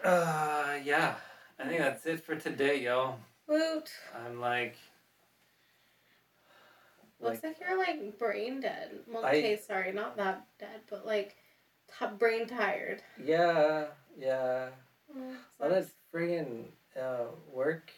Uh 0.04 0.74
yeah, 0.84 1.14
I 1.58 1.64
think 1.68 1.78
that's 1.80 2.04
it 2.04 2.22
for 2.24 2.36
today, 2.36 2.82
yo. 2.82 3.14
Woot. 3.48 3.90
I'm 4.14 4.40
like, 4.40 4.76
Looks 7.20 7.42
like, 7.42 7.56
you're 7.60 7.78
like 7.78 8.18
brain 8.18 8.60
dead. 8.60 8.90
Well, 9.10 9.24
I- 9.24 9.30
okay, 9.30 9.56
sorry, 9.56 9.92
not 9.92 10.16
that 10.18 10.46
dead, 10.58 10.80
but 10.90 11.06
like 11.06 11.36
t- 11.98 12.06
brain 12.18 12.46
tired. 12.46 13.02
yeah, 13.22 13.86
yeah. 14.18 14.68
Mm, 15.16 15.36
lot 15.60 15.72
of 15.72 15.90
friggin' 16.12 16.64
uh, 17.00 17.24
work. 17.52 17.90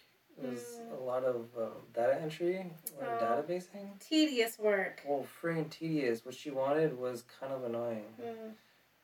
It 0.42 0.50
was 0.50 0.78
Mm. 0.80 0.98
a 0.98 1.02
lot 1.02 1.24
of 1.24 1.46
um, 1.56 1.72
data 1.94 2.20
entry, 2.20 2.56
a 3.00 3.04
lot 3.04 3.22
of 3.22 3.22
Oh. 3.22 3.52
databasing. 3.52 3.98
Tedious 4.00 4.58
work. 4.58 5.00
Well, 5.06 5.26
friggin' 5.40 5.70
tedious. 5.70 6.24
What 6.24 6.34
she 6.34 6.50
wanted 6.50 6.98
was 6.98 7.22
kind 7.22 7.52
of 7.52 7.64
annoying. 7.64 8.04
Mm. 8.20 8.52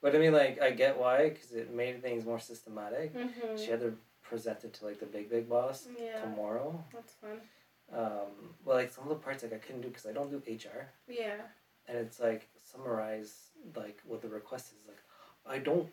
But 0.03 0.15
I 0.15 0.19
mean, 0.19 0.33
like, 0.33 0.61
I 0.61 0.71
get 0.73 0.99
why, 0.99 1.29
because 1.31 1.53
it 1.53 1.71
made 1.73 2.03
things 2.03 2.25
more 2.25 2.39
systematic. 2.39 3.15
Mm-hmm. 3.15 3.57
She 3.57 3.71
had 3.71 3.81
to 3.81 3.97
present 4.23 4.65
it 4.65 4.73
to, 4.75 4.85
like, 4.87 4.99
the 4.99 5.07
big, 5.07 5.31
big 5.31 5.49
boss 5.49 5.87
Yeah, 5.99 6.21
tomorrow. 6.21 6.85
that's 6.93 7.15
fun. 7.15 7.41
Um, 7.93 8.55
but, 8.65 8.75
like, 8.75 8.91
some 8.93 9.05
of 9.05 9.11
the 9.11 9.17
parts, 9.25 9.43
like, 9.43 9.53
I 9.53 9.59
couldn't 9.59 9.83
do 9.83 9.89
because 9.89 10.07
I 10.07 10.13
don't 10.13 10.31
do 10.31 10.39
HR. 10.53 10.89
Yeah. 11.09 11.37
and 11.89 11.99
it's 11.99 12.21
like 12.21 12.49
summarize 12.71 13.51
like 13.75 14.01
what 14.07 14.23
the 14.23 14.29
request 14.29 14.67
is 14.73 14.87
like 14.87 15.03
i 15.45 15.59
don't 15.59 15.89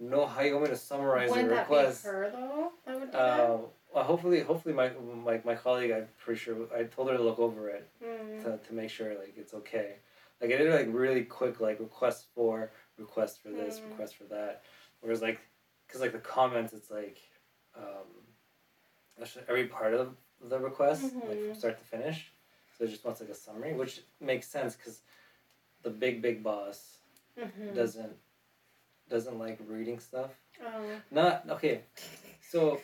know 0.00 0.26
how 0.26 0.42
you 0.42 0.52
want 0.54 0.64
me 0.64 0.70
to 0.70 0.76
summarize 0.76 1.30
Wouldn't 1.30 1.48
the 1.48 1.54
that 1.54 1.60
request 1.70 2.02
be 2.04 2.08
her 2.08 2.30
though? 2.32 2.72
That 2.86 3.00
would 3.00 3.10
do 3.10 3.16
uh, 3.16 3.58
well, 3.94 4.04
hopefully 4.04 4.40
hopefully 4.40 4.74
my, 4.74 4.90
my 5.24 5.40
my 5.44 5.54
colleague 5.54 5.90
i'm 5.90 6.06
pretty 6.18 6.38
sure 6.38 6.56
i 6.76 6.84
told 6.84 7.08
her 7.10 7.16
to 7.16 7.22
look 7.22 7.38
over 7.38 7.68
it. 7.70 7.88
Mm. 8.04 8.42
to, 8.42 8.58
to 8.66 8.74
make 8.74 8.90
sure 8.90 9.08
like 9.18 9.34
it's 9.36 9.54
okay 9.54 9.96
like 10.40 10.52
i 10.52 10.56
did 10.56 10.72
like 10.72 10.88
really 10.90 11.22
quick 11.24 11.60
like 11.60 11.80
request 11.80 12.26
for 12.34 12.70
request 12.98 13.42
for 13.42 13.48
this 13.50 13.80
Mm. 13.80 13.90
request 13.90 14.16
for 14.16 14.24
that 14.24 14.62
whereas 15.00 15.22
like 15.22 15.40
because 15.86 16.00
like 16.00 16.12
the 16.12 16.18
comments 16.18 16.72
it's 16.72 16.90
like 16.90 17.18
um 17.76 18.06
actually 19.20 19.44
every 19.48 19.66
part 19.66 19.94
of 19.94 20.14
the 20.48 20.58
request 20.58 21.02
like 21.02 21.40
from 21.40 21.52
Mhm. 21.52 21.56
start 21.56 21.78
to 21.78 21.84
finish 21.84 22.32
so 22.76 22.84
it 22.84 22.88
just 22.90 23.04
wants 23.04 23.20
like 23.20 23.30
a 23.30 23.34
summary 23.34 23.72
which 23.74 24.02
makes 24.20 24.46
sense 24.46 24.76
because 24.76 25.00
the 25.82 25.90
big 25.90 26.20
big 26.22 26.42
boss 26.42 26.98
Mhm. 27.36 27.74
doesn't 27.74 28.16
doesn't 29.08 29.38
like 29.38 29.58
reading 29.66 29.98
stuff 29.98 30.30
Oh. 30.64 30.82
not 31.12 31.44
okay 31.50 31.82
so 32.50 32.80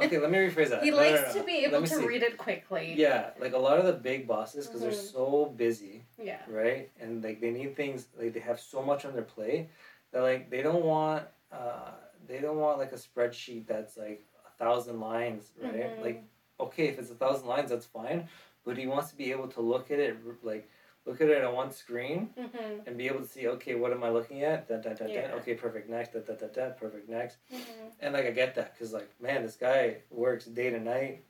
okay 0.00 0.18
let 0.18 0.30
me 0.30 0.38
rephrase 0.38 0.70
that 0.70 0.82
he 0.86 0.90
No, 0.90 0.96
likes 0.96 1.20
no, 1.20 1.26
no. 1.34 1.40
to 1.40 1.46
be 1.46 1.56
able 1.64 1.80
to 1.82 1.86
see. 1.86 2.06
read 2.06 2.22
it 2.22 2.36
quickly. 2.38 2.94
yeah 2.96 3.30
like 3.38 3.52
a 3.52 3.58
lot 3.58 3.78
of 3.78 3.86
the 3.86 3.92
big 3.92 4.26
bosses 4.26 4.66
because 4.66 4.80
Mhm. 4.80 4.84
they're 4.84 4.92
so 5.18 5.46
busy 5.56 6.04
Yeah. 6.18 6.40
right? 6.48 6.90
And 7.00 7.22
like 7.22 7.40
they 7.40 7.50
need 7.50 7.76
things 7.76 8.08
like 8.18 8.32
they 8.34 8.40
have 8.40 8.58
so 8.60 8.82
much 8.82 9.04
on 9.04 9.12
their 9.14 9.22
plate 9.36 9.68
that 10.12 10.22
like 10.22 10.50
they 10.50 10.62
don't 10.62 10.84
want 10.84 11.24
uh 11.52 11.92
they 12.26 12.40
don't 12.40 12.58
want 12.58 12.78
like 12.78 12.92
a 12.92 12.96
spreadsheet 12.96 13.66
that's 13.66 13.96
like 13.96 14.24
a 14.48 14.64
thousand 14.64 14.98
lines, 15.00 15.52
right? 15.62 15.90
Mhm. 15.98 16.02
Like 16.02 16.24
okay, 16.58 16.86
if 16.88 16.98
it's 16.98 17.10
a 17.10 17.14
thousand 17.14 17.46
lines, 17.48 17.70
that's 17.70 17.86
fine, 17.86 18.28
but 18.64 18.76
he 18.76 18.86
wants 18.86 19.10
to 19.10 19.16
be 19.16 19.30
able 19.30 19.48
to 19.48 19.60
look 19.60 19.90
at 19.90 19.98
it 20.00 20.16
like 20.42 20.68
look 21.06 21.20
at 21.20 21.28
it 21.28 21.44
on 21.44 21.54
one 21.54 21.70
screen 21.72 22.30
Mm-hmm. 22.38 22.86
and 22.86 22.96
be 22.98 23.06
able 23.08 23.20
to 23.20 23.26
see 23.26 23.46
okay, 23.48 23.74
what 23.74 23.92
am 23.92 24.02
I 24.04 24.10
looking 24.10 24.42
at? 24.42 24.68
Da, 24.68 24.76
da, 24.78 24.94
da, 24.94 25.06
Yeah. 25.06 25.28
da. 25.28 25.34
Okay, 25.36 25.54
perfect. 25.54 25.88
Next, 25.90 26.12
da, 26.12 26.20
da, 26.20 26.34
da, 26.34 26.46
da, 26.46 26.70
perfect. 26.70 27.08
Next, 27.08 27.36
Mm-hmm. 27.52 27.86
and 28.00 28.14
like 28.14 28.26
I 28.26 28.30
get 28.30 28.54
that 28.56 28.72
because 28.74 28.92
like 28.92 29.10
man, 29.20 29.42
this 29.42 29.56
guy 29.56 29.98
works 30.10 30.44
day 30.46 30.70
to 30.70 30.80
night, 30.80 31.24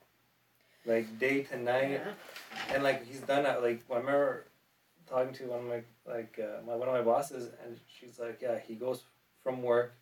like 0.86 1.18
day 1.18 1.42
to 1.44 1.56
night 1.58 1.90
Yeah. 1.92 2.12
and 2.74 2.82
like 2.82 3.06
he's 3.06 3.20
done 3.20 3.42
that 3.44 3.62
like 3.62 3.82
I 3.90 3.96
remember 3.96 4.46
talking 5.08 5.34
to 5.34 5.44
one 5.46 5.60
of 5.60 5.66
my 5.66 5.82
like 6.06 6.38
uh, 6.42 6.62
my 6.66 6.74
one 6.74 6.88
of 6.88 6.94
my 6.94 7.02
bosses 7.02 7.50
and 7.64 7.78
she's 7.86 8.18
like 8.18 8.38
yeah 8.40 8.58
he 8.58 8.74
goes 8.74 9.02
from 9.42 9.62
work 9.62 9.92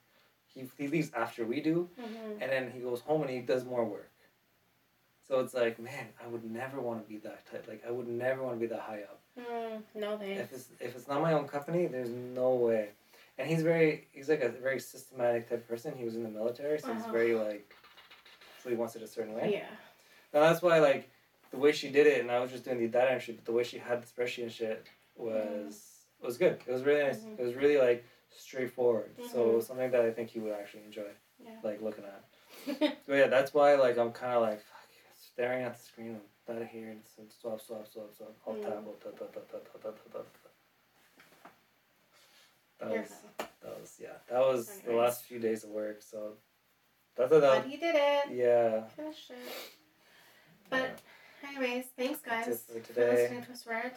he, 0.47 0.65
he 0.79 0.87
leaves 0.87 1.11
after 1.15 1.45
we 1.45 1.61
do 1.61 1.89
Mm-hmm. 2.01 2.41
and 2.43 2.53
then 2.53 2.71
he 2.71 2.79
goes 2.81 3.01
home 3.01 3.23
and 3.23 3.31
he 3.31 3.41
does 3.41 3.65
more 3.65 3.85
work 3.85 4.11
so 5.27 5.41
it's 5.41 5.55
like 5.55 5.79
man 5.79 6.07
I 6.23 6.27
would 6.27 6.45
never 6.45 6.81
want 6.81 7.03
to 7.05 7.09
be 7.09 7.19
that 7.19 7.45
type 7.51 7.67
like 7.69 7.83
I 7.87 7.91
would 7.91 8.09
never 8.09 8.43
want 8.43 8.57
to 8.57 8.61
be 8.61 8.67
that 8.67 8.81
high 8.81 9.03
up 9.03 9.21
Mm, 9.39 9.83
no 9.95 10.19
thanks. 10.19 10.41
if 10.43 10.53
it's 10.53 10.69
if 10.81 10.97
it's 10.97 11.09
not 11.09 11.23
my 11.23 11.33
own 11.33 11.49
company 11.49 11.87
there's 11.87 12.11
no 12.11 12.55
way 12.55 12.91
and 13.39 13.49
he's 13.49 13.63
very 13.63 14.07
he's 14.13 14.29
like 14.29 14.43
a 14.43 14.51
very 14.51 14.79
systematic 14.79 15.49
type 15.49 15.61
of 15.61 15.69
person 15.69 15.95
he 15.97 16.05
was 16.05 16.17
in 16.17 16.23
the 16.23 16.29
military 16.29 16.79
so 16.79 16.93
he's 16.93 17.03
Uh-huh. 17.03 17.13
very 17.13 17.35
like 17.35 17.75
so 18.63 18.69
he 18.69 18.77
wants 18.77 18.95
it 18.97 19.03
a 19.03 19.07
certain 19.07 19.35
way 19.35 19.53
Yeah. 19.55 19.67
and 20.35 20.43
that's 20.43 20.63
why, 20.63 20.79
like, 20.79 21.11
the 21.51 21.59
way 21.59 21.73
she 21.73 21.91
did 21.91 22.07
it, 22.07 22.21
and 22.21 22.31
I 22.31 22.41
was 22.41 22.51
just 22.51 22.65
doing 22.65 22.79
the 22.79 22.87
data 22.89 23.11
entry, 23.13 23.35
but 23.35 23.45
the 23.45 23.53
way 23.53 23.65
she 23.65 23.77
had 23.77 24.03
the 24.03 24.07
spreadsheet 24.07 24.45
and 24.45 24.53
shit 24.53 24.87
was 25.17 26.07
was 26.23 26.39
good. 26.39 26.59
It 26.67 26.73
was 26.73 26.85
really 26.85 27.03
nice. 27.03 27.19
Mhm. 27.21 27.39
It 27.39 27.43
was 27.45 27.55
really 27.55 27.77
like 27.79 28.05
straightforward. 28.31 29.11
So 29.31 29.39
it 29.43 29.47
Mhm. 29.53 29.57
was 29.57 29.67
something 29.67 29.91
that 29.91 30.01
I 30.03 30.11
think 30.11 30.31
he 30.31 30.39
would 30.41 30.53
actually 30.53 30.85
enjoy, 30.85 31.11
Yeah. 31.39 31.51
like 31.63 31.83
looking 31.83 32.05
at. 32.05 32.23
So 33.07 33.15
yeah, 33.15 33.27
that's 33.27 33.53
why 33.53 33.75
like 33.75 33.99
I'm 33.99 34.13
kind 34.13 34.33
of 34.35 34.43
like 34.43 34.63
staring 35.33 35.65
at 35.65 35.77
the 35.77 35.83
screen. 35.83 36.09
and 36.09 36.21
Data 36.47 36.65
here 36.67 36.89
and 36.89 37.01
so 37.05 37.23
swap, 37.41 37.61
swap, 37.61 37.87
swap, 37.87 38.11
swap. 38.17 38.35
Alt 38.47 38.57
Mm. 38.59 38.63
tab, 38.63 38.87
alt 38.87 39.01
tab, 39.01 39.19
tab, 39.19 39.33
tab, 39.33 39.49
tab, 39.51 39.83
tab, 39.83 39.83
tab, 39.83 40.13
tab. 40.13 40.27
That 42.81 42.91
was 42.91 43.09
that 43.63 43.81
was 43.81 43.97
yeah. 44.01 44.09
That 44.29 44.41
was 44.41 44.69
Very 44.69 44.97
the 44.97 45.01
last 45.01 45.23
few 45.23 45.39
days 45.39 45.63
of 45.63 45.71
work. 45.71 46.03
So 46.03 46.33
that's 47.15 47.31
what 47.31 47.43
But 47.43 47.67
he 47.67 47.77
did 47.77 47.95
it. 47.95 48.33
Yeah. 48.33 48.83
Finished 48.89 49.31
it. 49.31 49.37
But 50.69 51.01
anyways, 51.47 51.85
thanks 51.97 52.21
guys 52.21 52.47
for 52.67 52.81
for 52.81 53.05
listening 53.05 53.45
to 53.45 53.53
us 53.53 53.67
word. 53.67 53.93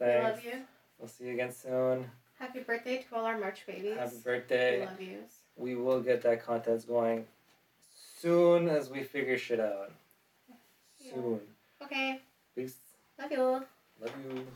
We 0.00 0.06
love 0.06 0.44
you. 0.44 0.62
We'll 0.98 1.08
see 1.08 1.24
you 1.24 1.32
again 1.32 1.52
soon. 1.52 2.08
Happy 2.38 2.60
birthday 2.60 2.98
to 2.98 3.16
all 3.16 3.24
our 3.24 3.38
March 3.38 3.66
babies. 3.66 3.96
Happy 3.96 4.16
birthday. 4.22 4.80
we 4.80 4.86
love 4.86 5.00
yous. 5.00 5.38
We 5.56 5.74
will 5.74 6.00
get 6.00 6.22
that 6.22 6.44
content 6.44 6.86
going 6.86 7.26
soon 8.20 8.68
as 8.68 8.90
we 8.90 9.02
figure 9.02 9.38
shit 9.38 9.60
out 9.60 9.92
soon. 11.10 11.40
Okay. 11.82 12.20
Peace. 12.54 12.76
Love 13.18 13.32
you. 13.32 13.66
Love 14.00 14.14
you. 14.24 14.46